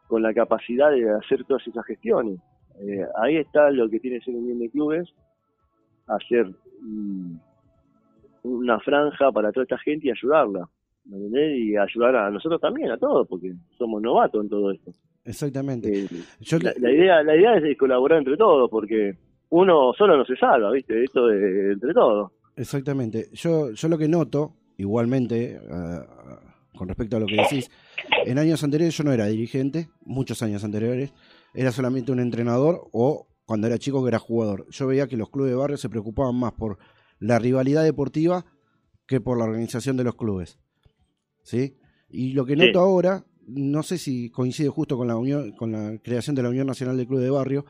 con 0.07 0.21
la 0.21 0.33
capacidad 0.33 0.91
de 0.91 1.09
hacer 1.09 1.43
todas 1.45 1.65
esas 1.67 1.85
gestiones. 1.85 2.39
Eh, 2.81 3.05
ahí 3.15 3.37
está 3.37 3.69
lo 3.71 3.89
que 3.89 3.99
tiene 3.99 4.19
que 4.19 4.25
ser 4.25 4.35
un 4.35 4.45
bien 4.45 4.59
de 4.59 4.69
clubes, 4.69 5.09
hacer 6.07 6.47
mm, 6.81 7.35
una 8.43 8.79
franja 8.79 9.31
para 9.31 9.51
toda 9.51 9.63
esta 9.63 9.77
gente 9.77 10.07
y 10.07 10.11
ayudarla. 10.11 10.67
¿Me 11.05 11.17
entendés? 11.17 11.59
Y 11.59 11.77
ayudar 11.77 12.15
a 12.15 12.29
nosotros 12.29 12.59
también, 12.61 12.91
a 12.91 12.97
todos, 12.97 13.27
porque 13.27 13.53
somos 13.77 14.01
novatos 14.01 14.43
en 14.43 14.49
todo 14.49 14.71
esto. 14.71 14.91
Exactamente. 15.23 16.03
Eh, 16.03 16.07
Yo 16.39 16.57
la, 16.59 16.73
la 16.79 16.91
idea 16.91 17.23
la 17.23 17.35
idea 17.35 17.57
es 17.57 17.77
colaborar 17.77 18.19
entre 18.19 18.37
todos, 18.37 18.69
porque 18.69 19.17
uno 19.49 19.93
solo 19.97 20.17
no 20.17 20.25
se 20.25 20.35
salva, 20.35 20.71
¿viste? 20.71 21.03
Esto 21.03 21.27
de 21.27 21.73
entre 21.73 21.93
todos. 21.93 22.31
Exactamente. 22.55 23.27
Yo, 23.33 23.71
yo 23.71 23.87
lo 23.87 23.97
que 23.97 24.07
noto, 24.07 24.55
igualmente, 24.77 25.59
ah, 25.69 26.05
con 26.75 26.87
respecto 26.87 27.17
a 27.17 27.19
lo 27.19 27.25
que 27.25 27.37
decís, 27.37 27.69
en 28.25 28.39
años 28.39 28.63
anteriores 28.63 28.97
yo 28.97 29.03
no 29.03 29.11
era 29.11 29.27
dirigente, 29.27 29.89
muchos 30.05 30.41
años 30.41 30.63
anteriores, 30.63 31.13
era 31.53 31.71
solamente 31.71 32.11
un 32.11 32.19
entrenador 32.19 32.87
o 32.91 33.27
cuando 33.45 33.67
era 33.67 33.77
chico 33.77 34.01
que 34.03 34.09
era 34.09 34.19
jugador. 34.19 34.65
Yo 34.69 34.87
veía 34.87 35.07
que 35.07 35.17
los 35.17 35.29
clubes 35.29 35.51
de 35.51 35.57
barrio 35.57 35.77
se 35.77 35.89
preocupaban 35.89 36.35
más 36.35 36.53
por 36.53 36.77
la 37.19 37.37
rivalidad 37.37 37.83
deportiva 37.83 38.45
que 39.05 39.19
por 39.19 39.37
la 39.37 39.43
organización 39.43 39.97
de 39.97 40.05
los 40.05 40.15
clubes. 40.15 40.57
¿Sí? 41.43 41.75
Y 42.09 42.33
lo 42.33 42.45
que 42.45 42.53
Sí. 42.55 42.59
noto 42.65 42.79
ahora, 42.79 43.25
no 43.47 43.83
sé 43.83 43.97
si 43.97 44.29
coincide 44.29 44.69
justo 44.69 44.97
con 44.97 45.07
la 45.07 45.15
unión, 45.17 45.51
con 45.53 45.71
la 45.71 45.97
creación 46.03 46.35
de 46.35 46.43
la 46.43 46.49
Unión 46.49 46.67
Nacional 46.67 46.97
de 46.97 47.07
Clubes 47.07 47.23
de 47.25 47.31
Barrio, 47.31 47.65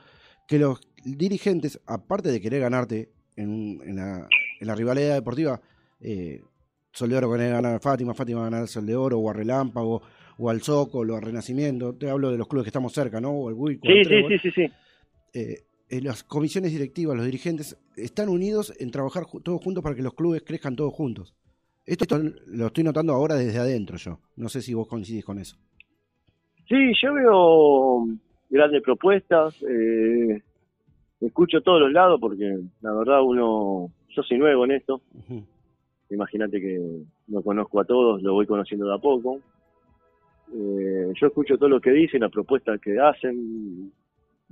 que 0.48 0.60
los 0.60 0.82
dirigentes, 1.06 1.80
aparte 1.86 2.30
de 2.30 2.42
querer 2.42 2.62
ganarte 2.62 3.10
en, 3.36 3.80
en 3.84 3.96
la, 3.96 4.28
en 4.60 4.68
la 4.68 4.76
rivalidad 4.76 5.14
deportiva, 5.16 5.62
eh, 6.00 6.42
Sol 6.94 7.10
de 7.10 7.16
Oro 7.18 7.34
a 7.34 7.38
ganar 7.38 7.66
a 7.76 7.80
Fátima, 7.80 8.14
Fátima 8.14 8.44
ganar 8.44 8.62
al 8.62 8.68
Sol 8.68 8.86
de 8.86 8.96
Oro, 8.96 9.18
o 9.20 9.30
a 9.30 9.34
Relámpago, 9.34 10.02
o 10.38 10.50
al 10.50 10.62
Zócolo, 10.62 11.14
o 11.14 11.18
a 11.18 11.22
Renacimiento, 11.22 11.96
te 11.96 12.10
hablo 12.10 12.32
de 12.32 12.38
los 12.38 12.48
clubes 12.48 12.66
que 12.66 12.70
estamos 12.70 12.92
cerca, 12.94 13.22
¿no? 13.22 13.32
O 13.32 13.48
al 13.48 13.54
Wico, 13.54 13.88
Sí, 13.88 14.04
sí, 14.04 14.24
sí, 14.28 14.38
sí, 14.40 14.52
sí. 14.52 14.68
Eh, 15.34 15.64
eh, 15.90 16.02
las 16.02 16.24
comisiones 16.24 16.72
directivas, 16.72 17.16
los 17.16 17.26
dirigentes, 17.26 17.78
están 17.96 18.28
unidos 18.28 18.74
en 18.80 18.92
trabajar 18.92 19.26
todos 19.44 19.62
juntos 19.62 19.82
para 19.84 19.96
que 19.96 20.02
los 20.02 20.14
clubes 20.14 20.42
crezcan 20.46 20.76
todos 20.76 20.94
juntos. 20.94 21.34
Esto, 21.86 22.04
esto 22.04 22.20
lo 22.48 22.68
estoy 22.68 22.84
notando 22.84 23.14
ahora 23.14 23.36
desde 23.36 23.60
adentro 23.60 23.98
yo. 23.98 24.20
No 24.36 24.50
sé 24.50 24.62
si 24.62 24.74
vos 24.74 24.88
coincidís 24.88 25.26
con 25.26 25.40
eso. 25.40 25.58
Sí, 26.68 26.94
yo 27.02 27.14
veo 27.14 28.06
grandes 28.50 28.82
propuestas, 28.82 29.56
eh, 29.64 30.42
escucho 31.20 31.62
todos 31.62 31.82
los 31.82 31.92
lados 31.92 32.20
porque 32.20 32.60
la 32.82 32.94
verdad 32.94 33.22
uno, 33.24 33.92
yo 34.10 34.24
soy 34.24 34.38
nuevo 34.38 34.66
en 34.66 34.72
esto, 34.72 35.02
Ujú. 35.14 35.44
imagínate 36.10 36.62
que 36.62 36.80
no 37.28 37.42
conozco 37.42 37.80
a 37.80 37.86
todos, 37.86 38.22
lo 38.22 38.34
voy 38.34 38.46
conociendo 38.46 38.88
de 38.88 38.96
a 38.96 38.98
poco. 39.00 39.40
Eh, 40.54 41.12
yo 41.20 41.28
escucho 41.28 41.58
todo 41.58 41.70
lo 41.70 41.82
que 41.82 41.92
dicen, 41.92 42.22
las 42.22 42.32
propuestas 42.32 42.80
que 42.82 43.00
hacen. 43.00 43.92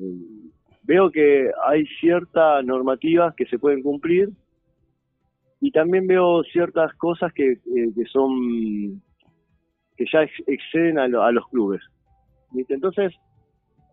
Eh, 0.01 0.49
veo 0.83 1.11
que 1.11 1.51
hay 1.65 1.85
ciertas 1.99 2.65
normativas 2.65 3.35
que 3.35 3.45
se 3.45 3.59
pueden 3.59 3.81
cumplir 3.81 4.29
y 5.61 5.71
también 5.71 6.07
veo 6.07 6.43
ciertas 6.43 6.93
cosas 6.95 7.33
que, 7.33 7.51
eh, 7.53 7.89
que 7.95 8.05
son 8.05 9.01
que 9.97 10.05
ya 10.11 10.23
ex- 10.23 10.43
exceden 10.47 10.97
a, 10.99 11.07
lo- 11.07 11.23
a 11.23 11.31
los 11.31 11.47
clubes. 11.49 11.81
Entonces 12.69 13.13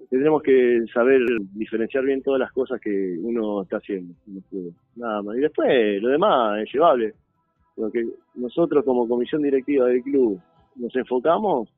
tendremos 0.09 0.43
que 0.43 0.85
saber 0.95 1.21
diferenciar 1.55 2.05
bien 2.05 2.23
todas 2.23 2.39
las 2.41 2.53
cosas 2.53 2.81
que 2.81 3.17
uno 3.21 3.63
está 3.63 3.79
haciendo. 3.79 4.15
en 4.29 4.35
los 4.37 4.45
clubes. 4.47 4.75
Nada 4.95 5.23
más. 5.23 5.37
Y 5.37 5.41
después 5.41 6.01
lo 6.03 6.09
demás 6.11 6.61
es 6.63 6.73
llevable 6.73 7.15
lo 7.77 7.91
que 7.91 8.07
nosotros 8.37 8.85
como 8.85 9.07
comisión 9.09 9.43
directiva 9.43 9.87
del 9.87 10.03
club 10.03 10.41
nos 10.77 10.95
enfocamos 10.97 11.69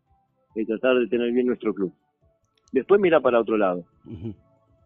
es 0.54 0.66
tratar 0.66 0.96
de 0.98 1.08
tener 1.08 1.32
bien 1.32 1.46
nuestro 1.46 1.72
club. 1.74 1.92
Después 2.72 3.00
mira 3.00 3.20
para 3.20 3.40
otro 3.40 3.56
lado. 3.56 3.84
Ujú. 4.04 4.34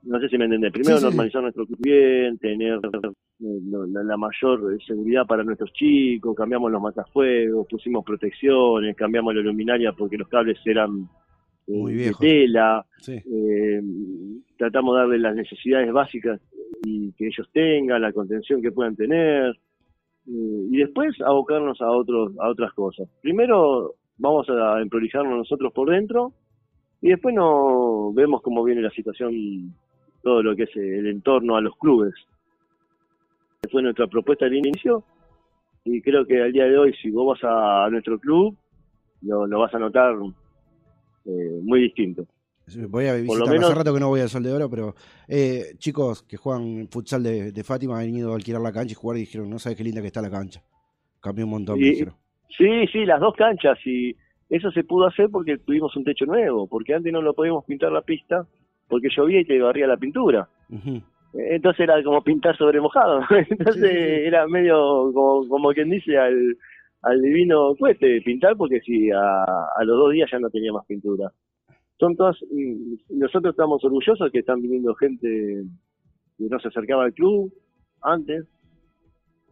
No 0.03 0.19
sé 0.21 0.29
si 0.29 0.39
me 0.39 0.45
entendés. 0.45 0.73
Primero 0.73 0.97
Sí, 0.97 1.01
sí, 1.01 1.01
sí. 1.01 1.17
normalizar 1.17 1.43
nuestro 1.43 1.67
bien, 1.79 2.39
tener 2.39 2.81
eh, 2.85 3.61
la, 3.93 4.03
la 4.03 4.17
mayor 4.17 4.83
seguridad 4.85 5.27
para 5.27 5.45
nuestros 5.45 5.73
chicos, 5.73 6.35
cambiamos 6.37 6.73
los 6.73 6.83
matafuegos, 6.83 7.67
pusimos 7.69 8.05
protecciones, 8.05 8.97
cambiamos 8.97 9.35
la 9.35 9.43
luminaria 9.43 9.93
porque 9.93 10.19
los 10.19 10.29
cables 10.29 10.59
eran 10.65 11.09
eh, 11.67 11.73
Muy 11.73 11.95
de 11.95 12.13
tela, 12.19 12.85
eh, 13.07 13.83
tratamos 14.57 14.95
de 14.95 15.01
darle 15.01 15.19
las 15.19 15.37
necesidades 15.37 15.93
básicas 15.93 16.41
y 16.85 17.13
que 17.13 17.29
ellos 17.29 17.49
tengan, 17.53 18.03
la 18.03 18.13
contención 18.13 18.61
que 18.61 18.73
puedan 18.73 18.97
tener, 18.97 19.51
eh, 20.27 20.67
y 20.71 20.77
después 20.77 21.21
abocarnos 21.21 21.81
a 21.81 21.91
otros 21.91 22.33
a 22.41 22.49
otras 22.49 22.73
cosas. 22.73 23.09
Primero 23.21 23.95
vamos 24.19 24.49
a 24.51 24.81
emprolijarnos 24.81 25.39
nosotros 25.39 25.73
por 25.73 25.91
dentro 25.91 26.33
y 27.01 27.11
después 27.11 27.33
no 27.35 28.13
vemos 28.13 28.43
cómo 28.43 28.65
viene 28.65 28.83
la 28.83 28.91
situación, 28.91 29.33
todo 30.23 30.43
lo 30.43 30.55
que 30.57 30.65
es 30.65 30.77
el 30.77 31.07
entorno 31.07 31.57
a 31.57 31.61
los 31.61 31.77
clubes. 31.77 32.15
Fue 33.71 33.83
nuestra 33.83 34.07
propuesta 34.07 34.45
al 34.47 34.55
inicio 34.55 35.05
y 35.85 36.01
creo 36.03 36.27
que 36.27 36.43
al 36.43 36.53
día 36.53 36.65
de 36.65 36.77
hoy 36.79 36.95
si 37.01 37.11
vos 37.11 37.39
vas 37.41 37.41
a, 37.45 37.89
nuestro 37.91 38.19
club 38.19 38.57
lo, 39.23 39.47
lo 39.47 39.59
vas 39.61 39.75
a 39.75 39.79
notar 39.79 40.15
eh, 41.25 41.61
muy 41.63 41.81
distinto. 41.83 42.27
Voy 42.89 43.07
a 43.07 43.15
visitar, 43.15 43.49
menos- 43.49 43.65
hace 43.67 43.75
rato 43.75 43.93
que 43.95 44.01
no 44.01 44.09
voy 44.09 44.21
al 44.21 44.29
Sol 44.29 44.43
de 44.43 44.53
Oro, 44.53 44.71
pero 44.71 44.95
eh, 45.29 45.75
chicos 45.79 46.23
que 46.23 46.37
juegan 46.37 46.89
futsal 46.89 47.23
de, 47.23 47.53
de 47.53 47.65
Fátima 47.65 47.99
han 47.99 48.07
venido 48.07 48.33
a 48.33 48.37
alquilar 48.37 48.61
la 48.63 48.73
cancha 48.73 48.93
y 48.93 48.95
jugar 48.95 49.17
y 49.17 49.21
dijeron, 49.21 49.51
no 49.51 49.59
sabes 49.59 49.77
qué 49.77 49.85
linda 49.85 50.01
que 50.01 50.07
está 50.09 50.23
la 50.23 50.31
cancha. 50.31 50.63
Cambió 51.21 51.45
un 51.45 51.51
montón, 51.53 51.79
me 51.79 51.87
dijeron. 51.87 52.15
Sí, 52.57 52.87
sí, 52.93 53.05
las 53.05 53.21
dos 53.21 53.35
canchas 53.37 53.79
y 53.85 54.15
eso 54.49 54.71
se 54.71 54.85
pudo 54.85 55.07
hacer 55.07 55.29
porque 55.31 55.59
tuvimos 55.59 55.97
un 55.97 56.05
techo 56.05 56.25
nuevo, 56.27 56.67
porque 56.67 56.95
antes 56.95 57.13
no 57.13 57.23
lo 57.23 57.33
podíamos 57.35 57.65
pintar 57.65 57.91
la 57.93 58.03
pista 58.03 58.47
porque 58.93 59.09
llovía 59.09 59.41
y 59.41 59.47
te 59.47 59.59
barría 59.59 59.87
la 59.87 59.97
pintura. 59.97 60.47
Entonces 61.33 61.81
era 61.81 62.03
como 62.03 62.23
pintar 62.23 62.55
sobre 62.59 62.79
mojado. 62.79 63.23
Entonces 63.49 63.75
Sí, 63.75 63.89
sí, 63.89 64.05
sí. 64.05 64.27
era 64.27 64.47
medio 64.47 65.11
como, 65.15 65.49
como 65.49 65.71
quien 65.71 65.89
dice 65.89 66.19
al, 66.19 66.59
al 67.01 67.23
divino 67.23 67.75
cueste 67.79 68.21
pintar 68.21 68.55
porque 68.55 68.81
si 68.81 69.11
a, 69.11 69.45
a 69.79 69.85
los 69.85 69.97
dos 69.97 70.13
días 70.13 70.29
ya 70.31 70.39
no 70.39 70.51
tenía 70.51 70.75
más 70.75 70.85
pintura. 70.85 71.33
Son 71.99 72.15
todas, 72.17 72.37
nosotros 73.09 73.55
estamos 73.55 73.83
orgullosos 73.83 74.31
que 74.31 74.41
están 74.41 74.61
viniendo 74.61 74.95
gente 74.95 75.63
que 76.37 76.45
no 76.51 76.61
se 76.61 76.69
acercaba 76.69 77.05
al 77.05 77.15
club 77.15 77.51
antes 78.03 78.47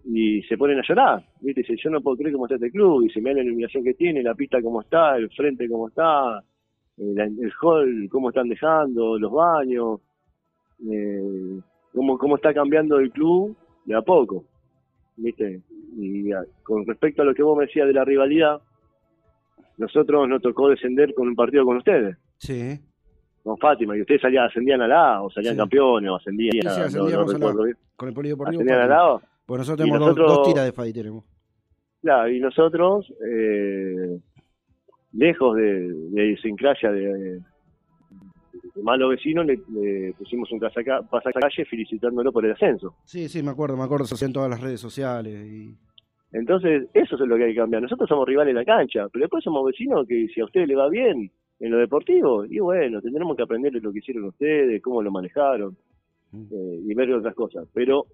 y 0.04 0.42
se 0.42 0.58
ponen 0.58 0.80
a 0.80 0.86
llorar. 0.86 1.24
¿viste? 1.40 1.62
Dice, 1.62 1.76
yo 1.82 1.88
no 1.88 2.02
puedo 2.02 2.18
creer 2.18 2.34
cómo 2.34 2.44
está 2.44 2.56
este 2.56 2.70
club 2.70 3.06
y 3.06 3.08
se 3.08 3.22
me 3.22 3.30
da 3.30 3.36
la 3.36 3.44
iluminación 3.44 3.84
que 3.84 3.94
tiene, 3.94 4.22
la 4.22 4.34
pista 4.34 4.60
cómo 4.60 4.82
está, 4.82 5.16
el 5.16 5.30
frente 5.30 5.66
cómo 5.66 5.88
está, 5.88 6.44
el 7.00 7.52
hall 7.62 8.08
cómo 8.10 8.28
están 8.28 8.48
dejando, 8.48 9.18
los 9.18 9.32
baños 9.32 10.00
eh, 10.90 11.58
cómo, 11.94 12.18
cómo 12.18 12.36
está 12.36 12.52
cambiando 12.54 12.98
el 12.98 13.10
club 13.10 13.56
de 13.84 13.94
a 13.96 14.02
poco, 14.02 14.44
¿viste? 15.16 15.60
Y 15.96 16.30
a- 16.32 16.44
con 16.62 16.86
respecto 16.86 17.22
a 17.22 17.24
lo 17.24 17.34
que 17.34 17.42
vos 17.42 17.56
me 17.58 17.66
decías 17.66 17.86
de 17.86 17.92
la 17.94 18.04
rivalidad, 18.04 18.60
nosotros 19.78 20.28
nos 20.28 20.42
tocó 20.42 20.68
descender 20.68 21.14
con 21.14 21.28
un 21.28 21.34
partido 21.34 21.64
con 21.64 21.78
ustedes, 21.78 22.16
Sí. 22.38 22.78
con 23.42 23.56
Fátima, 23.58 23.96
y 23.96 24.02
ustedes 24.02 24.20
salían, 24.20 24.44
ascendían 24.46 24.82
a 24.82 24.88
la 24.88 25.14
A, 25.16 25.22
o 25.22 25.30
salían 25.30 25.54
Sí. 25.54 25.58
campeones, 25.58 26.10
o 26.10 26.16
ascendían, 26.16 26.52
Sí, 26.52 26.60
sí, 26.60 26.66
no- 26.66 26.76
no, 26.78 26.84
ascendíamos 26.84 27.12
a 27.12 27.16
la 27.16 27.22
A. 27.22 27.38
recuerdo 27.48 27.64
bien. 27.64 27.76
Con 27.96 28.08
el 28.08 28.14
polideportivo. 28.14 28.60
¿Ascendían 28.60 28.78
a 28.78 28.82
Fátima. 28.82 28.96
la 29.08 29.14
A? 29.14 29.20
Porque 29.46 29.58
nosotros 29.58 29.78
tenemos 29.78 29.98
dos- 30.00 30.08
nosotros- 30.16 30.36
dos, 30.38 30.48
tiras 30.48 30.64
de 30.66 30.72
FADI 30.72 30.92
tenemos. 30.92 31.24
Claro, 32.02 32.30
y 32.30 32.40
nosotros, 32.40 33.12
eh, 33.28 34.18
lejos 35.12 35.56
de, 35.56 35.92
de 35.92 36.26
idiosincrasia 36.26 36.90
de, 36.92 37.40
de 38.74 38.82
malos 38.82 39.10
vecinos, 39.10 39.46
le, 39.46 39.58
le 39.72 40.12
pusimos 40.14 40.50
un 40.52 40.60
casaca- 40.60 41.02
pasacalle 41.08 41.64
felicitándolo 41.64 42.32
por 42.32 42.44
el 42.44 42.52
ascenso. 42.52 42.94
Sí, 43.04 43.28
sí, 43.28 43.42
me 43.42 43.50
acuerdo, 43.50 43.76
me 43.76 43.84
acuerdo, 43.84 44.06
se 44.06 44.24
en 44.24 44.32
todas 44.32 44.50
las 44.50 44.60
redes 44.60 44.80
sociales. 44.80 45.34
Y... 45.46 45.74
Entonces, 46.32 46.88
eso 46.94 47.16
es 47.16 47.20
lo 47.20 47.36
que 47.36 47.44
hay 47.44 47.54
que 47.54 47.60
cambiar. 47.60 47.82
Nosotros 47.82 48.08
somos 48.08 48.26
rivales 48.26 48.52
en 48.52 48.56
la 48.56 48.64
cancha, 48.64 49.08
pero 49.12 49.24
después 49.24 49.42
somos 49.42 49.66
vecinos 49.66 50.06
que 50.06 50.28
si 50.28 50.40
a 50.40 50.44
ustedes 50.44 50.68
le 50.68 50.76
va 50.76 50.88
bien 50.88 51.30
en 51.58 51.70
lo 51.70 51.78
deportivo, 51.78 52.44
y 52.46 52.58
bueno, 52.60 53.02
tendremos 53.02 53.36
que 53.36 53.42
aprender 53.42 53.72
de 53.72 53.80
lo 53.80 53.92
que 53.92 53.98
hicieron 53.98 54.24
ustedes, 54.24 54.80
cómo 54.80 55.02
lo 55.02 55.10
manejaron, 55.10 55.76
eh, 56.32 56.80
y 56.86 56.94
ver 56.94 57.12
otras 57.12 57.34
cosas. 57.34 57.68
Pero 57.74 58.06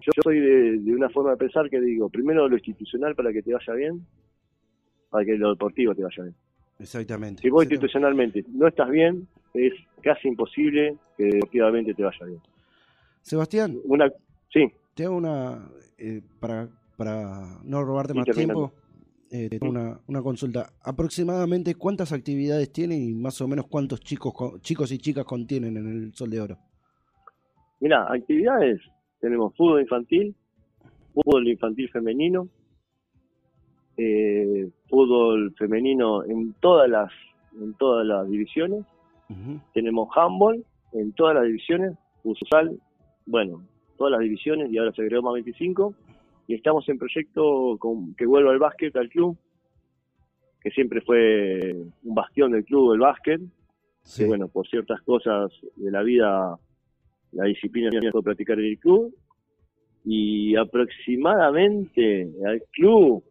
yo 0.00 0.12
soy 0.22 0.40
de, 0.40 0.78
de 0.78 0.92
una 0.94 1.10
forma 1.10 1.32
de 1.32 1.36
pensar 1.36 1.68
que 1.68 1.80
digo, 1.80 2.08
primero 2.08 2.48
lo 2.48 2.56
institucional 2.56 3.14
para 3.14 3.32
que 3.32 3.42
te 3.42 3.52
vaya 3.52 3.74
bien, 3.74 4.06
para 5.10 5.24
que 5.24 5.36
lo 5.36 5.50
deportivo 5.50 5.94
te 5.94 6.02
vaya 6.02 6.22
bien. 6.22 6.34
Exactamente. 6.78 7.42
Si 7.42 7.50
vos 7.50 7.62
Exactamente. 7.64 7.74
institucionalmente 7.74 8.44
no 8.52 8.66
estás 8.68 8.88
bien, 8.90 9.26
es 9.54 9.72
casi 10.02 10.28
imposible 10.28 10.96
que 11.16 11.24
deportivamente 11.24 11.92
te 11.94 12.02
vaya 12.02 12.26
bien. 12.26 12.40
Sebastián, 13.22 13.78
Una, 13.84 14.10
sí, 14.52 14.66
te 14.94 15.04
hago 15.04 15.16
una. 15.16 15.68
eh, 15.98 16.22
para, 16.40 16.68
para 16.96 17.58
no 17.64 17.82
robarte 17.84 18.14
Sí, 18.14 18.18
más 18.18 18.28
tiempo, 18.30 18.72
eh, 19.30 19.58
una, 19.60 20.00
una 20.06 20.22
consulta. 20.22 20.72
¿Aproximadamente 20.82 21.74
cuántas 21.74 22.12
actividades 22.12 22.72
tienen 22.72 23.02
y 23.02 23.12
más 23.12 23.40
o 23.40 23.48
menos 23.48 23.66
cuántos 23.66 24.00
chicos, 24.00 24.32
co- 24.34 24.58
chicos 24.60 24.90
y 24.92 24.98
chicas 24.98 25.24
contienen 25.24 25.76
en 25.76 25.86
el 25.86 26.14
Sol 26.14 26.30
de 26.30 26.40
Oro? 26.40 26.58
Mira, 27.80 28.06
actividades, 28.12 28.80
tenemos 29.20 29.54
fútbol 29.56 29.82
infantil, 29.82 30.34
fútbol 31.14 31.48
infantil 31.48 31.88
femenino, 31.90 32.48
eh, 34.02 34.70
fútbol 34.88 35.52
femenino 35.58 36.24
en 36.24 36.54
todas 36.60 36.88
las 36.88 37.10
en 37.60 37.74
todas 37.74 38.06
las 38.06 38.28
divisiones, 38.30 38.84
tenemos 39.74 40.08
handball 40.16 40.64
en 40.92 41.12
todas 41.12 41.34
las 41.34 41.44
divisiones, 41.44 41.96
futsal, 42.22 42.80
bueno, 43.26 43.62
todas 43.98 44.12
las 44.12 44.20
divisiones 44.20 44.72
y 44.72 44.78
ahora 44.78 44.92
se 44.92 45.02
agregó 45.02 45.22
más 45.22 45.34
25 45.34 45.94
y 46.46 46.54
estamos 46.54 46.88
en 46.88 46.98
proyecto 46.98 47.76
con 47.78 48.14
que 48.14 48.26
vuelva 48.26 48.52
el 48.52 48.58
básquet 48.58 48.96
al 48.96 49.08
club, 49.08 49.36
que 50.62 50.70
siempre 50.70 51.00
fue 51.02 51.76
un 52.02 52.14
bastión 52.14 52.52
del 52.52 52.64
club 52.64 52.92
el 52.94 53.00
básquet, 53.00 53.40
Sí. 54.02 54.22
que 54.22 54.28
bueno, 54.28 54.48
por 54.48 54.66
ciertas 54.66 55.00
cosas 55.02 55.52
de 55.76 55.90
la 55.90 56.02
vida, 56.02 56.56
la 57.32 57.44
disciplina 57.44 57.90
puede 58.10 58.22
practicar 58.24 58.58
en 58.58 58.64
el 58.64 58.78
club. 58.78 59.14
Y 60.04 60.56
aproximadamente 60.56 62.30
al 62.46 62.62
club, 62.72 63.22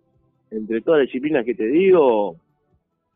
entre 0.51 0.81
todas 0.81 0.99
las 1.01 1.07
disciplinas 1.07 1.45
que 1.45 1.55
te 1.55 1.65
digo, 1.67 2.35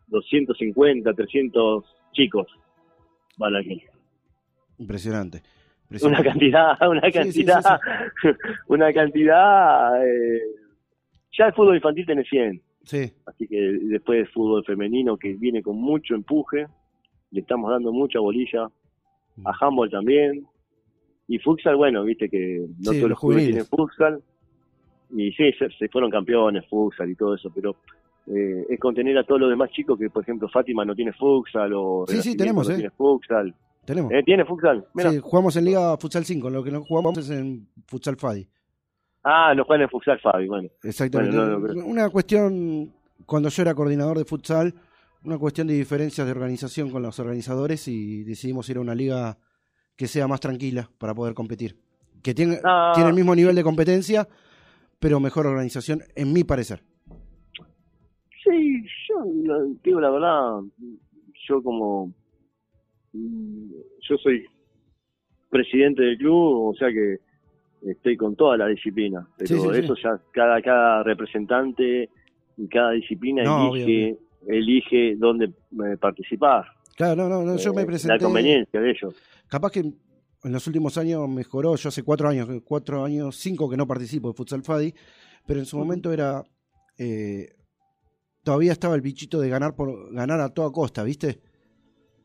250, 0.07 1.13
300 1.13 1.83
chicos 2.11 2.47
van 3.37 3.55
aquí. 3.55 3.81
Impresionante. 4.77 5.41
Una 6.01 6.23
cantidad, 6.23 6.75
una 6.89 7.01
Sí, 7.01 7.11
sí, 7.11 7.31
sí, 7.31 7.45
cantidad, 7.45 7.79
una 8.67 8.93
cantidad. 8.93 10.05
eh, 10.05 10.41
ya 11.37 11.47
el 11.47 11.53
fútbol 11.53 11.75
infantil 11.75 12.05
tiene 12.05 12.23
100. 12.23 12.61
Sí, 12.83 13.11
Así 13.25 13.47
que 13.47 13.55
después 13.83 14.19
el 14.19 14.27
fútbol 14.27 14.63
femenino 14.65 15.15
que 15.17 15.33
viene 15.33 15.61
con 15.63 15.77
mucho 15.77 16.15
empuje, 16.15 16.67
le 17.31 17.39
estamos 17.41 17.71
dando 17.71 17.91
mucha 17.91 18.19
bolilla, 18.19 18.67
Mm. 19.35 19.47
a 19.47 19.51
handball 19.61 19.89
también, 19.89 20.45
y 21.27 21.39
futsal, 21.39 21.75
bueno, 21.75 22.03
viste 22.03 22.29
que 22.29 22.67
no 22.85 22.91
todos 22.91 23.09
los 23.09 23.19
clubes 23.19 23.45
tienen 23.45 23.65
futsal, 23.65 24.21
y 25.15 25.31
sí, 25.31 25.51
se, 25.57 25.69
se 25.77 25.87
fueron 25.89 26.09
campeones, 26.11 26.65
futsal 26.69 27.09
y 27.09 27.15
todo 27.15 27.35
eso, 27.35 27.49
pero 27.53 27.75
eh, 28.27 28.65
es 28.69 28.79
contener 28.79 29.17
a 29.17 29.23
todos 29.25 29.41
los 29.41 29.49
demás 29.49 29.69
chicos 29.71 29.97
que, 29.99 30.09
por 30.09 30.23
ejemplo, 30.23 30.47
Fátima 30.49 30.83
no 30.85 30.95
tiene 30.95 31.13
futsal, 31.13 31.71
o 31.75 32.05
Sí, 32.07 32.21
sí, 32.21 32.35
tenemos, 32.37 32.67
no 32.67 32.73
eh. 32.73 32.77
tiene 32.77 32.89
futsal. 32.91 33.53
tenemos. 33.85 34.11
Eh, 34.11 34.23
¿Tiene 34.25 34.45
futsal? 34.45 34.85
Mira. 34.93 35.11
Sí, 35.11 35.19
jugamos 35.21 35.55
en 35.57 35.65
Liga 35.65 35.97
Futsal 35.97 36.23
5, 36.25 36.49
lo 36.49 36.63
que 36.63 36.71
no 36.71 36.83
jugamos 36.83 37.17
es 37.17 37.29
en 37.29 37.67
Futsal 37.85 38.15
Fadi. 38.17 38.47
Ah, 39.25 39.53
no 39.55 39.63
juegan 39.63 39.83
en 39.83 39.89
futsal, 39.89 40.19
Fabi, 40.19 40.47
bueno. 40.47 40.69
Exactamente. 40.83 41.35
Bueno, 41.37 41.51
no, 41.53 41.59
no, 41.59 41.67
pero- 41.67 41.85
Una 41.85 42.09
cuestión, 42.09 42.93
cuando 43.25 43.47
yo 43.49 43.61
era 43.61 43.73
coordinador 43.73 44.17
de 44.17 44.25
futsal, 44.25 44.73
una 45.23 45.37
cuestión 45.37 45.67
de 45.67 45.75
diferencias 45.75 46.25
de 46.27 46.31
organización 46.31 46.89
con 46.89 47.01
los 47.01 47.17
organizadores 47.19 47.87
y 47.87 48.23
decidimos 48.23 48.69
ir 48.69 48.77
a 48.77 48.81
una 48.81 48.93
liga 48.95 49.37
que 49.95 50.07
sea 50.07 50.27
más 50.27 50.41
tranquila 50.41 50.89
para 50.97 51.13
poder 51.13 51.33
competir. 51.33 51.77
Que 52.21 52.33
tiene, 52.33 52.59
Ah. 52.65 52.91
tiene 52.95 53.09
el 53.09 53.15
mismo 53.15 53.33
nivel 53.33 53.55
de 53.55 53.63
competencia, 53.63 54.27
pero 55.03 55.19
mejor 55.19 55.45
organización, 55.47 56.01
en 56.15 56.31
mi 56.31 56.45
parecer. 56.45 56.79
Sí, 58.41 58.83
yo 59.09 59.25
la- 59.45 59.65
digo 59.83 59.99
la 59.99 60.09
verdad, 60.09 60.61
yo 61.47 61.61
como 61.61 62.13
mm, 63.11 63.71
yo 64.09 64.17
soy 64.17 64.45
presidente 65.49 66.01
del 66.03 66.17
club, 66.17 66.69
o 66.69 66.73
sea 66.75 66.87
que 66.89 67.17
estoy 67.89 68.15
con 68.15 68.35
toda 68.37 68.55
la 68.57 68.67
disciplina, 68.67 69.27
pero 69.37 69.47
Sí, 69.47 69.59
sí, 69.59 69.73
sí. 69.73 69.79
eso 69.83 69.95
ya 70.01 70.19
cada 70.31 70.61
cada 70.61 71.03
representante 71.03 72.09
y 72.57 72.67
cada 72.69 72.91
disciplina 72.91 73.43
No, 73.43 73.75
elige 73.75 74.17
elige 74.47 75.15
dónde 75.17 75.45
eh, 75.45 75.97
participar. 75.99 76.65
Claro, 76.95 77.15
no, 77.15 77.29
no, 77.29 77.43
no, 77.43 77.57
yo 77.57 77.73
me 77.73 77.81
Eh, 77.81 77.85
presenté. 77.85 78.13
La 78.13 78.19
conveniencia 78.23 78.79
de 78.79 78.89
ellos. 78.91 79.15
Capaz 79.49 79.71
que 79.71 79.83
en 80.43 80.51
los 80.51 80.65
últimos 80.67 80.97
años 80.97 81.27
mejoró. 81.29 81.75
Yo 81.75 81.89
hace 81.89 82.03
cuatro 82.03 82.27
años, 82.29 82.49
cuatro 82.63 83.03
años, 83.03 83.37
cinco 83.37 83.69
que 83.69 83.77
no 83.77 83.87
participo 83.87 84.29
de 84.29 84.33
Futsal 84.35 84.63
Fadi, 84.63 84.93
pero 85.45 85.59
en 85.59 85.65
su 85.65 85.77
momento 85.77 86.11
era. 86.11 86.43
eh, 86.97 87.49
todavía 88.43 88.71
estaba 88.73 88.95
el 88.95 89.01
bichito 89.01 89.39
de 89.39 89.49
ganar 89.49 89.75
por 89.75 90.13
ganar 90.13 90.39
a 90.41 90.49
toda 90.49 90.71
costa, 90.71 91.03
¿viste? 91.03 91.41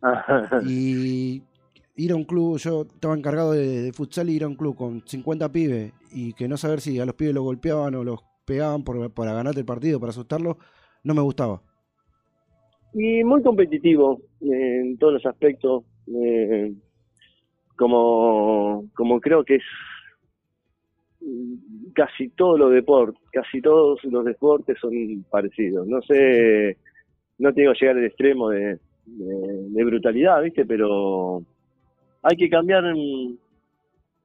Y 0.68 1.42
ir 1.96 2.12
a 2.12 2.16
un 2.16 2.24
club, 2.24 2.58
yo 2.58 2.82
estaba 2.82 3.14
encargado 3.16 3.52
de, 3.52 3.82
de 3.82 3.92
futsal 3.92 4.30
y 4.30 4.34
ir 4.34 4.44
a 4.44 4.48
un 4.48 4.54
club 4.56 4.76
con 4.76 5.02
50 5.06 5.50
pibes 5.50 5.92
y 6.12 6.32
que 6.34 6.48
no 6.48 6.56
saber 6.56 6.80
si 6.80 6.98
a 7.00 7.06
los 7.06 7.14
pibes 7.14 7.34
los 7.34 7.44
golpeaban 7.44 7.94
o 7.96 8.04
los 8.04 8.20
pegaban 8.44 8.84
por, 8.84 9.12
para 9.12 9.32
ganarte 9.32 9.60
el 9.60 9.66
partido, 9.66 10.00
para 10.00 10.10
asustarlos, 10.10 10.56
no 11.04 11.14
me 11.14 11.22
gustaba. 11.22 11.62
y 12.94 13.22
muy 13.24 13.42
competitivo 13.42 14.20
eh, 14.40 14.80
en 14.80 14.98
todos 14.98 15.14
los 15.14 15.26
aspectos 15.26 15.84
eh, 16.06 16.72
como 17.78 18.84
como 18.94 19.20
creo 19.20 19.44
que 19.44 19.56
es 19.56 19.62
casi 21.94 22.28
todos 22.30 22.58
los 22.58 22.72
deportes 22.72 23.20
casi 23.32 23.60
todos 23.60 24.02
los 24.04 24.24
deportes 24.24 24.76
son 24.80 24.92
parecidos 25.30 25.86
no 25.86 26.00
sé 26.02 26.76
no 27.38 27.52
tengo 27.52 27.72
que 27.72 27.78
llegar 27.80 27.96
al 27.98 28.04
extremo 28.04 28.50
de, 28.50 28.78
de, 29.06 29.68
de 29.70 29.84
brutalidad 29.84 30.42
viste 30.42 30.64
pero 30.64 31.42
hay 32.22 32.36
que 32.36 32.48
cambiar 32.48 32.84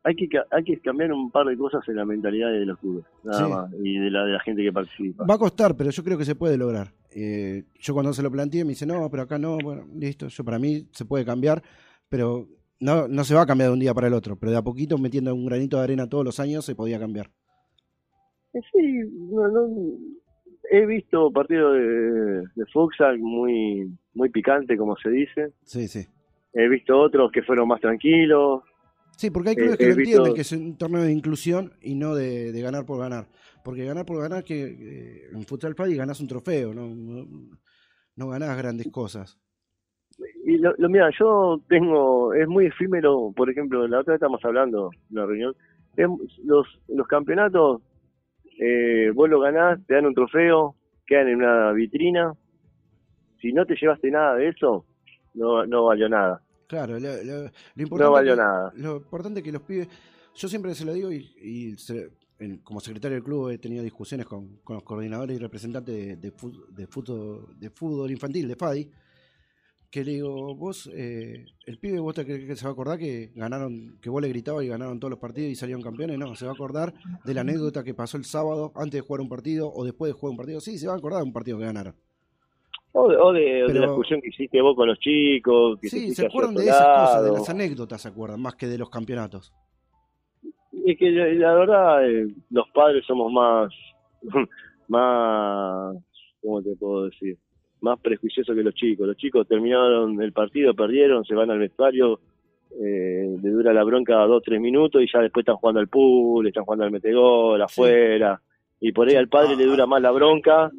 hay 0.05 0.15
que 0.15 0.27
hay 0.51 0.63
que 0.63 0.79
cambiar 0.79 1.11
un 1.13 1.31
par 1.31 1.47
de 1.47 1.57
cosas 1.57 1.81
en 1.87 1.95
la 1.95 2.05
mentalidad 2.05 2.51
de 2.51 2.65
los 2.65 2.77
clubes 2.79 3.05
nada 3.23 3.37
Sí. 3.45 3.51
más 3.51 3.73
y 3.83 3.97
de 3.99 4.11
la 4.11 4.25
de 4.25 4.33
la 4.33 4.39
gente 4.41 4.61
que 4.63 4.71
participa 4.73 5.25
Va 5.25 5.35
a 5.35 5.39
costar, 5.39 5.75
pero 5.75 5.89
yo 5.89 6.03
creo 6.03 6.17
que 6.17 6.25
se 6.25 6.35
puede 6.35 6.57
lograr. 6.57 6.87
Eh, 7.15 7.63
yo 7.79 7.93
cuando 7.93 8.11
se 8.13 8.21
lo 8.23 8.29
planteé 8.31 8.63
me 8.65 8.71
dice, 8.71 8.85
no, 8.85 9.07
pero 9.09 9.23
acá 9.23 9.37
no, 9.39 9.57
bueno, 9.63 9.85
listo, 9.95 10.27
yo 10.27 10.43
para 10.43 10.59
mí 10.59 10.87
se 10.91 11.05
puede 11.05 11.23
cambiar, 11.23 11.61
pero 12.09 12.47
no, 12.83 13.07
no 13.07 13.23
se 13.23 13.33
va 13.35 13.41
a 13.41 13.45
cambiar 13.45 13.69
de 13.69 13.73
un 13.73 13.79
día 13.79 13.93
para 13.93 14.07
el 14.07 14.13
otro, 14.13 14.35
pero 14.37 14.51
de 14.51 14.57
a 14.57 14.61
poquito 14.61 14.97
metiendo 14.97 15.33
un 15.33 15.45
granito 15.45 15.77
de 15.77 15.83
arena 15.83 16.07
todos 16.09 16.25
los 16.25 16.39
años 16.39 16.65
se 16.65 16.75
podía 16.75 16.99
cambiar. 16.99 17.31
Sí, 18.53 18.99
no, 19.31 19.47
no, 19.47 19.67
he 20.69 20.85
visto 20.85 21.31
partidos 21.31 21.73
de, 21.73 21.81
de 22.55 22.65
futsal 22.71 23.17
muy, 23.19 23.91
muy 24.13 24.29
picante, 24.29 24.77
como 24.77 24.95
se 24.97 25.09
dice. 25.09 25.53
Sí, 25.63 25.87
sí. 25.87 26.05
He 26.53 26.67
visto 26.69 26.99
otros 26.99 27.31
que 27.31 27.41
fueron 27.41 27.67
más 27.67 27.81
tranquilos. 27.81 28.61
Sí, 29.17 29.31
porque 29.31 29.49
hay 29.49 29.55
Eh, 29.55 29.57
clubes 29.59 29.77
que 29.77 29.85
lo 29.89 29.95
visto- 29.95 30.01
entienden, 30.11 30.33
que 30.35 30.41
es 30.41 30.51
un 30.51 30.77
torneo 30.77 31.01
de 31.01 31.11
inclusión 31.11 31.73
y 31.81 31.95
no 31.95 32.13
de, 32.13 32.51
de 32.51 32.61
ganar 32.61 32.85
por 32.85 32.99
ganar. 32.99 33.27
Porque 33.63 33.85
ganar 33.85 34.05
por 34.05 34.19
ganar, 34.21 34.43
que 34.43 34.63
eh, 34.65 35.21
en 35.33 35.43
Futsal 35.45 35.73
Paddy 35.75 35.95
ganás 35.95 36.19
un 36.19 36.27
trofeo, 36.27 36.73
no, 36.73 36.87
no, 36.93 37.25
no 38.15 38.27
ganás 38.27 38.55
grandes 38.57 38.87
cosas. 38.91 39.39
Y 40.45 40.57
lo, 40.57 40.73
lo 40.77 40.89
mira, 40.89 41.09
yo 41.17 41.61
tengo, 41.69 42.33
es 42.33 42.47
muy 42.47 42.65
efímero, 42.65 43.31
por 43.35 43.49
ejemplo, 43.49 43.87
la 43.87 43.99
otra 44.01 44.11
vez 44.13 44.17
estamos 44.21 44.43
hablando 44.43 44.89
en 45.09 45.15
la 45.15 45.25
reunión, 45.25 45.55
es- 45.95 46.07
los, 46.43 46.67
los 46.89 47.07
campeonatos, 47.07 47.81
eh, 48.59 49.11
vos 49.15 49.29
lo 49.29 49.39
ganás, 49.39 49.79
te 49.87 49.95
dan 49.95 50.05
un 50.05 50.13
trofeo, 50.13 50.75
quedan 51.07 51.29
en 51.29 51.35
una 51.37 51.71
vitrina. 51.71 52.33
Si 53.41 53.51
no 53.53 53.65
te 53.65 53.75
llevaste 53.75 54.11
nada 54.11 54.35
de 54.35 54.49
eso, 54.49 54.85
no, 55.33 55.65
no 55.65 55.85
valió 55.85 56.07
nada. 56.09 56.41
Claro, 56.67 56.99
lo, 56.99 57.09
lo- 57.23 57.43
lo 57.43 57.81
importante 57.83 58.03
No 58.03 58.11
valió 58.11 58.33
que- 58.33 58.37
nada. 58.41 58.73
Lo 58.75 58.97
importante 58.97 59.43
que 59.43 59.51
los 59.51 59.61
pibes, 59.61 59.87
yo 60.35 60.47
siempre 60.47 60.73
se 60.75 60.85
lo 60.85 60.93
digo 60.93 61.11
y, 61.11 61.17
y 61.41 61.77
se- 61.77 62.09
en- 62.39 62.57
como 62.59 62.79
secretario 62.79 63.15
del 63.15 63.23
club 63.23 63.49
he 63.49 63.57
tenido 63.59 63.83
discusiones 63.83 64.25
con, 64.25 64.57
con 64.63 64.75
los 64.75 64.83
coordinadores 64.83 65.37
y 65.37 65.39
representantes 65.39 65.95
de, 65.95 66.15
de, 66.17 66.33
de 66.71 66.87
fútbol, 66.87 67.57
de 67.59 67.69
fútbol 67.69 68.11
infantil, 68.11 68.47
de 68.47 68.55
FADI, 68.55 68.89
que 69.93 70.03
le 70.03 70.13
digo, 70.13 70.55
vos, 70.55 70.89
eh, 70.91 71.45
el 71.67 71.77
pibe, 71.77 71.99
vos 71.99 72.15
te 72.15 72.25
crees 72.25 72.47
que 72.47 72.55
se 72.55 72.65
va 72.65 72.71
a 72.71 72.73
acordar 72.73 72.97
que 72.97 73.29
ganaron, 73.35 73.99
que 74.01 74.09
vos 74.09 74.23
le 74.23 74.27
gritabas 74.29 74.65
y 74.65 74.67
ganaron 74.67 74.99
todos 74.99 75.11
los 75.11 75.19
partidos 75.19 75.51
y 75.51 75.55
salieron 75.55 75.83
campeones, 75.83 76.17
no, 76.17 76.33
se 76.33 76.45
va 76.45 76.51
a 76.51 76.55
acordar 76.55 76.95
de 77.23 77.33
la 77.35 77.41
anécdota 77.41 77.83
que 77.83 77.93
pasó 77.93 78.17
el 78.17 78.25
sábado 78.25 78.71
antes 78.75 78.93
de 78.93 79.01
jugar 79.01 79.21
un 79.21 79.29
partido 79.29 79.71
o 79.71 79.85
después 79.85 80.11
de 80.11 80.19
jugar 80.19 80.31
un 80.31 80.37
partido, 80.37 80.59
sí, 80.61 80.79
se 80.79 80.87
va 80.87 80.93
a 80.93 80.97
acordar 80.97 81.19
de 81.19 81.27
un 81.27 81.33
partido 81.33 81.59
que 81.59 81.65
ganaron. 81.65 81.93
O 82.91 83.07
de, 83.07 83.17
o 83.17 83.31
de, 83.33 83.63
o 83.65 83.67
de 83.67 83.73
Pero- 83.73 83.79
la 83.81 83.85
discusión 83.85 84.19
que 84.19 84.29
hiciste 84.29 84.61
vos 84.61 84.75
con 84.75 84.87
los 84.87 84.97
chicos. 84.97 85.79
Que 85.79 85.89
Sí, 85.89 86.15
se 86.15 86.25
acuerdan 86.25 86.55
de 86.55 86.63
esas 86.63 86.87
cosas, 86.87 87.23
de 87.25 87.31
las 87.31 87.49
anécdotas 87.49 88.01
se 88.01 88.07
acuerdan, 88.07 88.41
más 88.41 88.55
que 88.55 88.65
de 88.65 88.79
los 88.79 88.89
campeonatos. 88.89 89.53
Es 90.87 90.97
que 90.97 91.11
la, 91.11 91.27
la 91.27 91.53
verdad, 91.53 92.09
eh, 92.09 92.33
los 92.49 92.67
padres 92.73 93.05
somos 93.05 93.31
más, 93.31 93.71
más, 94.87 95.95
¿cómo 96.41 96.63
te 96.63 96.75
puedo 96.77 97.05
decir? 97.05 97.37
Más 97.83 97.99
prejuiciosos 97.99 98.55
que 98.55 98.63
los 98.63 98.73
chicos. 98.73 99.05
Los 99.05 99.17
chicos 99.17 99.45
terminaron 99.45 100.21
el 100.21 100.31
partido, 100.31 100.73
perdieron, 100.73 101.25
se 101.25 101.35
van 101.35 101.51
al 101.51 101.59
vestuario, 101.59 102.17
eh, 102.81 103.37
le 103.41 103.49
dura 103.49 103.73
la 103.73 103.83
bronca 103.83 104.15
dos, 104.25 104.41
tres 104.41 104.61
minutos 104.61 105.01
y 105.01 105.05
ya 105.11 105.19
después 105.19 105.43
están 105.43 105.57
jugando 105.57 105.81
al 105.81 105.89
pool, 105.89 106.47
están 106.47 106.63
jugando 106.63 106.85
al 106.85 106.91
metegol, 106.91 107.61
afuera. 107.61 108.41
Y 108.79 108.93
por 108.93 109.09
ahí 109.09 109.15
al 109.15 109.27
padre 109.27 109.57
le 109.57 109.65
dura 109.65 109.85
más 109.85 110.01
la 110.01 110.11
bronca 110.11 110.71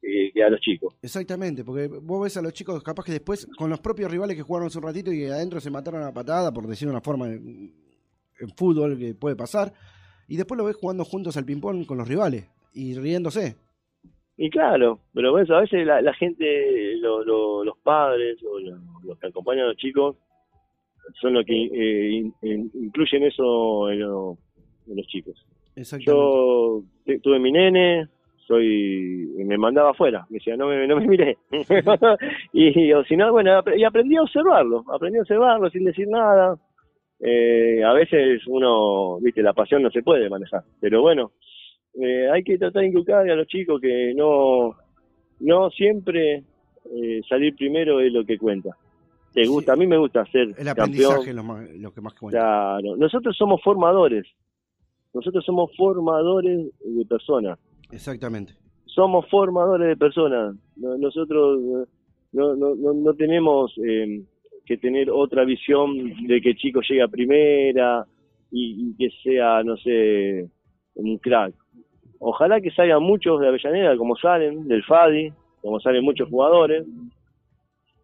eh, 0.00 0.30
que 0.32 0.44
a 0.44 0.48
los 0.48 0.60
chicos. 0.60 0.94
Exactamente, 1.02 1.64
porque 1.64 1.88
vos 1.88 2.22
ves 2.22 2.36
a 2.36 2.42
los 2.42 2.52
chicos 2.52 2.80
capaz 2.84 3.04
que 3.04 3.12
después, 3.12 3.48
con 3.58 3.68
los 3.68 3.80
propios 3.80 4.08
rivales 4.08 4.36
que 4.36 4.42
jugaron 4.42 4.68
hace 4.68 4.78
un 4.78 4.84
ratito 4.84 5.12
y 5.12 5.18
que 5.18 5.32
adentro 5.32 5.60
se 5.60 5.70
mataron 5.72 6.04
a 6.04 6.14
patada, 6.14 6.52
por 6.52 6.68
decir 6.68 6.86
una 6.86 7.00
forma 7.00 7.26
en, 7.26 7.74
en 8.38 8.48
fútbol 8.56 8.96
que 8.96 9.16
puede 9.16 9.34
pasar, 9.34 9.72
y 10.28 10.36
después 10.36 10.56
lo 10.56 10.64
ves 10.64 10.76
jugando 10.76 11.04
juntos 11.04 11.36
al 11.36 11.44
ping-pong 11.44 11.84
con 11.84 11.98
los 11.98 12.06
rivales 12.06 12.48
y 12.72 12.94
riéndose. 12.94 13.56
Y 14.36 14.50
claro, 14.50 14.98
pero 15.12 15.32
ves, 15.32 15.48
a 15.50 15.60
veces 15.60 15.86
la, 15.86 16.00
la 16.02 16.12
gente, 16.14 16.96
lo- 16.96 17.22
lo- 17.24 17.64
los 17.64 17.78
padres 17.78 18.36
o 18.44 18.58
lo- 18.58 18.78
los 19.04 19.18
que 19.18 19.28
acompañan 19.28 19.64
a 19.66 19.68
los 19.68 19.76
chicos 19.76 20.16
son 21.20 21.34
los 21.34 21.44
que 21.44 21.52
eh, 21.54 22.10
in- 22.12 22.34
in- 22.42 22.70
incluyen 22.74 23.22
eso 23.24 23.90
en, 23.90 24.00
lo- 24.00 24.36
en 24.88 24.96
los 24.96 25.06
chicos. 25.06 25.46
Yo 26.06 26.82
tuve 27.22 27.38
mi 27.38 27.52
nene, 27.52 28.08
soy 28.46 29.28
me 29.36 29.56
mandaba 29.56 29.90
afuera, 29.90 30.26
me 30.30 30.38
decía, 30.38 30.56
no 30.56 30.66
me, 30.68 30.86
no 30.86 30.96
me 30.96 31.06
miré. 31.06 31.36
y 32.52 32.92
o 32.92 33.04
si 33.04 33.16
no, 33.16 33.30
bueno, 33.32 33.62
y 33.76 33.84
aprendí 33.84 34.16
a 34.16 34.22
observarlo, 34.22 34.84
aprendí 34.92 35.18
a 35.18 35.22
observarlo 35.22 35.70
sin 35.70 35.84
decir 35.84 36.08
nada. 36.08 36.56
Eh, 37.20 37.82
a 37.84 37.92
veces 37.92 38.42
uno, 38.48 39.18
viste, 39.20 39.42
la 39.42 39.52
pasión 39.52 39.82
no 39.82 39.90
se 39.90 40.02
puede 40.02 40.28
manejar, 40.28 40.62
pero 40.80 41.00
bueno, 41.02 41.30
eh, 42.00 42.28
hay 42.32 42.42
que 42.42 42.58
tratar 42.58 42.82
de 42.82 42.88
inculcar 42.88 43.28
a 43.28 43.36
los 43.36 43.46
chicos 43.46 43.80
que 43.80 44.12
no, 44.14 44.74
no 45.40 45.70
siempre 45.70 46.42
eh, 46.94 47.20
salir 47.28 47.54
primero 47.56 48.00
es 48.00 48.12
lo 48.12 48.24
que 48.24 48.38
cuenta. 48.38 48.70
Te 49.32 49.46
gusta, 49.46 49.72
a 49.72 49.76
mí 49.76 49.86
me 49.86 49.98
gusta 49.98 50.24
ser 50.26 50.42
El 50.48 50.54
campeón. 50.54 50.70
aprendizaje 50.72 51.30
es 51.30 51.36
lo, 51.36 51.42
más- 51.42 51.68
lo 51.70 51.92
que 51.92 52.00
más 52.00 52.14
cuenta. 52.14 52.38
Claro, 52.38 52.96
nosotros 52.96 53.36
somos 53.36 53.60
formadores. 53.62 54.26
Nosotros 55.12 55.44
somos 55.44 55.70
formadores 55.76 56.68
de 56.84 57.04
personas. 57.06 57.58
Exactamente. 57.90 58.52
Somos 58.86 59.28
formadores 59.28 59.88
de 59.88 59.96
personas. 59.96 60.54
No- 60.76 60.96
Nosotros 60.98 61.60
eh, 61.60 61.90
no, 62.32 62.54
no, 62.56 62.74
no, 62.76 62.92
no 62.94 63.14
tenemos 63.14 63.72
eh, 63.84 64.22
que 64.66 64.76
tener 64.76 65.10
otra 65.10 65.44
visión 65.44 65.96
de 66.26 66.40
que 66.40 66.50
el 66.50 66.56
chico 66.56 66.80
llegue 66.88 67.02
a 67.02 67.08
primera 67.08 68.06
y, 68.52 68.90
y 68.90 68.96
que 68.96 69.08
sea, 69.22 69.62
no 69.64 69.76
sé, 69.76 70.48
un 70.94 71.18
crack. 71.18 71.54
Ojalá 72.18 72.60
que 72.60 72.70
salgan 72.70 73.02
muchos 73.02 73.40
de 73.40 73.48
Avellaneda, 73.48 73.96
como 73.96 74.16
salen, 74.16 74.66
del 74.68 74.82
FADI, 74.84 75.32
como 75.60 75.78
salen 75.80 76.04
muchos 76.04 76.28
jugadores. 76.28 76.86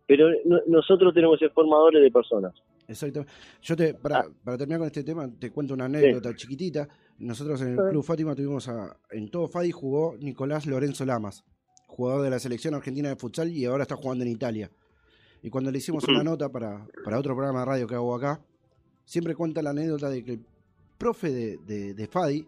Pero 0.07 0.29
no- 0.45 0.61
nosotros 0.67 1.15
tenemos 1.15 1.39
que 1.39 1.47
ser 1.47 1.53
formadores 1.55 2.03
de 2.03 2.11
personas. 2.11 2.53
Exactamente. 2.89 3.33
Yo 3.63 3.77
te, 3.77 3.95
para, 3.95 4.25
para 4.45 4.59
terminar 4.59 4.81
con 4.81 4.87
este 4.89 5.05
tema, 5.05 5.29
te 5.39 5.51
cuento 5.53 5.75
una 5.75 5.85
anécdota 5.85 6.35
chiquitita. 6.35 6.89
Nosotros 7.19 7.61
en 7.63 7.69
el 7.69 7.77
Sí. 7.77 7.83
Club 7.91 8.03
Fátima 8.03 8.35
tuvimos 8.35 8.69
a, 8.69 8.97
en 9.13 9.31
todo 9.31 9.47
Fadi 9.47 9.71
jugó 9.71 10.17
Nicolás 10.19 10.67
Lorenzo 10.67 11.05
Lamas, 11.05 11.45
jugador 11.87 12.23
de 12.23 12.31
la 12.31 12.41
selección 12.41 12.75
argentina 12.75 13.09
de 13.09 13.17
futsal 13.17 13.51
y 13.51 13.65
ahora 13.65 13.83
está 13.85 13.95
jugando 13.95 14.25
en 14.25 14.31
Italia. 14.33 14.71
Y 15.43 15.51
cuando 15.51 15.71
le 15.71 15.79
hicimos 15.79 16.03
una 16.09 16.25
nota 16.25 16.49
para, 16.51 16.85
para 17.05 17.19
otro 17.19 17.35
programa 17.37 17.61
de 17.61 17.67
radio 17.67 17.87
que 17.87 17.95
hago 17.95 18.15
acá, 18.15 18.41
siempre 19.05 19.35
cuenta 19.37 19.63
la 19.63 19.71
anécdota 19.71 20.11
de 20.11 20.25
que 20.25 20.33
el 20.33 20.41
profe 20.99 21.31
de, 21.31 21.59
de, 21.59 21.95
de 21.95 22.07
Fadi, 22.09 22.45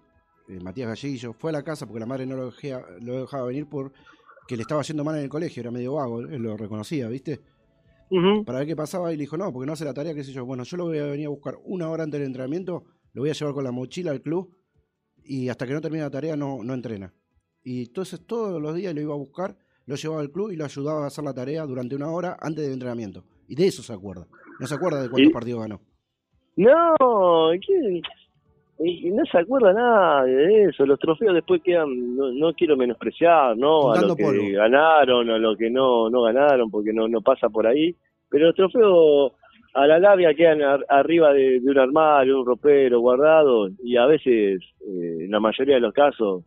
eh, 0.53 0.61
Matías 0.61 0.89
Galleguillo, 0.89 1.33
fue 1.33 1.51
a 1.51 1.55
la 1.55 1.63
casa 1.63 1.87
porque 1.87 2.01
la 2.01 2.07
madre 2.07 2.27
no 2.27 2.37
lo 2.37 2.51
dejaba, 2.51 2.87
lo 3.01 3.21
dejaba 3.21 3.47
venir 3.47 3.67
porque 3.69 3.99
que 4.47 4.57
le 4.57 4.63
estaba 4.63 4.83
yendo 4.83 5.05
mal 5.05 5.17
en 5.17 5.25
el 5.25 5.29
colegio, 5.29 5.61
era 5.61 5.71
medio 5.71 5.95
vago, 5.95 6.21
él 6.21 6.43
lo 6.43 6.57
reconocía, 6.57 7.09
¿viste? 7.09 7.41
Para 8.45 8.59
ver 8.59 8.69
qué 8.69 8.77
pasaba 8.77 9.11
y 9.11 9.17
le 9.17 9.23
dijo, 9.23 9.39
no, 9.39 9.51
porque 9.51 9.67
no 9.67 9.73
hace 9.73 9.87
la 9.87 9.95
tarea, 9.95 10.15
qué 10.15 10.23
sé 10.23 10.33
yo. 10.33 10.45
Bueno, 10.45 10.65
yo 10.65 10.77
lo 10.77 10.85
voy 10.85 10.99
a 10.99 11.07
venir 11.07 11.27
a 11.27 11.31
buscar 11.31 11.57
una 11.65 11.89
hora 11.89 12.05
antes 12.05 12.21
del 12.21 12.27
entrenamiento, 12.27 12.85
lo 13.15 13.23
voy 13.23 13.31
a 13.31 13.33
llevar 13.33 13.55
con 13.55 13.65
la 13.65 13.73
mochila 13.73 14.11
al 14.11 14.21
club 14.21 14.55
y 15.25 15.49
hasta 15.49 15.67
que 15.67 15.73
no 15.73 15.81
termine 15.81 16.05
la 16.05 16.11
tarea 16.11 16.37
no, 16.37 16.63
no 16.63 16.75
entrena. 16.75 17.15
Y 17.65 17.85
entonces 17.85 18.21
todos 18.27 18.61
los 18.61 18.75
días 18.75 18.95
lo 18.95 19.01
iba 19.01 19.15
a 19.15 19.17
buscar, 19.17 19.57
lo 19.87 19.95
llevaba 19.95 20.21
al 20.21 20.31
club 20.31 20.51
y 20.51 20.57
lo 20.57 20.67
ayudaba 20.67 21.05
a 21.05 21.07
hacer 21.07 21.25
la 21.25 21.33
tarea 21.33 21.65
durante 21.65 21.97
una 21.97 22.11
hora 22.11 22.37
antes 22.39 22.65
del 22.65 22.75
entrenamiento. 22.75 23.25
Y 23.49 23.55
de 23.55 23.69
eso 23.69 23.83
se 23.83 23.95
acuerda. 23.95 24.27
No 24.61 24.67
se 24.67 24.75
acuerda 24.75 25.03
de 25.03 25.09
cuántos 25.09 25.33
partidos 25.33 25.63
ganó. 25.63 25.81
No, 26.57 27.51
¿qué? 27.67 28.03
Y- 28.85 29.11
no 29.11 29.25
se 29.27 29.39
acuerda 29.39 29.73
nada 29.73 30.25
de 30.25 30.65
eso. 30.65 30.85
Los 30.87 30.99
trofeos 30.99 31.35
después 31.35 31.63
quedan, 31.63 32.17
no, 32.17 32.33
no 32.33 32.53
quiero 32.55 32.77
menospreciar, 32.77 33.57
¿no? 33.57 33.93
A 33.93 34.01
lo 34.01 34.17
que 34.17 34.25
polvo. 34.25 34.43
ganaron, 34.53 35.31
a 35.31 35.39
lo 35.39 35.57
que 35.57 35.71
no, 35.71 36.11
no 36.11 36.23
ganaron, 36.23 36.71
porque 36.71 36.93
no, 36.93 37.07
no 37.09 37.21
pasa 37.21 37.49
por 37.49 37.67
ahí. 37.67 37.95
Pero 38.31 38.47
los 38.47 38.55
trofeos 38.55 39.33
a 39.75 39.87
la 39.87 39.99
larga 39.99 40.35
quedan 40.35 40.63
ar- 40.63 40.85
arriba 40.89 41.33
de, 41.33 41.61
de 41.61 41.71
un 41.71 41.79
armario, 41.79 42.41
un 42.41 42.47
ropero 42.47 43.01
guardado, 43.01 43.69
y 43.83 43.97
a 43.97 44.07
veces, 44.07 44.61
eh, 44.87 45.17
en 45.21 45.31
la 45.31 45.41
mayoría 45.41 45.77
de 45.77 45.81
los 45.81 45.93
casos, 45.95 46.45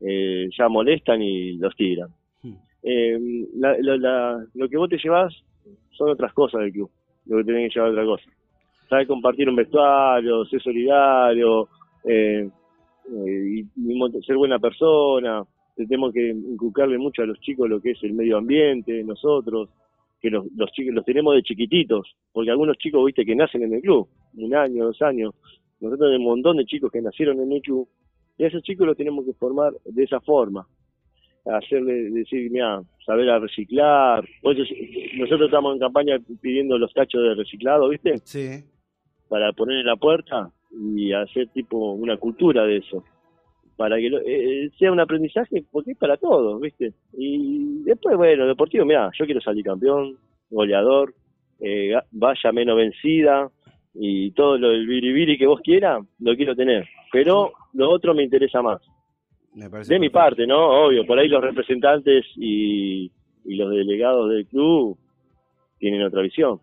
eh, 0.00 0.48
ya 0.58 0.68
molestan 0.68 1.22
y 1.22 1.56
los 1.58 1.74
tiran. 1.76 2.08
Hmm. 2.42 2.54
Eh, 2.82 3.18
la- 3.56 3.76
la- 3.80 3.96
la- 3.96 4.44
lo 4.54 4.68
que 4.68 4.76
vos 4.76 4.88
te 4.88 4.98
llevas 4.98 5.34
son 5.92 6.10
otras 6.10 6.32
cosas 6.34 6.60
del 6.62 6.72
club, 6.72 6.90
lo 7.26 7.38
que 7.38 7.44
tenés 7.44 7.72
que 7.72 7.78
llevar 7.78 7.92
otra 7.92 8.04
cosa. 8.04 8.24
Saber 8.88 9.06
compartir 9.06 9.48
un 9.48 9.56
vestuario, 9.56 10.44
ser 10.44 10.60
solidario, 10.62 11.68
eh, 12.06 12.48
eh, 13.12 13.62
y, 13.76 13.92
y 13.92 14.22
ser 14.22 14.36
buena 14.36 14.58
persona. 14.58 15.44
Tenemos 15.76 16.12
que 16.12 16.28
inculcarle 16.30 16.96
mucho 16.96 17.22
a 17.22 17.26
los 17.26 17.38
chicos 17.40 17.68
lo 17.68 17.80
que 17.80 17.90
es 17.90 18.02
el 18.02 18.14
medio 18.14 18.38
ambiente, 18.38 19.04
nosotros, 19.04 19.68
que 20.20 20.30
los, 20.30 20.46
los 20.56 20.72
chicos 20.72 20.94
los 20.94 21.04
tenemos 21.04 21.34
de 21.34 21.42
chiquititos, 21.42 22.16
porque 22.32 22.50
algunos 22.50 22.78
chicos, 22.78 23.04
viste, 23.04 23.26
que 23.26 23.36
nacen 23.36 23.62
en 23.62 23.74
el 23.74 23.82
club, 23.82 24.08
un 24.36 24.54
año, 24.54 24.86
dos 24.86 25.02
años. 25.02 25.34
Nosotros 25.80 26.08
tenemos 26.08 26.20
un 26.20 26.24
montón 26.24 26.56
de 26.56 26.64
chicos 26.64 26.90
que 26.90 27.02
nacieron 27.02 27.38
en 27.40 27.52
el 27.52 27.60
club, 27.60 27.86
y 28.38 28.44
a 28.44 28.46
esos 28.48 28.62
chicos 28.62 28.86
los 28.86 28.96
tenemos 28.96 29.26
que 29.26 29.34
formar 29.34 29.74
de 29.84 30.04
esa 30.04 30.20
forma. 30.20 30.66
Hacerle 31.44 32.10
decir, 32.10 32.50
mira, 32.50 32.82
saber 33.04 33.30
a 33.30 33.38
reciclar. 33.38 34.26
Por 34.42 34.58
eso, 34.58 34.74
nosotros 35.16 35.46
estamos 35.46 35.74
en 35.74 35.80
campaña 35.80 36.18
pidiendo 36.40 36.76
los 36.76 36.92
tachos 36.92 37.22
de 37.22 37.34
reciclado, 37.34 37.88
¿viste? 37.88 38.18
Sí. 38.24 38.64
para 39.28 39.52
poner 39.52 39.78
en 39.78 39.86
la 39.86 39.96
puerta 39.96 40.50
y 40.70 41.12
hacer 41.12 41.48
tipo 41.48 41.92
una 41.92 42.16
cultura 42.16 42.64
de 42.64 42.78
eso. 42.78 43.04
Para 43.76 43.96
que 43.98 44.08
lo- 44.08 44.20
eh, 44.24 44.70
sea 44.78 44.90
un 44.90 45.00
aprendizaje 45.00 45.64
porque 45.70 45.92
es 45.92 45.98
para 45.98 46.16
todos 46.16 46.58
viste 46.60 46.92
y 47.12 47.82
después 47.82 48.16
bueno 48.16 48.46
deportivo 48.46 48.86
mira 48.86 49.10
yo 49.18 49.26
quiero 49.26 49.40
salir 49.42 49.64
campeón 49.64 50.16
goleador 50.50 51.14
eh, 51.60 51.92
vaya 52.10 52.52
menos 52.52 52.76
vencida 52.76 53.50
y 53.94 54.30
todo 54.32 54.56
lo 54.58 54.70
del 54.70 54.86
biribiri 54.86 55.36
que 55.38 55.46
vos 55.46 55.60
quieras 55.62 56.02
lo 56.20 56.36
quiero 56.36 56.54
tener. 56.56 56.86
Pero 57.12 57.52
lo 57.74 57.90
otro 57.90 58.14
me 58.14 58.22
interesa 58.22 58.60
más. 58.62 58.80
Me 59.54 59.70
parece 59.70 59.94
de 59.94 60.00
mi 60.00 60.08
parte 60.10 60.46
no 60.46 60.86
obvio 60.86 61.06
por 61.06 61.18
ahí 61.18 61.28
los 61.28 61.42
representantes 61.42 62.26
y, 62.36 63.10
y 63.44 63.54
los 63.56 63.70
delegados 63.70 64.28
del 64.30 64.46
club 64.46 64.98
tienen 65.78 66.02
otra 66.02 66.22
visión 66.22 66.60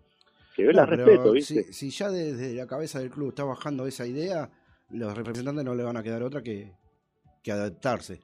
que 0.55 0.63
yo 0.63 0.69
No, 0.71 0.77
la 0.77 0.85
respeto 0.85 1.31
viste 1.31 1.63
Si, 1.63 1.73
si 1.73 1.89
ya 1.89 2.09
desde 2.09 2.53
la 2.53 2.67
cabeza 2.67 2.99
del 2.99 3.09
club 3.09 3.29
está 3.29 3.43
bajando 3.43 3.85
esa 3.87 4.05
idea, 4.07 4.49
los 4.91 5.15
representantes 5.17 5.63
no 5.65 5.75
le 5.75 5.83
van 5.83 5.97
a 5.97 6.03
quedar 6.03 6.23
otra 6.23 6.41
que, 6.41 6.71
que 7.43 7.51
adaptarse. 7.51 8.19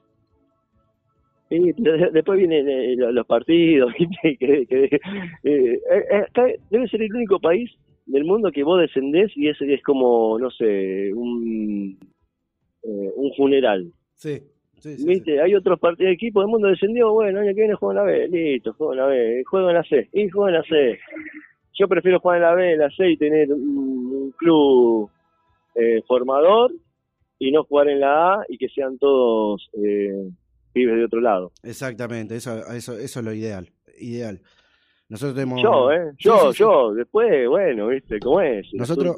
De- 1.50 2.10
después 2.12 2.38
vienen 2.38 2.68
eh, 2.68 2.94
lo- 2.96 3.10
los 3.10 3.26
partidos, 3.26 3.92
¿viste? 3.98 4.36
que, 4.38 4.66
que- 4.66 5.00
eh, 5.42 5.80
eh, 5.90 6.16
acá 6.28 6.46
debe 6.70 6.86
ser 6.88 7.02
el 7.02 7.12
único 7.12 7.40
país 7.40 7.70
del 8.06 8.24
mundo 8.24 8.52
que 8.52 8.62
vos 8.62 8.80
descendés 8.80 9.32
y 9.36 9.48
es, 9.48 9.60
es 9.60 9.82
como, 9.82 10.38
no 10.38 10.50
sé, 10.50 11.12
un, 11.12 11.98
eh, 12.84 13.10
un 13.16 13.32
funeral. 13.36 13.92
Sí, 14.14 14.40
sí, 14.78 14.96
sí. 14.96 15.04
¿Viste? 15.06 15.40
Hay 15.40 15.54
otros 15.56 15.80
partidos, 15.80 16.12
equipos 16.12 16.44
del 16.44 16.50
mundo 16.50 16.68
descendió, 16.68 17.12
bueno, 17.12 17.40
año 17.40 17.48
que 17.48 17.54
viene 17.60 17.74
juegan 17.74 17.96
la 18.04 18.10
B, 18.12 18.28
listo, 18.28 18.72
juegan 18.74 18.98
la 18.98 19.06
B, 19.06 19.42
juegan 19.44 19.74
la 19.74 19.84
C, 19.84 20.08
y 20.12 20.28
juegan 20.28 20.54
la 20.54 20.62
C. 20.62 20.98
Yo 21.78 21.88
prefiero 21.88 22.20
jugar 22.20 22.36
en 22.38 22.42
la 22.42 22.54
B, 22.54 22.72
en 22.72 22.78
la 22.78 22.90
C 22.90 23.10
y 23.10 23.16
tener 23.16 23.52
un, 23.52 24.32
club 24.36 25.10
eh, 25.74 26.02
formador 26.06 26.72
y 27.38 27.50
no 27.52 27.64
jugar 27.64 27.88
en 27.88 28.00
la 28.00 28.34
A 28.34 28.44
y 28.48 28.56
que 28.58 28.68
sean 28.68 28.98
todos 28.98 29.68
eh, 29.74 30.30
pibes 30.72 30.96
de 30.96 31.04
otro 31.04 31.20
lado. 31.20 31.52
Exactamente, 31.62 32.36
eso, 32.36 32.58
eso, 32.72 32.98
eso 32.98 33.20
es 33.20 33.24
lo 33.24 33.32
ideal. 33.32 33.70
Ideal. 33.98 34.40
Nosotros 35.08 35.34
tenemos. 35.34 35.60
Yo, 35.62 35.90
¿eh? 35.90 36.12
Yo, 36.18 36.38
sí, 36.38 36.52
sí. 36.52 36.58
yo. 36.60 36.94
Después, 36.94 37.48
bueno, 37.48 37.88
¿viste 37.88 38.18
cómo 38.20 38.40
es? 38.40 38.66
Nosotros- 38.72 39.16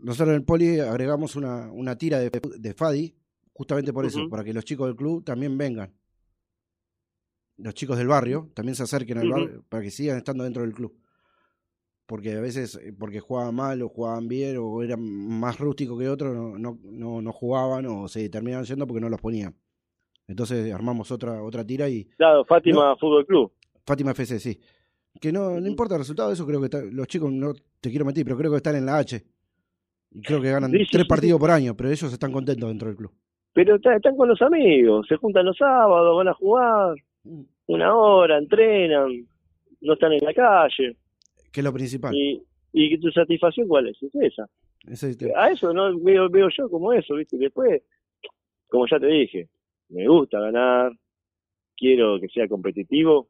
Nosotros 0.00 0.28
en 0.28 0.34
el 0.36 0.44
Poli 0.44 0.78
agregamos 0.80 1.34
una, 1.36 1.70
una 1.72 1.96
tira 1.98 2.18
de, 2.20 2.30
de 2.30 2.74
Fadi, 2.74 3.12
justamente 3.52 3.92
por 3.92 4.06
eso, 4.06 4.28
para 4.30 4.44
que 4.44 4.52
los 4.54 4.64
chicos 4.64 4.86
del 4.86 4.96
club 4.96 5.24
también 5.24 5.58
vengan. 5.58 5.92
Los 7.58 7.74
chicos 7.74 7.98
del 7.98 8.06
barrio 8.08 8.50
también 8.54 8.74
se 8.76 8.82
acerquen 8.84 9.18
al 9.18 9.28
barrio 9.28 9.64
para 9.68 9.82
que 9.82 9.90
sigan 9.90 10.16
estando 10.16 10.44
dentro 10.44 10.62
del 10.62 10.72
club. 10.72 10.96
Porque 12.06 12.32
a 12.36 12.40
veces, 12.40 12.74
eh, 12.82 12.92
porque 12.98 13.20
jugaban 13.20 13.54
mal 13.54 13.80
o 13.82 13.88
jugaban 13.88 14.28
bien 14.28 14.56
o 14.58 14.82
eran 14.82 15.00
más 15.02 15.58
rústicos 15.58 15.98
que 15.98 16.08
otros, 16.08 16.34
no, 16.34 16.58
no, 16.58 16.78
no, 16.82 17.22
no 17.22 17.32
jugaban 17.32 17.86
o 17.86 18.08
se 18.08 18.28
terminaban 18.28 18.64
yendo 18.64 18.86
porque 18.86 19.00
no 19.00 19.08
los 19.08 19.20
ponían. 19.20 19.54
Entonces 20.28 20.72
armamos 20.72 21.10
otra, 21.10 21.42
otra 21.42 21.64
tira 21.66 21.88
y 21.88 22.04
Claro, 22.16 22.44
Fátima 22.44 22.96
Fútbol 22.96 23.26
Club. 23.26 23.52
Fátima 23.86 24.10
FC, 24.12 24.38
sí. 24.38 24.58
Que 25.20 25.32
no, 25.32 25.60
no 25.60 25.66
importa 25.66 25.94
el 25.94 26.00
resultado, 26.00 26.32
eso 26.32 26.46
creo 26.46 26.58
que 26.60 26.66
está- 26.66 26.82
los 26.82 27.06
chicos, 27.06 27.30
no 27.32 27.52
te 27.80 27.90
quiero 27.90 28.04
mentir, 28.04 28.24
pero 28.24 28.36
creo 28.36 28.50
que 28.50 28.56
están 28.58 28.76
en 28.76 28.86
la 28.86 28.98
H. 28.98 29.22
Y 30.14 30.22
creo 30.22 30.40
que 30.40 30.50
ganan 30.50 30.70
Sí, 30.70 30.78
sí, 30.78 30.86
tres 30.92 31.02
sí. 31.02 31.08
partidos 31.08 31.40
por 31.40 31.50
año, 31.50 31.76
pero 31.76 31.90
ellos 31.90 32.12
están 32.12 32.32
contentos 32.32 32.68
dentro 32.68 32.88
del 32.88 32.96
club. 32.96 33.12
Pero 33.54 33.76
está- 33.76 33.94
están 33.96 34.16
con 34.16 34.28
los 34.28 34.40
amigos, 34.42 35.06
se 35.08 35.16
juntan 35.16 35.44
los 35.46 35.56
sábados, 35.56 36.16
van 36.16 36.28
a 36.28 36.34
jugar 36.34 36.94
Mm. 37.24 37.42
una 37.66 37.94
hora, 37.94 38.38
entrenan, 38.38 39.26
no 39.80 39.92
están 39.94 40.12
en 40.12 40.24
la 40.24 40.32
calle. 40.34 40.96
Que 41.52 41.60
es 41.60 41.64
lo 41.64 41.72
principal. 41.72 42.14
Y, 42.14 42.42
y 42.72 42.98
tu 42.98 43.10
satisfacción, 43.10 43.68
¿cuál 43.68 43.88
es? 43.88 44.02
Es 44.02 44.14
esa. 44.14 44.48
Es 44.86 45.02
el- 45.02 45.32
A 45.36 45.50
eso 45.50 45.72
no 45.72 45.98
veo, 46.00 46.28
veo 46.28 46.48
yo 46.56 46.68
como 46.68 46.92
eso, 46.92 47.14
¿viste? 47.14 47.36
Después, 47.36 47.82
como 48.68 48.86
ya 48.88 48.98
te 48.98 49.06
dije, 49.06 49.48
me 49.90 50.08
gusta 50.08 50.40
ganar, 50.40 50.92
quiero 51.76 52.18
que 52.20 52.28
sea 52.28 52.48
competitivo, 52.48 53.28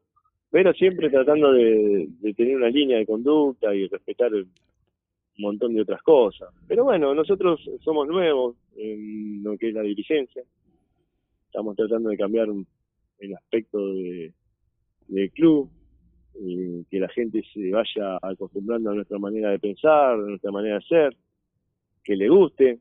pero 0.49 0.73
siempre 0.73 1.09
tratando 1.09 1.51
de, 1.51 2.07
de 2.19 2.33
tener 2.33 2.55
una 2.55 2.69
línea 2.69 2.97
de 2.97 3.05
conducta 3.05 3.73
y 3.75 3.87
respetar 3.87 4.33
un 4.33 4.49
montón 5.37 5.73
de 5.73 5.81
otras 5.81 6.01
cosas. 6.03 6.49
Pero 6.67 6.83
bueno, 6.85 7.13
nosotros 7.13 7.59
somos 7.83 8.07
nuevos 8.07 8.55
en 8.75 9.43
lo 9.43 9.57
que 9.57 9.69
es 9.69 9.73
la 9.73 9.81
dirigencia, 9.81 10.43
estamos 11.47 11.75
tratando 11.75 12.09
de 12.09 12.17
cambiar 12.17 12.47
el 13.19 13.35
aspecto 13.35 13.93
de, 13.93 14.33
del 15.07 15.31
club, 15.31 15.69
y 16.35 16.83
que 16.85 16.99
la 16.99 17.09
gente 17.09 17.43
se 17.53 17.71
vaya 17.71 18.17
acostumbrando 18.21 18.91
a 18.91 18.95
nuestra 18.95 19.19
manera 19.19 19.51
de 19.51 19.59
pensar, 19.59 20.13
a 20.13 20.17
nuestra 20.17 20.51
manera 20.51 20.75
de 20.75 20.85
ser, 20.85 21.15
que 22.03 22.15
le 22.15 22.27
guste 22.29 22.79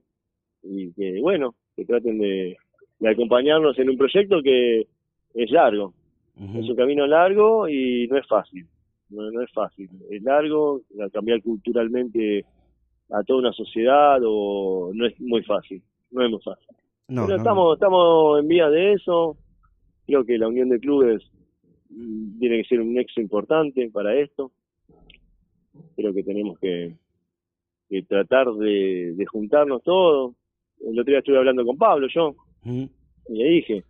y 0.62 0.92
que, 0.92 1.20
bueno, 1.20 1.54
que 1.76 1.84
traten 1.84 2.18
de, 2.18 2.56
de 2.98 3.08
acompañarnos 3.08 3.78
en 3.78 3.90
un 3.90 3.98
proyecto 3.98 4.42
que 4.42 4.86
es 5.34 5.50
largo. 5.50 5.92
Es 6.36 6.68
un 6.68 6.76
camino 6.76 7.06
largo 7.06 7.68
y 7.68 8.08
no 8.08 8.16
es 8.16 8.26
fácil. 8.26 8.66
No, 9.10 9.30
no 9.30 9.42
es 9.42 9.52
fácil. 9.52 9.88
Es 10.10 10.22
largo, 10.22 10.80
cambiar 11.12 11.42
culturalmente 11.42 12.44
a 13.10 13.22
toda 13.22 13.40
una 13.40 13.52
sociedad 13.52 14.18
o 14.24 14.90
no 14.94 15.06
es 15.06 15.20
muy 15.20 15.42
fácil. 15.42 15.82
No 16.10 16.24
es 16.24 16.30
muy 16.30 16.40
fácil. 16.40 16.68
No, 17.08 17.26
Pero 17.26 17.36
no, 17.36 17.42
estamos, 17.42 17.74
estamos 17.74 18.40
en 18.40 18.48
vía 18.48 18.70
de 18.70 18.92
eso. 18.94 19.36
Creo 20.06 20.24
que 20.24 20.38
la 20.38 20.48
unión 20.48 20.68
de 20.70 20.80
clubes 20.80 21.22
tiene 22.38 22.62
que 22.62 22.68
ser 22.68 22.80
un 22.80 22.94
nexo 22.94 23.20
importante 23.20 23.90
para 23.90 24.18
esto. 24.18 24.52
Creo 25.96 26.12
que 26.12 26.22
tenemos 26.22 26.58
que, 26.58 26.96
que 27.88 28.02
tratar 28.02 28.52
de, 28.54 29.12
de 29.14 29.26
juntarnos 29.26 29.82
todos. 29.82 30.34
El 30.80 30.98
otro 30.98 31.10
día 31.10 31.18
estuve 31.18 31.38
hablando 31.38 31.64
con 31.64 31.76
Pablo, 31.76 32.08
yo, 32.12 32.34
y 32.64 32.88
le 33.28 33.44
dije, 33.50 33.84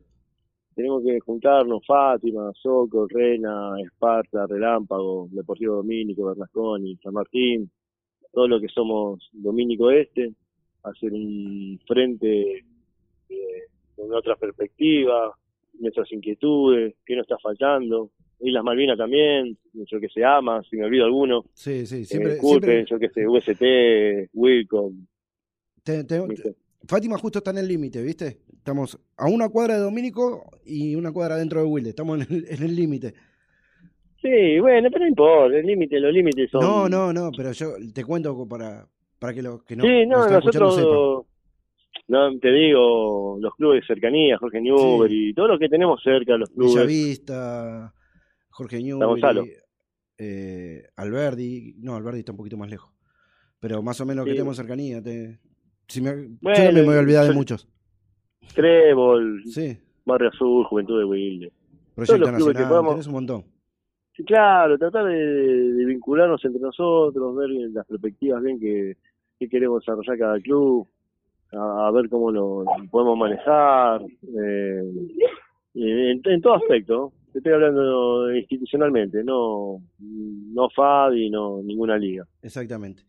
tenemos 0.74 1.02
que 1.02 1.20
juntarnos 1.20 1.84
Fátima, 1.86 2.52
Soco, 2.54 3.06
Rena, 3.08 3.74
Esparta, 3.82 4.46
Relámpago, 4.46 5.28
Deportivo 5.30 5.76
Domínico, 5.76 6.26
Bernasconi, 6.26 6.96
San 6.96 7.14
Martín, 7.14 7.70
todo 8.32 8.48
lo 8.48 8.60
que 8.60 8.68
somos 8.68 9.28
Domínico 9.32 9.90
Este, 9.90 10.32
hacer 10.82 11.12
un 11.12 11.78
frente 11.86 12.64
eh, 13.28 13.62
con 13.96 14.12
otra 14.14 14.36
perspectiva, 14.36 15.34
nuestras 15.78 16.10
inquietudes, 16.12 16.94
qué 17.04 17.16
nos 17.16 17.24
está 17.24 17.38
faltando, 17.38 18.10
Islas 18.40 18.64
Malvinas 18.64 18.98
también, 18.98 19.56
yo 19.72 20.00
que 20.00 20.08
se 20.08 20.24
ama, 20.24 20.62
si 20.68 20.76
me 20.76 20.84
olvido 20.84 21.04
alguno, 21.04 21.44
Sí, 21.54 21.86
sí, 21.86 22.02
eh, 22.02 22.04
siempre, 22.04 22.38
siempre 22.40 22.84
yo 22.88 22.98
que 22.98 23.08
sé, 23.10 23.26
UST, 23.26 24.30
Wilcom, 24.34 25.06
te- 25.82 26.04
te-. 26.04 26.54
Fátima 26.88 27.16
justo 27.18 27.38
está 27.38 27.52
en 27.52 27.58
el 27.58 27.68
límite, 27.68 28.02
¿viste? 28.02 28.38
Estamos 28.52 28.98
a 29.16 29.28
una 29.28 29.48
cuadra 29.48 29.74
de 29.74 29.80
Domínico 29.82 30.44
y 30.64 30.96
una 30.96 31.12
cuadra 31.12 31.36
dentro 31.36 31.60
de 31.60 31.66
Wilde. 31.66 31.90
Estamos 31.90 32.28
en 32.28 32.44
el- 32.64 32.74
límite. 32.76 33.14
Sí, 34.20 34.58
bueno, 34.60 34.88
pero 34.90 35.04
no 35.04 35.08
importa, 35.08 35.56
el 35.58 35.66
límite, 35.66 35.98
los 36.00 36.12
límites 36.12 36.50
son... 36.50 36.60
No, 36.60 36.88
no, 36.88 37.12
no, 37.12 37.30
pero 37.36 37.52
yo 37.52 37.74
te 37.92 38.04
cuento 38.04 38.46
para, 38.48 38.86
para 39.18 39.34
que 39.34 39.42
los 39.42 39.62
que 39.64 39.74
no, 39.76 39.84
sí, 39.84 40.06
no, 40.06 40.28
nosotros, 40.28 41.26
no, 42.08 42.38
te 42.38 42.50
digo, 42.52 43.38
los 43.40 43.54
clubes 43.56 43.80
de 43.82 43.86
cercanía, 43.86 44.36
Jorge 44.38 44.60
Newbery, 44.60 45.30
y 45.30 45.34
todos 45.34 45.48
los 45.50 45.58
que 45.58 45.68
tenemos 45.68 46.00
cerca, 46.02 46.36
los 46.36 46.50
clubes. 46.50 46.74
Bellavista, 46.74 47.94
Jorge. 48.50 48.82
Newbery, 48.82 49.52
eh, 50.18 50.82
Alberdi, 50.96 51.74
no, 51.78 51.96
Alberdi 51.96 52.20
está 52.20 52.32
un 52.32 52.38
poquito 52.38 52.56
más 52.56 52.70
lejos. 52.70 52.92
Pero 53.60 53.82
más 53.82 54.00
o 54.00 54.06
menos 54.06 54.24
que 54.24 54.32
Sí. 54.32 54.36
tenemos 54.36 54.56
cercanía. 54.56 55.02
Te, 55.02 55.38
si 55.88 56.00
me, 56.00 56.10
yo 56.10 56.28
Bueno, 56.40 56.56
también 56.56 56.74
me 56.74 56.82
voy 56.82 56.96
a 56.96 57.00
olvidar 57.00 57.22
de 57.24 57.30
yo- 57.30 57.34
muchos. 57.34 57.68
Trébol, 58.54 59.42
Sí, 59.46 59.78
Barrio 60.04 60.28
Azul, 60.30 60.64
Juventud 60.64 60.98
de 60.98 61.04
Wilde. 61.04 61.52
Proyecto 61.94 62.18
los 62.18 62.28
clubes 62.30 62.44
que 62.44 62.52
Nacional, 62.54 62.68
podamos- 62.68 62.92
tenés 62.94 63.06
un 63.06 63.12
montón. 63.12 63.44
Sí, 64.16 64.24
claro, 64.24 64.76
tratar 64.78 65.06
de, 65.06 65.14
de 65.72 65.84
vincularnos 65.86 66.44
entre 66.44 66.60
nosotros, 66.60 67.36
ver 67.36 67.48
las 67.72 67.86
perspectivas 67.86 68.42
bien 68.42 68.58
que, 68.60 68.96
que 69.38 69.48
queremos 69.48 69.80
desarrollar 69.82 70.18
cada 70.18 70.40
club, 70.40 70.86
a, 71.52 71.86
a 71.88 71.90
ver 71.90 72.08
cómo 72.08 72.30
lo, 72.30 72.62
lo 72.64 72.90
podemos 72.90 73.16
manejar, 73.18 74.02
eh, 74.02 74.82
y 75.74 75.90
en, 75.90 76.20
en 76.24 76.40
todo 76.40 76.54
aspecto. 76.54 77.12
Te 77.32 77.38
estoy 77.38 77.52
hablando 77.54 78.30
institucionalmente, 78.34 79.24
no 79.24 79.78
no 79.98 80.68
FADI, 80.68 81.30
no 81.30 81.62
ninguna 81.62 81.96
liga. 81.96 82.26
Exactamente. 82.42 83.04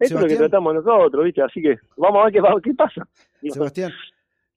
Esto 0.00 0.16
es 0.16 0.20
lo 0.22 0.26
que 0.26 0.34
tratamos 0.36 0.74
nosotros, 0.74 1.24
¿viste? 1.24 1.42
Así 1.42 1.62
que 1.62 1.76
vamos 1.96 2.22
a 2.22 2.24
ver 2.24 2.60
qué, 2.60 2.74
pasa. 2.74 3.06
Sebastián, 3.40 3.92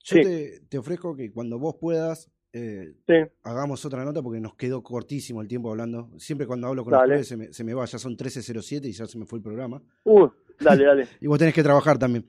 yo 0.04 0.16
Sí. 0.18 0.22
te, 0.24 0.60
te 0.68 0.78
ofrezco 0.80 1.16
que 1.16 1.32
cuando 1.32 1.60
vos 1.60 1.76
puedas 1.80 2.32
eh, 2.52 2.94
Sí. 3.06 3.14
hagamos 3.44 3.86
otra 3.86 4.04
nota 4.06 4.24
porque 4.24 4.40
nos 4.40 4.56
quedó 4.56 4.82
cortísimo 4.82 5.42
el 5.42 5.48
tiempo 5.48 5.70
hablando. 5.70 6.10
Siempre 6.18 6.48
cuando 6.48 6.66
hablo 6.68 6.84
con 6.84 6.94
Dale. 6.94 7.02
los 7.04 7.10
clubes 7.10 7.28
se 7.28 7.38
me, 7.38 7.54
se 7.54 7.64
me 7.64 7.74
va, 7.76 7.86
ya 7.86 8.00
son 8.00 8.18
13.07 8.18 8.86
y 8.88 8.92
ya 8.94 9.06
se 9.06 9.20
me 9.20 9.26
fue 9.26 9.38
el 9.38 9.44
programa. 9.44 9.84
Uh, 10.06 10.28
dale, 10.60 10.84
dale. 10.84 11.08
Y 11.22 11.28
vos 11.28 11.38
tenés 11.38 11.54
que 11.54 11.62
trabajar 11.64 12.00
también. 12.00 12.26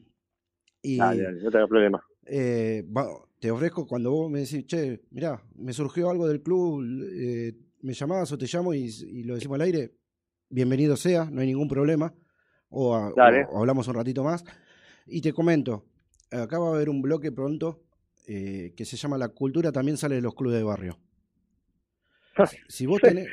Y 0.88 0.96
Dale, 0.98 1.22
dale, 1.24 1.42
no 1.42 1.50
tengas 1.50 1.68
problema. 1.68 2.00
eh, 2.26 2.84
te 3.40 3.50
ofrezco 3.50 3.86
cuando 3.86 4.10
vos 4.12 4.30
me 4.30 4.40
decís, 4.40 4.64
che, 4.66 5.00
mirá, 5.10 5.42
me 5.56 5.72
surgió 5.72 6.10
algo 6.10 6.28
del 6.28 6.42
club, 6.42 6.82
eh, 7.12 7.54
me 7.82 7.92
llamás 7.92 8.30
o 8.32 8.38
te 8.38 8.46
llamo 8.46 8.72
y, 8.72 8.84
y 8.86 9.24
lo 9.24 9.34
decimos 9.34 9.56
al 9.56 9.62
aire, 9.62 9.94
bienvenido 10.48 10.96
sea, 10.96 11.24
no 11.30 11.40
hay 11.40 11.48
ningún 11.48 11.68
problema. 11.68 12.14
O, 12.68 12.94
a- 12.94 13.12
Dale. 13.16 13.44
o- 13.44 13.56
o 13.56 13.58
hablamos 13.60 13.88
un 13.88 13.94
ratito 13.94 14.22
más. 14.22 14.44
Y 15.06 15.20
te 15.20 15.32
comento, 15.32 15.84
acá 16.30 16.58
va 16.58 16.68
a 16.68 16.74
haber 16.74 16.88
un 16.88 17.02
bloque 17.02 17.32
pronto 17.32 17.82
eh, 18.28 18.72
que 18.76 18.84
se 18.84 18.96
llama 18.96 19.18
La 19.18 19.28
cultura 19.28 19.70
también 19.72 19.96
sale 19.96 20.16
de 20.16 20.20
los 20.22 20.34
clubes 20.34 20.58
de 20.58 20.64
barrio. 20.64 20.98
Si 22.68 22.86
vos 22.86 23.00
tenés, 23.00 23.28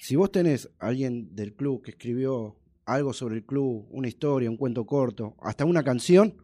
si 0.00 0.16
vos 0.16 0.30
tenés 0.30 0.70
alguien 0.78 1.34
del 1.34 1.54
club 1.54 1.82
que 1.82 1.90
escribió 1.92 2.56
algo 2.84 3.12
sobre 3.12 3.36
el 3.36 3.44
club, 3.44 3.86
una 3.90 4.08
historia, 4.08 4.50
un 4.50 4.56
cuento 4.56 4.86
corto, 4.86 5.34
hasta 5.42 5.64
una 5.64 5.82
canción, 5.82 6.34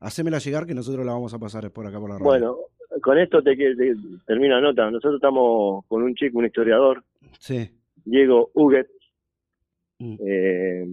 hacémela 0.00 0.38
llegar 0.38 0.66
que 0.66 0.74
nosotros 0.74 1.04
la 1.04 1.12
vamos 1.12 1.32
a 1.34 1.38
pasar 1.38 1.70
por 1.70 1.86
acá 1.86 1.98
por 1.98 2.08
la 2.10 2.16
radio. 2.16 2.24
Bueno, 2.24 2.56
con 3.02 3.18
esto 3.18 3.42
te, 3.42 3.56
te- 3.56 3.94
termino 4.26 4.54
la 4.56 4.60
nota. 4.60 4.90
Nosotros 4.90 5.16
estamos 5.16 5.84
con 5.86 6.02
un 6.02 6.14
chico, 6.14 6.38
un 6.38 6.46
historiador, 6.46 7.02
Sí. 7.38 7.70
Diego 8.04 8.50
Huguet, 8.54 8.88
Mm. 9.98 10.16
eh, 10.26 10.86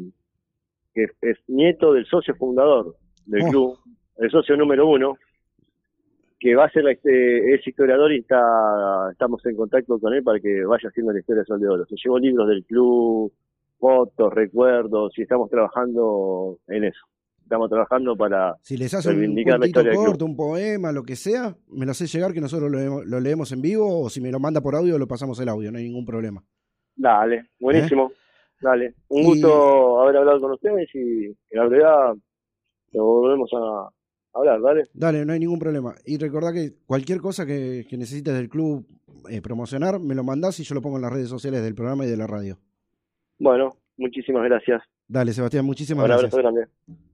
que 0.93 1.04
es, 1.04 1.12
es 1.22 1.38
nieto 1.47 1.91
del 1.93 2.06
socio 2.06 2.34
fundador 2.36 2.95
del 3.26 3.43
Oh. 3.43 3.49
club, 3.49 3.78
el 4.18 4.32
socio 4.32 4.56
número 4.56 4.88
uno, 4.88 5.18
que 6.39 6.56
va 6.56 6.66
a 6.66 6.70
ser 6.72 6.88
este, 6.88 7.54
es 7.54 7.68
historiador 7.68 8.12
y 8.14 8.20
está 8.20 9.10
estamos 9.12 9.45
en 9.45 9.56
contacto 9.58 9.99
con 9.99 10.14
él 10.14 10.24
para 10.24 10.39
que 10.39 10.64
vaya 10.66 10.88
haciendo 10.89 11.12
la 11.14 11.20
historia 11.20 11.41
de 11.41 11.45
Sol 11.47 11.60
de 11.60 11.68
Oro. 11.68 11.86
Se 11.86 11.95
llevó 12.01 12.18
libros 12.20 12.47
del 12.47 12.64
club, 12.66 13.32
fotos, 13.78 14.34
recuerdos, 14.34 15.18
y 15.18 15.24
estamos 15.24 15.49
trabajando 15.49 16.58
en 16.68 16.86
eso. 16.86 16.99
Estamos 17.44 17.70
trabajando 17.70 18.16
para 18.16 18.56
Si 18.62 18.78
les 18.78 18.94
hace 18.94 19.10
un 19.10 19.36
la 19.36 19.58
del 19.58 19.72
club. 19.72 19.94
corto, 19.96 20.26
un 20.26 20.36
poema, 20.36 20.91
lo 20.91 21.04
que 21.04 21.16
sea, 21.16 21.56
me 21.68 21.86
lo 21.86 21.91
hace 21.91 22.08
llegar 22.08 22.34
que 22.34 22.41
nosotros 22.41 22.72
lo, 22.72 22.80
leemos- 22.80 23.06
lo 23.06 23.20
leemos 23.20 23.52
en 23.52 23.62
vivo 23.62 24.02
o 24.02 24.10
si 24.10 24.22
me 24.22 24.32
lo 24.32 24.39
manda 24.39 24.62
por 24.62 24.76
audio 24.76 24.98
lo 24.98 25.08
pasamos 25.08 25.39
el 25.39 25.50
audio, 25.50 25.72
no 25.72 25.78
hay 25.78 25.84
ningún 25.84 26.06
problema. 26.06 26.44
Dale, 26.96 27.50
buenísimo. 27.60 28.12
Dale. 28.62 28.96
Un 29.10 29.20
¿Eh? 29.20 29.24
Y- 29.24 29.26
gusto 29.26 30.02
haber 30.02 30.18
hablado 30.18 30.39
con 30.39 30.52
ustedes 30.54 30.89
y 30.96 31.26
en 31.26 31.36
la 31.52 31.68
verdad 31.68 32.14
lo 32.94 33.04
volvemos 33.06 33.50
a 33.54 33.89
hablar, 34.39 34.60
¿vale? 34.62 34.84
Dale, 34.94 35.26
no 35.26 35.34
hay 35.34 35.39
ningún 35.39 35.60
problema. 35.60 35.94
Y 36.06 36.18
recordá 36.18 36.54
que 36.54 36.74
cualquier 36.86 37.20
cosa 37.20 37.46
que, 37.46 37.86
que 37.89 37.98
necesites 37.98 38.34
del 38.34 38.48
club 38.50 38.88
eh, 39.30 39.41
promocionar, 39.41 40.00
me 40.00 40.16
lo 40.16 40.24
mandás 40.24 40.60
y 40.60 40.64
yo 40.64 40.74
lo 40.76 40.82
pongo 40.82 40.96
en 40.96 41.02
las 41.04 41.12
redes 41.14 41.30
sociales 41.30 41.62
del 41.62 41.76
programa 41.76 42.06
y 42.06 42.10
de 42.10 42.18
la 42.18 42.26
radio. 42.28 42.58
Bueno, 43.38 43.76
muchísimas 43.98 44.44
gracias. 44.46 44.82
Dale, 45.08 45.34
Sebastián, 45.34 45.66
muchísimas 45.66 46.04
Un 46.06 46.08
gracias. 46.10 46.34
abrazo 46.34 46.50
grande. 46.56 47.12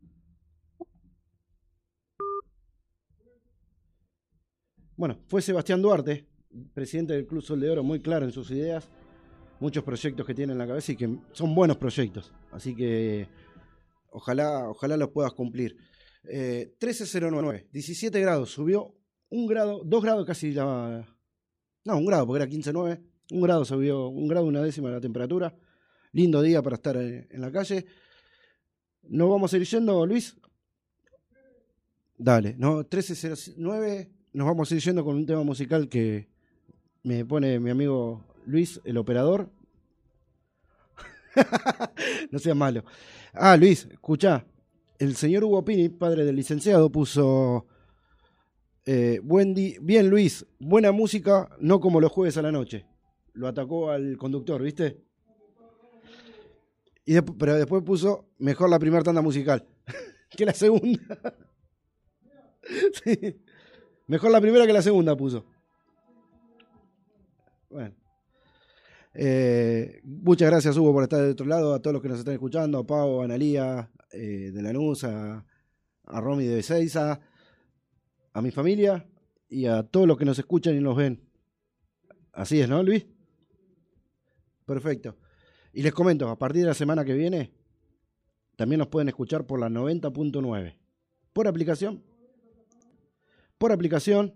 Bueno, 4.99 5.17
fue 5.27 5.41
Sebastián 5.41 5.81
Duarte, 5.81 6.27
presidente 6.73 7.13
del 7.13 7.25
Club 7.25 7.41
Sol 7.41 7.61
de 7.61 7.69
Oro, 7.69 7.83
muy 7.83 8.01
claro 8.01 8.25
en 8.25 8.33
sus 8.33 8.51
ideas, 8.51 8.89
muchos 9.61 9.81
proyectos 9.81 10.27
que 10.27 10.33
tiene 10.33 10.51
en 10.51 10.59
la 10.59 10.67
cabeza 10.67 10.91
y 10.91 10.97
que 10.97 11.19
son 11.31 11.55
buenos 11.55 11.77
proyectos. 11.77 12.33
Así 12.51 12.75
que 12.75 13.25
ojalá, 14.09 14.67
ojalá 14.67 14.97
los 14.97 15.07
puedas 15.11 15.31
cumplir. 15.31 15.77
Eh, 16.25 16.75
1309, 16.81 17.69
17 17.71 18.19
grados, 18.19 18.51
subió 18.51 18.93
un 19.29 19.47
grado, 19.47 19.83
dos 19.85 20.03
grados 20.03 20.25
casi 20.25 20.51
la. 20.51 21.07
No, 21.85 21.97
un 21.97 22.05
grado, 22.05 22.27
porque 22.27 22.43
era 22.43 22.51
15.9. 22.51 23.01
Un 23.31 23.41
grado 23.41 23.63
subió, 23.63 24.09
un 24.09 24.27
grado, 24.27 24.47
una 24.47 24.61
décima 24.61 24.89
la 24.89 24.99
temperatura. 24.99 25.55
Lindo 26.11 26.41
día 26.41 26.61
para 26.61 26.75
estar 26.75 26.97
eh, 26.97 27.25
en 27.31 27.39
la 27.39 27.53
calle. 27.53 27.85
¿Nos 29.03 29.29
vamos 29.29 29.53
a 29.53 29.55
ir 29.55 29.63
yendo, 29.63 30.05
Luis? 30.05 30.35
Dale, 32.17 32.53
no, 32.57 32.79
1309, 32.79 34.18
nos 34.33 34.47
vamos 34.47 34.71
a 34.71 34.75
ir 34.75 34.81
yendo 34.81 35.03
con 35.03 35.15
un 35.15 35.25
tema 35.25 35.43
musical 35.43 35.89
que 35.89 36.27
me 37.03 37.25
pone 37.25 37.59
mi 37.59 37.69
amigo 37.69 38.23
Luis, 38.45 38.79
el 38.83 38.97
operador. 38.97 39.49
no 42.31 42.39
sea 42.39 42.55
malo. 42.55 42.83
Ah, 43.33 43.55
Luis, 43.57 43.87
escucha. 43.91 44.45
El 44.97 45.15
señor 45.15 45.43
Hugo 45.45 45.63
Pini, 45.63 45.87
padre 45.89 46.25
del 46.25 46.35
licenciado, 46.35 46.91
puso. 46.91 47.65
eh, 48.85 49.21
Bien, 49.81 50.09
Luis, 50.09 50.45
buena 50.59 50.91
música, 50.91 51.49
no 51.59 51.79
como 51.79 52.01
los 52.01 52.11
jueves 52.11 52.37
a 52.37 52.41
la 52.41 52.51
noche. 52.51 52.85
Lo 53.33 53.47
atacó 53.47 53.91
al 53.91 54.17
conductor, 54.17 54.61
¿viste? 54.61 54.97
Y 57.05 57.13
despu- 57.13 57.35
pero 57.39 57.55
después 57.55 57.81
puso 57.83 58.27
mejor 58.37 58.69
la 58.69 58.77
primera 58.79 59.03
tanda 59.03 59.21
musical 59.21 59.65
que 60.29 60.45
la 60.45 60.53
segunda. 60.53 60.99
Sí. 63.03 63.41
Mejor 64.09 64.31
la 64.31 64.41
primera 64.41 64.65
que 64.65 64.73
la 64.73 64.81
segunda 64.81 65.15
puso. 65.15 65.45
Bueno. 67.69 67.93
Eh, 69.13 70.01
muchas 70.03 70.49
gracias, 70.49 70.75
Hugo, 70.75 70.91
por 70.93 71.03
estar 71.03 71.21
de 71.21 71.29
otro 71.29 71.45
lado. 71.45 71.75
A 71.75 71.79
todos 71.79 71.93
los 71.93 72.01
que 72.01 72.09
nos 72.09 72.17
están 72.17 72.33
escuchando, 72.33 72.79
a 72.79 72.87
Pau, 72.87 73.21
a 73.21 73.25
Analía, 73.25 73.91
eh, 74.11 74.49
de 74.51 74.61
Lanús, 74.63 75.03
a, 75.03 75.45
a 76.05 76.21
Romy 76.21 76.45
de 76.45 76.55
Bezeiza, 76.55 77.21
a 78.33 78.41
mi 78.41 78.49
familia 78.49 79.07
y 79.47 79.67
a 79.67 79.83
todos 79.83 80.07
los 80.07 80.17
que 80.17 80.25
nos 80.25 80.39
escuchan 80.39 80.75
y 80.75 80.79
nos 80.79 80.97
ven. 80.97 81.23
Así 82.33 82.59
es, 82.59 82.67
¿no, 82.67 82.81
Luis? 82.81 83.05
Perfecto. 84.65 85.17
Y 85.71 85.83
les 85.83 85.93
comento, 85.93 86.29
a 86.29 86.39
partir 86.39 86.63
de 86.63 86.69
la 86.69 86.73
semana 86.73 87.05
que 87.05 87.13
viene, 87.13 87.53
también 88.55 88.79
nos 88.79 88.87
pueden 88.87 89.09
escuchar 89.09 89.45
por 89.45 89.59
la 89.59 89.69
90.9. 89.69 90.79
Por 91.31 91.47
aplicación, 91.47 92.03
por 93.59 93.71
aplicación, 93.71 94.33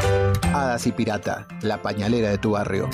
Y 0.61 1.65
la 1.65 1.81
pañalera 1.81 2.29
de 2.29 2.37
tu 2.37 2.51
barrio. 2.51 2.87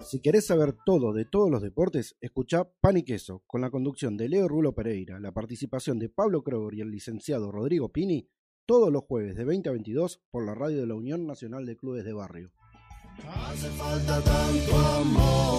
Si 0.00 0.20
querés 0.20 0.46
saber 0.46 0.74
todo 0.86 1.12
de 1.12 1.26
todos 1.26 1.50
los 1.50 1.60
deportes, 1.60 2.16
escuchá 2.22 2.70
Pan 2.80 2.96
y 2.96 3.02
Queso, 3.04 3.42
con 3.46 3.60
la 3.60 3.70
conducción 3.70 4.16
de 4.16 4.30
Leo 4.30 4.48
Rulo 4.48 4.74
Pereira, 4.74 5.20
la 5.20 5.32
participación 5.32 5.98
de 5.98 6.08
Pablo 6.08 6.42
Kroger 6.42 6.78
y 6.78 6.80
el 6.80 6.90
licenciado 6.90 7.52
Rodrigo 7.52 7.90
Pini, 7.92 8.30
todos 8.64 8.90
los 8.90 9.04
jueves 9.04 9.36
de 9.36 9.44
20 9.44 9.68
a 9.68 9.72
22 9.72 10.22
por 10.30 10.46
la 10.46 10.54
radio 10.54 10.80
de 10.80 10.86
la 10.86 10.94
Unión 10.94 11.26
Nacional 11.26 11.66
de 11.66 11.76
Clubes 11.76 12.04
de 12.04 12.14
Barrio. 12.14 12.52
Hace 13.22 13.68
falta 13.70 14.20
tanto 14.22 14.76
amor. 14.76 15.54